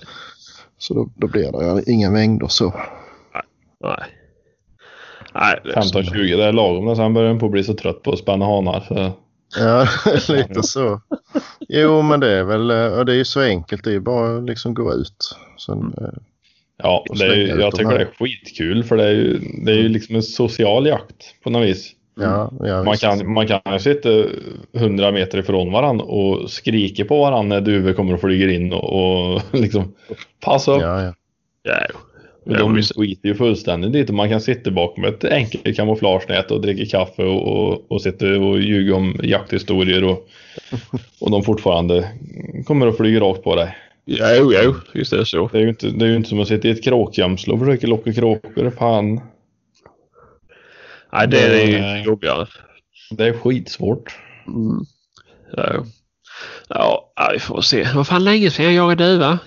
[0.78, 2.74] Så då, då blir det inga mängder så.
[3.34, 3.42] nej.
[3.80, 4.04] Nej.
[5.34, 8.44] 15-20 det är lagom sen börjar den på att bli så trött på att spänna
[8.44, 8.80] hanar.
[8.80, 9.12] Så.
[9.58, 9.86] Ja,
[10.34, 11.00] lite så.
[11.68, 13.84] Jo, men det är väl, och det är ju så enkelt.
[13.84, 15.36] Det är ju bara att liksom gå ut.
[15.66, 16.08] Sen, eh,
[16.82, 17.98] Ja, det är, ju- jag tycker här.
[17.98, 21.50] det är skitkul för det är ju, det är ju liksom en social jakt på
[21.50, 21.92] något vis.
[22.20, 24.08] Ja, ja Man kan, man kan ju sitta
[24.76, 29.32] 100 meter ifrån varandra och skrika på varandra när duvor kommer och flyger in och,
[29.34, 29.94] och liksom
[30.44, 30.82] passa upp.
[30.82, 31.12] Ja, ja.
[31.64, 31.98] Jo.
[32.48, 37.22] De skiter ju fullständigt och man kan sitta bakom ett enkelt kamouflagenät och dricka kaffe
[37.22, 40.28] och, och, och sitta och ljuga om jakthistorier och,
[41.20, 42.08] och de fortfarande
[42.66, 43.76] kommer att flyga rakt på dig.
[44.04, 44.74] Jo, jo.
[44.92, 45.48] Visst är det så.
[45.52, 47.86] Det är ju inte, det är inte som att sitta i ett kråkgömsle och försöka
[47.86, 48.70] locka kråkor.
[48.78, 49.20] Fan,
[51.12, 52.04] Nej, det är ju Nej.
[52.04, 52.46] jobbigare.
[53.10, 54.18] det är skitsvårt.
[54.46, 54.84] Mm.
[56.68, 57.86] Ja, ja, vi får se.
[57.94, 59.38] Vad fan länge sedan jag jagade duva.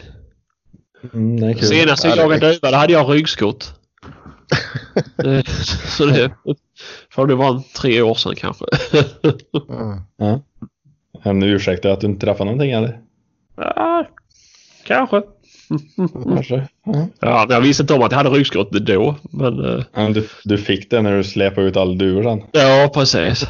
[1.13, 1.63] Mm, det är kul.
[1.67, 3.73] Senast jag jagade duva, då hade jag ryggskott.
[5.25, 5.43] Eh,
[5.87, 6.31] Så det
[7.09, 8.65] får det vara en tre år sedan kanske.
[9.69, 9.99] Mm.
[10.17, 10.41] Ja.
[11.23, 12.99] Är det ursäkta att du inte träffade någonting eller?
[13.57, 14.07] Ja,
[14.87, 15.21] kanske.
[16.23, 16.67] Kanske.
[16.85, 17.07] Ja.
[17.19, 19.15] Ja, men jag visste inte om att jag hade ryggskott då.
[19.31, 22.41] Men eh, Ja, du, du fick det när du släpade ut alla duvor sen.
[22.51, 23.47] ja, precis.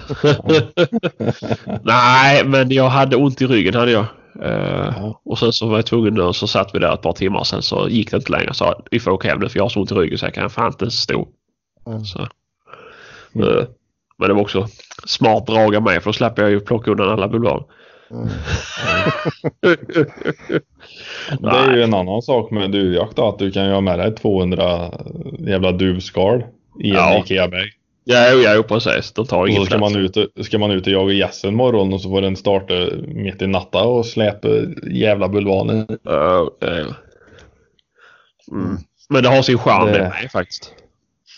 [1.83, 4.05] Nej, men jag hade ont i ryggen hade jag.
[4.43, 5.13] Eh.
[5.25, 7.61] Och sen så var jag tvungen och så satt vi där ett par timmar sen
[7.61, 8.53] så gick det inte längre.
[8.53, 10.33] Så vi får åka hem nu för jag har så ont i ryggen så jag
[10.33, 11.27] kan fan inte stå.
[11.87, 12.05] Mm.
[12.05, 12.27] Så.
[13.35, 13.47] Mm.
[13.47, 13.63] Eh,
[14.17, 14.67] Men det var också
[15.05, 17.63] smart drag av mig för då slapp jag ju plocka undan alla bulvaner.
[18.11, 18.27] Mm.
[21.39, 23.99] Det är ju en annan sak med duvjakt då, att du kan ju ha med
[23.99, 24.91] dig 200
[25.39, 26.43] jävla duvskal
[26.83, 27.19] i en Ja.
[27.19, 27.71] Ikea-bag.
[28.03, 29.11] Ja, ja, precis.
[29.11, 29.93] De tar Och ingen så ska plats.
[29.93, 32.35] man, ut, och- ska man ut och jaga gäss en morgon och så får den
[32.35, 32.73] starta
[33.07, 34.47] mitt i natta och släpa
[34.91, 35.85] jävla bulvaner.
[36.03, 36.67] Ja, ja.
[38.51, 38.77] Mm.
[39.09, 40.73] Men det har sin charm Det- med faktiskt.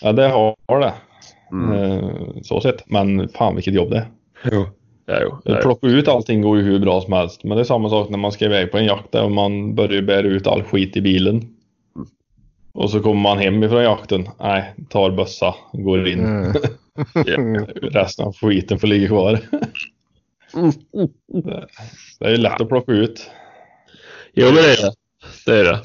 [0.02, 0.92] Ja, det har det.
[1.52, 1.72] Mm.
[1.92, 2.10] Eh,
[2.42, 2.82] Så sett.
[2.90, 4.06] Men fan vilket jobb det är.
[4.52, 4.66] Jo.
[5.06, 5.38] Ja, jo.
[5.44, 5.62] Ja, Att jo.
[5.62, 7.44] plocka ut allting går ju hur bra som helst.
[7.44, 10.02] Men det är samma sak när man ska iväg på en jakt där man börjar
[10.02, 11.53] bära ut all skit i bilen.
[12.74, 14.28] Och så kommer man hem ifrån jakten.
[14.40, 16.24] Nej, tar bössa, går in.
[16.24, 16.52] Mm.
[17.14, 17.66] Ja.
[17.82, 19.40] Resten av skiten får ligga kvar.
[22.18, 23.30] Det är ju lätt att plocka ut.
[24.34, 24.92] Jo, men det är det.
[25.46, 25.82] Det är det.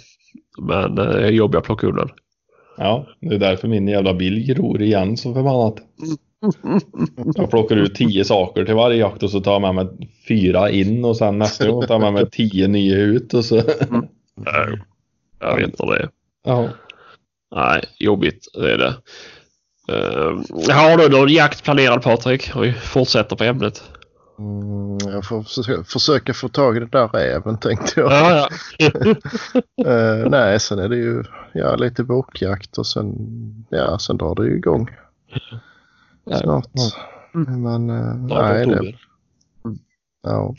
[0.58, 2.10] Men eh, det är jobbigt att plocka undan.
[2.78, 5.76] Ja, det är därför min jävla bil gror igen så förbannat.
[7.36, 9.88] Jag plockar ut tio saker till varje jakt och så tar jag med mig
[10.28, 13.56] fyra in och sen nästa gång tar jag med mig tio nya ut och så.
[14.36, 14.78] Jo.
[15.40, 16.10] Jag vet inte det.
[16.44, 16.70] Ja.
[17.56, 18.96] Nej, jobbigt det är det.
[19.92, 22.52] Uh, har du någon jakt planerad Patrik?
[22.56, 23.84] Vi fortsätter på ämnet.
[24.40, 28.12] Mm, jag får försöka, försöka få tag i det där räven tänkte jag.
[28.12, 28.90] Ja, ja.
[29.86, 31.24] Eh, nej, sen är det ju
[31.54, 33.16] ja, lite bokjakt och sen,
[33.70, 34.90] ja, sen drar det ju igång
[36.42, 36.68] snart.
[37.34, 38.98] Men eh, Snart nej, det, oktober.
[40.24, 40.56] ja,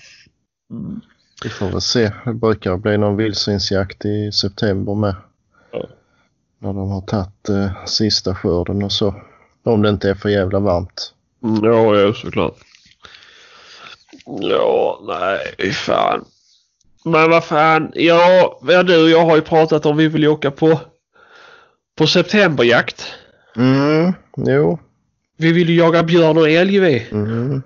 [1.42, 2.12] vi får väl se.
[2.24, 5.14] Det brukar bli någon vildsvinsjakt i september med.
[5.72, 5.86] Ja.
[6.58, 9.14] När de har tagit eh, sista skörden och så.
[9.62, 11.14] Om det inte är för jävla varmt.
[11.42, 12.54] Mm, Ja, ja, såklart.
[14.40, 16.24] Ja, nej, fan.
[17.04, 20.50] Men vad fan, ja, ja, du och jag har ju pratat om vi vill åka
[20.50, 20.80] på,
[21.96, 23.06] på septemberjakt.
[23.56, 24.78] Mm, jo.
[25.36, 27.06] Vi vill ju jaga björn och älg vi.
[27.12, 27.62] Mm.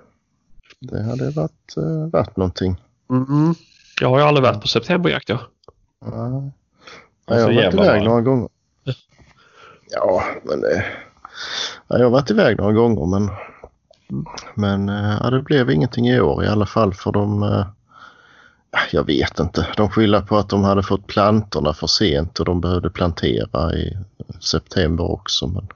[0.79, 2.81] Det hade varit, eh, varit någonting.
[3.09, 3.55] Mm.
[4.01, 5.39] Jag har ju aldrig varit på septemberjakt ja.
[6.05, 6.51] Ja.
[7.25, 8.49] Ja, jag så har varit iväg några gånger.
[9.89, 10.85] Ja, men det...
[11.87, 13.29] Ja, jag har varit iväg några gånger men...
[14.55, 17.43] Men eh, ja, det blev ingenting i år i alla fall för de...
[17.43, 17.65] eh,
[18.71, 19.67] ja, Jag vet inte.
[19.77, 23.97] De skyller på att de hade fått plantorna för sent och de behövde plantera i
[24.41, 25.47] september också.
[25.47, 25.67] Men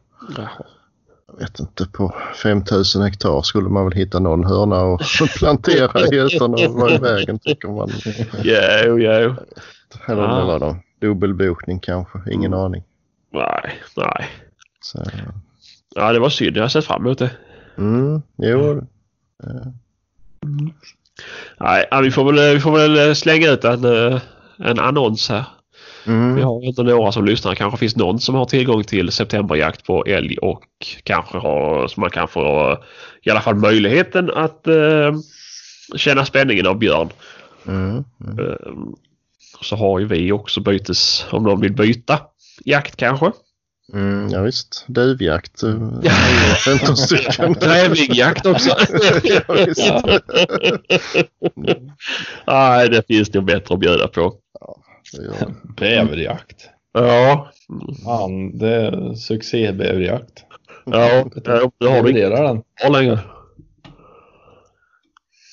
[1.27, 1.85] jag vet inte.
[1.85, 5.01] På 5000 hektar skulle man väl hitta någon hörna och
[5.37, 7.89] plantera i utan att vara i vägen tycker man.
[8.43, 9.35] Jo, jo.
[10.07, 12.19] Eller det var någon dubbelbokning kanske.
[12.31, 12.65] Ingen Mm.
[12.65, 12.83] aning.
[13.33, 14.27] Nej, nej.
[14.81, 15.03] Så,
[15.95, 16.57] Ja, det var synd.
[16.57, 17.31] Jag har sett fram emot det.
[17.77, 18.81] mm, jo.
[21.59, 24.21] Nej, ja, vi, får väl, vi får väl slänga ut en, eh,
[24.57, 25.43] en annons här.
[26.05, 27.55] Vi Mm, har inte några som lyssnar.
[27.55, 30.63] Kanske finns någon som har tillgång till septemberjakt på älg och
[31.03, 32.77] kanske har, så man kan få
[33.21, 35.13] i alla fall möjligheten att eh,
[35.95, 37.09] känna spänningen av björn.
[37.67, 38.95] mm, mm.
[39.59, 42.19] Eh, så har ju vi också bytes, om någon vill byta
[42.65, 43.31] jakt kanske.
[43.93, 45.63] Mm, ja visst, duvjakt.
[45.63, 47.53] eh, har ju 15 stycken.
[47.61, 48.69] Grävlingjakt också.
[49.23, 49.93] ja, visst.
[52.47, 54.33] Nej, det finns nog bättre att bjuda på.
[55.11, 55.47] Ja.
[55.77, 56.69] Bäverjakt.
[56.93, 57.51] Ja,
[58.05, 60.43] Fan, det är succébäverjakt.
[60.85, 61.25] ja, ja
[61.79, 62.61] det har du inte Levererar den.
[62.81, 63.19] kvar längre.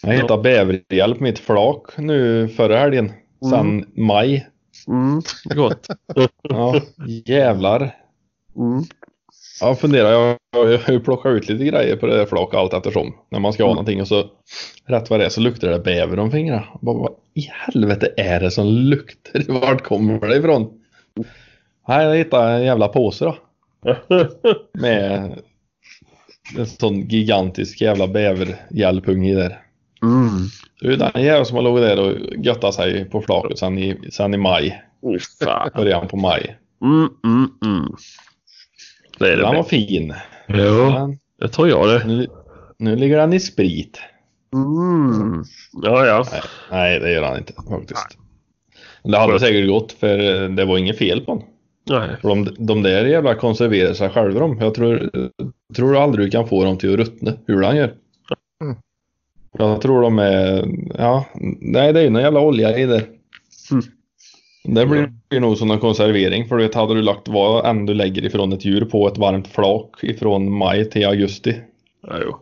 [0.02, 3.12] Jag hittade bäverhjälp mitt flak nu förra helgen.
[3.50, 4.46] Sen maj.
[4.88, 5.22] Mm,
[5.54, 5.86] gott.
[6.42, 6.80] Ja,
[7.26, 7.94] jävlar.
[8.56, 8.82] Mm.
[9.60, 12.72] Jag funderar, jag, jag har ju plockat ut lite grejer på det där flaket allt
[12.74, 13.14] eftersom.
[13.30, 13.74] När man ska ha Mm.
[13.74, 14.24] någonting och så
[14.86, 16.64] rätt vad det är så luktar det bäver om fingrarna.
[16.80, 19.42] Bara, vad i helvete är det som luktar?
[19.60, 20.80] Vart kommer det ifrån?
[21.88, 23.36] Nej, jag hittade en jävla påse då.
[24.80, 25.32] Med
[26.58, 29.58] en sån gigantisk jävla bävergällpung i där.
[30.02, 30.48] Mm.
[30.80, 33.98] Det är den jäveln som har legat där och göttat sig på flaket sen i,
[34.10, 34.82] sen i maj.
[35.00, 35.70] Oh, fan.
[35.74, 36.56] Början på maj.
[36.82, 37.94] Mm, mm, mm.
[39.18, 40.14] Det är det Den var fin.
[40.46, 42.06] Ja, Men det tror jag det.
[42.06, 42.26] nu,
[42.78, 44.00] nu ligger den i sprit.
[44.54, 45.44] Mm.
[45.82, 46.24] Ja, ja.
[46.32, 46.40] Nej,
[46.70, 48.18] nej, det gör han inte faktiskt.
[49.02, 51.44] Men Det hade säkert gått för eh, det var inget fel på den.
[51.98, 52.16] Nej.
[52.20, 54.58] För de, de där jävla konserverar sig själva de.
[54.60, 55.10] Jag tror,
[55.76, 57.94] tror aldrig du kan få dem till att ruttna hur han gör.
[59.58, 60.68] Jag tror de är,
[60.98, 61.24] ja,
[61.60, 63.04] nej det är ju någon jävla olja i det.
[63.70, 63.82] Mm.
[64.64, 67.86] Det blir ju nog som en konservering för du vet hade du lagt vad än
[67.86, 71.54] du lägger ifrån ett djur på ett varmt flak ifrån maj till augusti
[72.06, 72.36] Ja, jo.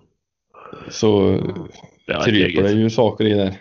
[0.91, 1.39] så
[2.07, 3.55] Ja, kryper det ju saker i där.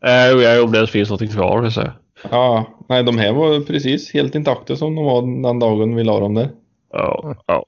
[0.00, 1.62] Ja, jo, om det ens finns någonting kvar.
[1.62, 1.82] Det så.
[2.30, 6.20] Ja, nej de här var precis helt intakta som de var den dagen vi la
[6.20, 6.50] dem där.
[6.92, 7.64] Ja, ja.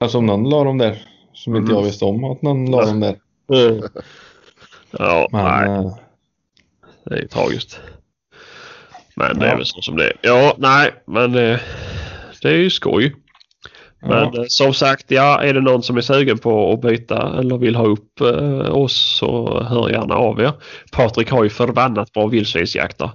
[0.00, 1.02] Alltså om någon la dem där.
[1.32, 1.76] Som inte Mm.
[1.76, 3.16] jag visste om att någon la dem där.
[3.52, 3.82] Mm.
[4.98, 5.68] Ja, Men nej.
[5.78, 5.96] eh,
[7.04, 7.80] Det är ju tragiskt.
[9.16, 10.12] Men det är väl så som det är.
[10.22, 11.60] Ja, nej, men eh,
[12.42, 13.16] det är ju skoj.
[14.00, 17.38] Men ja, eh, som sagt, ja, är det någon som är sugen på att byta
[17.38, 20.52] eller vill ha upp eh, oss så hör gärna av er.
[20.92, 23.10] Patrik har ju förbannat bra vildsvinsjakter.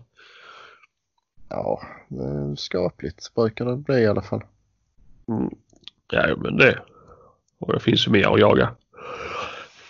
[1.50, 1.82] Ja,
[2.58, 4.44] skapligt brukar det bli i alla fall.
[5.28, 5.50] Mm.
[6.12, 6.80] Ja, men det.
[7.60, 8.70] Och det finns ju mer att jaga.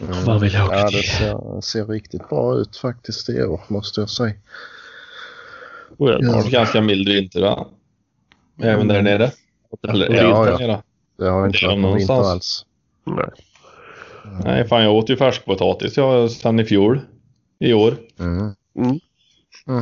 [0.01, 0.25] Mm.
[0.25, 4.09] man vill åka ja, det ser, ser riktigt bra ut faktiskt i år måste jag
[4.09, 4.33] säga.
[5.97, 7.67] Och det har varit ganska mild vinter va?
[8.61, 9.31] Även där nere.
[9.87, 10.57] Eller Ja, ja, ja.
[10.57, 10.81] där nere.
[11.17, 12.27] Det har inte varit någon vinter någonstans.
[12.27, 12.65] alls.
[13.03, 13.29] Nej.
[14.43, 17.01] Nej fan jag åt ju färskpotatis jag sen i fjol.
[17.59, 17.97] I år.
[18.19, 18.99] Mm.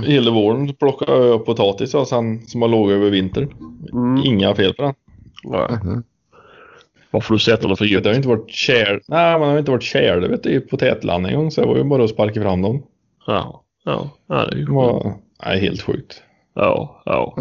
[0.03, 3.53] Hela våren plockade jag upp potatis jag sen som har låg över vintern.
[3.93, 4.25] Mm.
[4.25, 4.93] Inga fel på den.
[5.43, 6.03] Nej.
[7.11, 8.05] Varför du sätter den för Det djupt?
[8.05, 9.01] har inte varit kär.
[9.07, 11.77] Nej man har inte varit kär vet du, i potätland en gång så det var
[11.77, 12.83] ju bara att sparka fram dem.
[13.27, 15.13] Ja, ja, ja, det är ju Det var
[15.45, 16.23] nej, helt sjukt.
[16.55, 17.33] Ja, ja.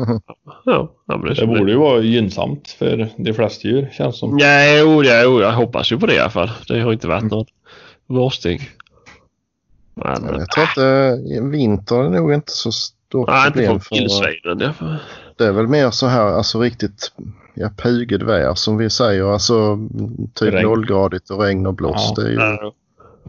[0.65, 4.39] Ja, ja men det, Det borde ju vara gynnsamt för de flesta djur känns som.
[4.39, 6.51] Ja, jo, ja, jo, jag hoppas ju på det i alla fall.
[6.69, 7.49] Det har inte varit något
[8.07, 8.61] vårsting.
[9.95, 11.19] Men, jag tror inte,
[11.57, 14.59] vinter är nog inte så stort nej, inte problem för vildsvinen.
[14.59, 14.97] Det får-
[15.37, 17.13] Det är väl mer så här, alltså riktigt
[17.57, 19.25] ja, pugigt väder som vi säger.
[19.33, 20.69] Alltså mm, typ Regn.
[20.69, 22.15] nollgradigt och regn och blåst.
[22.19, 22.23] Ja.
[22.23, 22.75] Det är ju, Ja,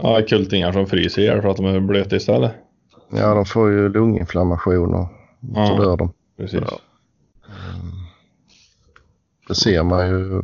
[0.02, 2.52] Ja, kultingar som fryser ihjäl för att de är blöta istället.
[3.10, 5.08] ja, de får ju lunginflammation och
[5.41, 5.78] så Ja.
[5.84, 6.14] dör de.
[6.38, 6.60] Precis.
[6.72, 6.80] Ja.
[9.48, 10.41] Det ser man ju.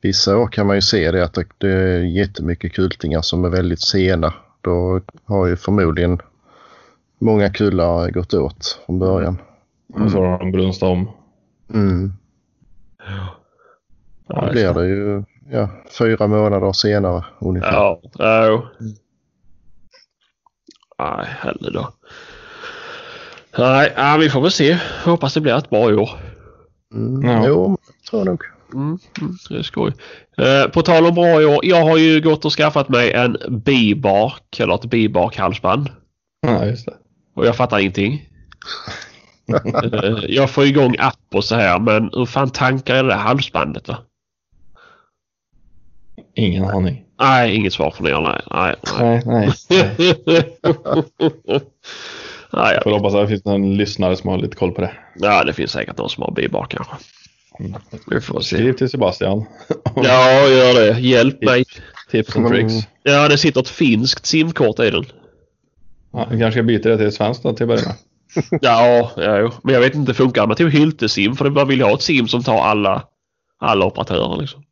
[0.00, 3.48] Vissa år kan man ju se det att det- det är jättemycket kultingar som är
[3.48, 4.34] väldigt sena.
[4.60, 6.18] Då har ju förmodligen
[7.18, 9.38] många kullar gått åt från början.
[9.94, 11.08] Och så har de brunstat om.
[11.74, 12.12] Mm.
[13.08, 15.68] Då Ja, blir det ju ja,
[15.98, 17.72] fyra månader senare ungefär.
[17.72, 18.70] Ja, ja.
[20.98, 21.92] Nej, heller då.
[23.58, 24.78] Nej, ja, vi får väl se.
[25.04, 26.10] Hoppas det blir ett bra år.
[26.94, 27.30] Mm.
[27.30, 27.46] Ja.
[27.46, 27.78] Jo,
[28.10, 28.42] tror jag nog.
[28.74, 29.92] Mm, mm, det är skoj.
[30.38, 31.60] Eh, på tal om bra år.
[31.62, 35.90] Jag har ju gått och skaffat mig en bibark eller ett bibarkhalsband.
[36.46, 36.94] Ja, just det.
[37.34, 38.28] Och jag fattar ingenting.
[39.48, 43.18] Eh, jag får igång app och så här men hur fan tankar jag det där
[43.18, 43.96] halsbandet då?
[46.34, 47.04] Ingen aning.
[47.20, 48.20] Nej, inget svar från er.
[48.20, 49.52] Nej, nej, nej.
[49.68, 49.92] Nej,
[50.26, 51.60] nej.
[52.52, 54.92] nej Får jag, hoppas att det finns någon lyssnare som har lite koll på det.
[55.14, 56.94] ja, det finns säkert någon som har bibark kanske.
[58.10, 58.56] Vi får se.
[58.56, 59.44] Skriv till Sebastian.
[59.94, 61.00] Ja, gör det.
[61.00, 61.64] Hjälp mig.
[62.10, 62.74] Tips and tricks.
[63.02, 65.04] Ja, det sitter ett finskt simkort i den.
[66.12, 67.94] Ja, vi kanske ska byta det till svenskt då till att börja med.
[68.60, 71.36] Ja, ja men jag vet inte, funkar det med typ Hylte-sim?
[71.36, 73.02] För man vill ju ha ett sim som tar alla,
[73.58, 74.64] alla operatörer liksom.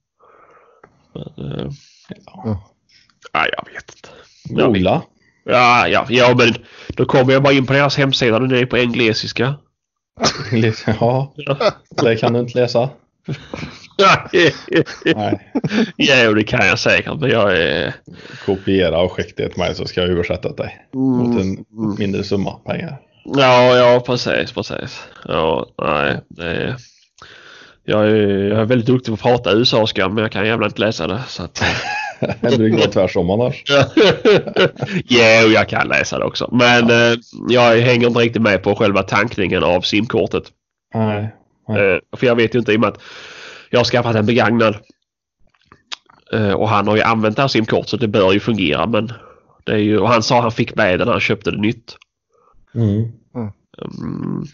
[1.15, 1.71] Men, eh,
[2.27, 2.63] Ja.
[3.35, 4.09] nej, jag vet inte.
[4.49, 4.67] Jag vet.
[4.67, 5.03] Googla.
[5.45, 6.55] Ja, ja, ja, men
[6.89, 8.39] då kommer jag bara in på deras hemsida.
[8.39, 9.55] Den är på engelska.
[10.87, 11.73] Ja, Ja,
[12.03, 12.91] det kan du inte läsa.
[15.05, 15.53] Nej.
[15.97, 17.21] ja det kan jag säkert.
[17.21, 17.95] Men jag är...
[18.47, 20.87] Kopiera och skicka det till mig så ska jag översätta åt dig.
[20.93, 21.65] Mot en
[21.99, 23.01] mindre summa pengar.
[23.25, 25.09] Ja, ja, precis, precis.
[25.29, 26.77] Ja, nej, det.
[27.85, 30.81] Jag är, jag är väldigt duktig på att prata USA-ska men jag kan jävla inte
[30.81, 31.21] läsa det.
[31.29, 31.63] Så att,
[32.41, 33.65] brukar vara tvärsom annars.
[35.05, 36.49] jo, jag kan läsa det också.
[36.53, 37.19] Men eh,
[37.49, 40.45] jag hänger inte riktigt med på själva tankningen av simkortet.
[40.95, 41.35] Nej.
[41.69, 43.01] Eh, för jag vet ju inte i och med att
[43.71, 44.77] jag har skaffat en begagnad.
[46.33, 49.13] Eh, och han har ju använt det här simkortet så det bör ju fungera men
[49.65, 51.97] det är ju, och han sa han fick med det när han köpte det nytt.
[52.75, 53.13] Mm.
[53.35, 54.45] Mm.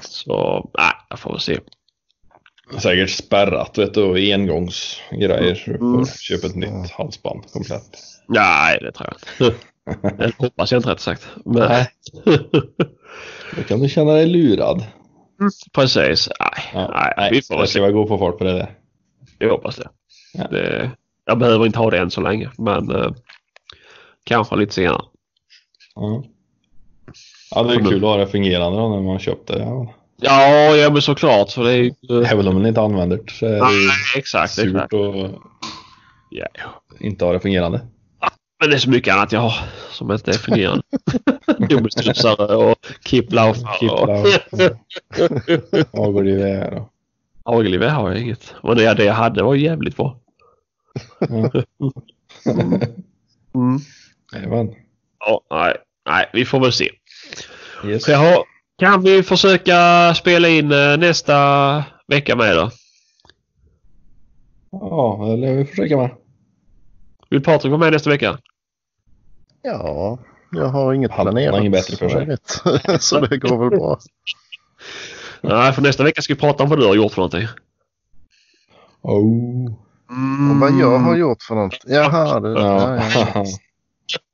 [0.00, 1.60] Så nej, jag får väl se.
[2.82, 5.54] Säkert spärrat vet du engångsgrejer.
[5.54, 6.06] Så du Mm.
[6.06, 7.98] köpa ett nytt halsband komplett.
[8.28, 9.58] Nej, det tror jag inte.
[10.18, 11.28] Det hoppas jag inte rätt sagt.
[11.44, 11.88] Men, Nej.
[13.56, 14.84] Då kan du känna dig lurad.
[15.72, 16.28] Precis.
[16.40, 17.72] Nej, Ja, nej, vi får jag se.
[17.72, 18.74] ska väl gå på folk på det där.
[19.38, 19.88] Jag hoppas det.
[20.34, 20.48] Ja.
[20.48, 20.90] det.
[21.24, 23.10] Jag behöver inte ha det än så länge men eh,
[24.24, 25.02] kanske lite senare.
[25.94, 26.24] Ja.
[27.54, 29.64] Ja, det är kul att ha det fungerande då när man köpte det.
[29.64, 29.94] Ja.
[30.16, 31.52] Ja, ja men såklart.
[31.52, 31.92] För det är ju...
[32.24, 33.72] Även om man inte använder det så är det Nej,
[34.16, 34.52] exakt.
[34.52, 34.94] surt exakt.
[34.94, 35.30] att
[36.30, 36.46] Ja.
[37.00, 37.80] inte ha det fungerande.
[38.60, 39.54] Men det är så mycket annat jag har
[39.90, 40.82] som inte är fungerande.
[41.68, 43.78] Dubbelstudsare och kipplaufar.
[43.80, 44.70] Kipplar
[45.92, 46.88] och hagelgevär och...
[47.44, 48.54] Hagelgevär har jag inget.
[48.62, 50.16] Men det, det jag hade var jävligt bra.
[53.54, 53.78] Mm.
[54.32, 54.74] Jajamän.
[55.18, 55.76] Ja, nej,
[56.06, 56.88] nej, vi får väl se.
[57.84, 58.08] Yes.
[58.08, 58.44] Jaha,
[58.78, 62.70] kan vi försöka spela in eh, nästa vecka med då?
[64.70, 66.10] Ja, det lär vi försöka med.
[67.30, 68.38] Vill Patrik vara med nästa vecka?
[69.62, 70.18] Ja,
[70.50, 71.60] jag har inget Han har planerat.
[71.60, 72.98] inget bättre för så sig.
[73.00, 73.98] så det går väl bra.
[75.40, 77.46] Nej, för nästa vecka ska vi prata om vad du har gjort för någonting.
[79.02, 79.66] Oh.
[80.50, 81.78] Och vad jag har gjort för något.
[81.86, 82.96] Jaha, det, ja.
[83.14, 83.44] Ja, Ja.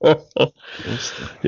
[0.04, 0.50] det.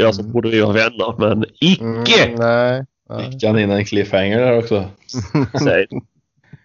[0.01, 2.25] Jag som borde vi vara vänner, men icke!
[2.25, 2.87] Mm, nej.
[3.31, 4.91] Fick han in en cliffhanger där också?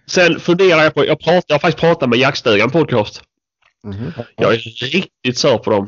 [0.08, 3.22] Sen funderar jag på, jag, pratar, jag har faktiskt pratat med Jaktstugan podcast.
[3.84, 4.58] Mhm, Jag är
[4.92, 5.88] riktigt sur på dem.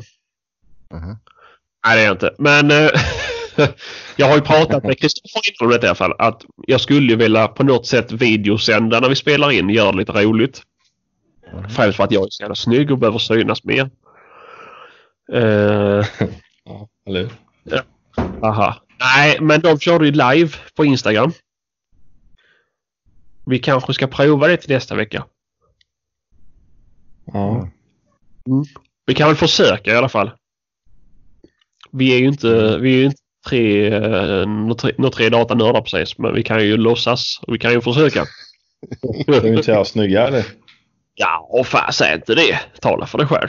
[0.94, 1.16] mhm.
[1.86, 2.34] Nej, det är jag inte.
[2.38, 2.90] Men eh,
[4.16, 6.14] jag har ju pratat med Kristoffer innan om detta i alla fall.
[6.18, 9.70] Att jag skulle ju vilja på något sätt videosända när vi spelar in.
[9.70, 10.62] Göra det lite roligt.
[11.76, 13.90] Främst för att jag är så jävla snygg och behöver synas mer.
[15.32, 16.06] Eh,
[16.64, 17.30] Ja, eller hur?
[18.42, 18.82] aha.
[19.00, 21.32] Nej, men de körde ju live på Instagram.
[23.46, 25.24] Vi kanske ska prova det till nästa vecka.
[27.32, 27.68] Ja.
[29.06, 30.30] Vi kan väl försöka i alla fall.
[31.90, 36.18] Vi är ju inte, vi är inte tre, eh, några tre, datanördar precis.
[36.18, 38.24] Men vi kan ju låtsas och vi kan ju försöka.
[39.22, 40.44] Ska vi inte säga snygga eller?
[41.14, 42.60] Ja, och fan säg inte det.
[42.80, 43.48] Tala för dig själv.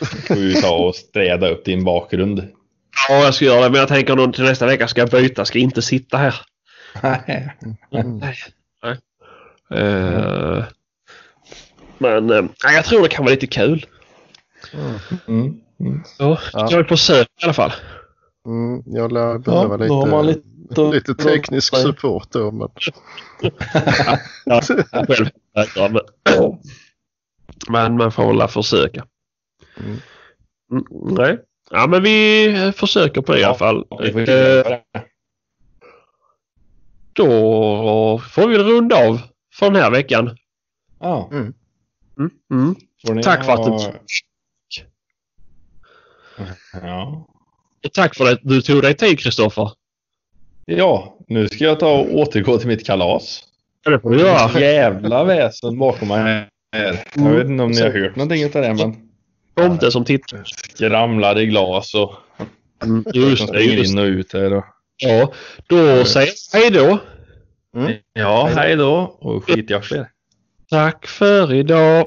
[0.00, 2.48] Får vi ta och städa upp din bakgrund.
[3.08, 3.70] Ja, jag ska göra det.
[3.70, 5.44] Men jag tänker nog till nästa vecka ska jag byta.
[5.44, 6.34] Ska inte sitta här.
[7.92, 8.22] Mm.
[9.70, 10.64] Eh,
[11.98, 13.86] men eh, nej, jag tror det kan vara lite kul.
[15.28, 15.60] Mm.
[15.80, 16.02] Mm.
[16.18, 16.68] Ja, Ja.
[16.70, 17.72] Jag vill försöka i alla fall.
[18.46, 20.40] Mm, jag lär behöva då har man lite,
[20.70, 22.50] lite, lite teknisk support då.
[22.50, 22.68] Men...
[24.44, 24.60] Ja,
[25.08, 25.28] själv.
[25.74, 26.00] Ja, men,
[27.68, 29.04] men man får väl försöka.
[29.80, 30.00] Mm.
[30.72, 31.38] Mm, nej.
[31.70, 33.86] Ja, men vi försöker på det i alla fall.
[34.00, 34.78] Eh.
[37.12, 39.20] Då får vi runda av
[39.54, 40.36] för den här veckan.
[41.00, 41.28] Ja.
[41.32, 41.52] Mm,
[42.50, 42.74] mm.
[43.10, 43.98] ni Tack för att du,
[46.72, 47.26] Ja.
[47.92, 49.70] tack för att du tog dig tid Kristoffer.
[50.64, 53.44] ja, nu ska jag ta och återgå till mitt kalas.
[53.84, 54.60] Ja, det får du göra.
[54.60, 56.50] Jävla väsen bakom mig här.
[57.14, 59.05] Jag vet inte om ni har hört någonting av det men
[59.56, 60.44] Tomte som tittar.
[60.74, 62.14] skramlar i glas och
[62.84, 63.48] Mm, just det.
[63.48, 64.52] springer Just in och ut här.
[64.52, 64.64] Och...
[64.96, 65.32] Ja,
[65.66, 66.98] då säger jag hej då.
[67.76, 67.92] Mm.
[68.12, 70.08] Ja, hej då och på er.
[70.70, 72.04] Tack för idag.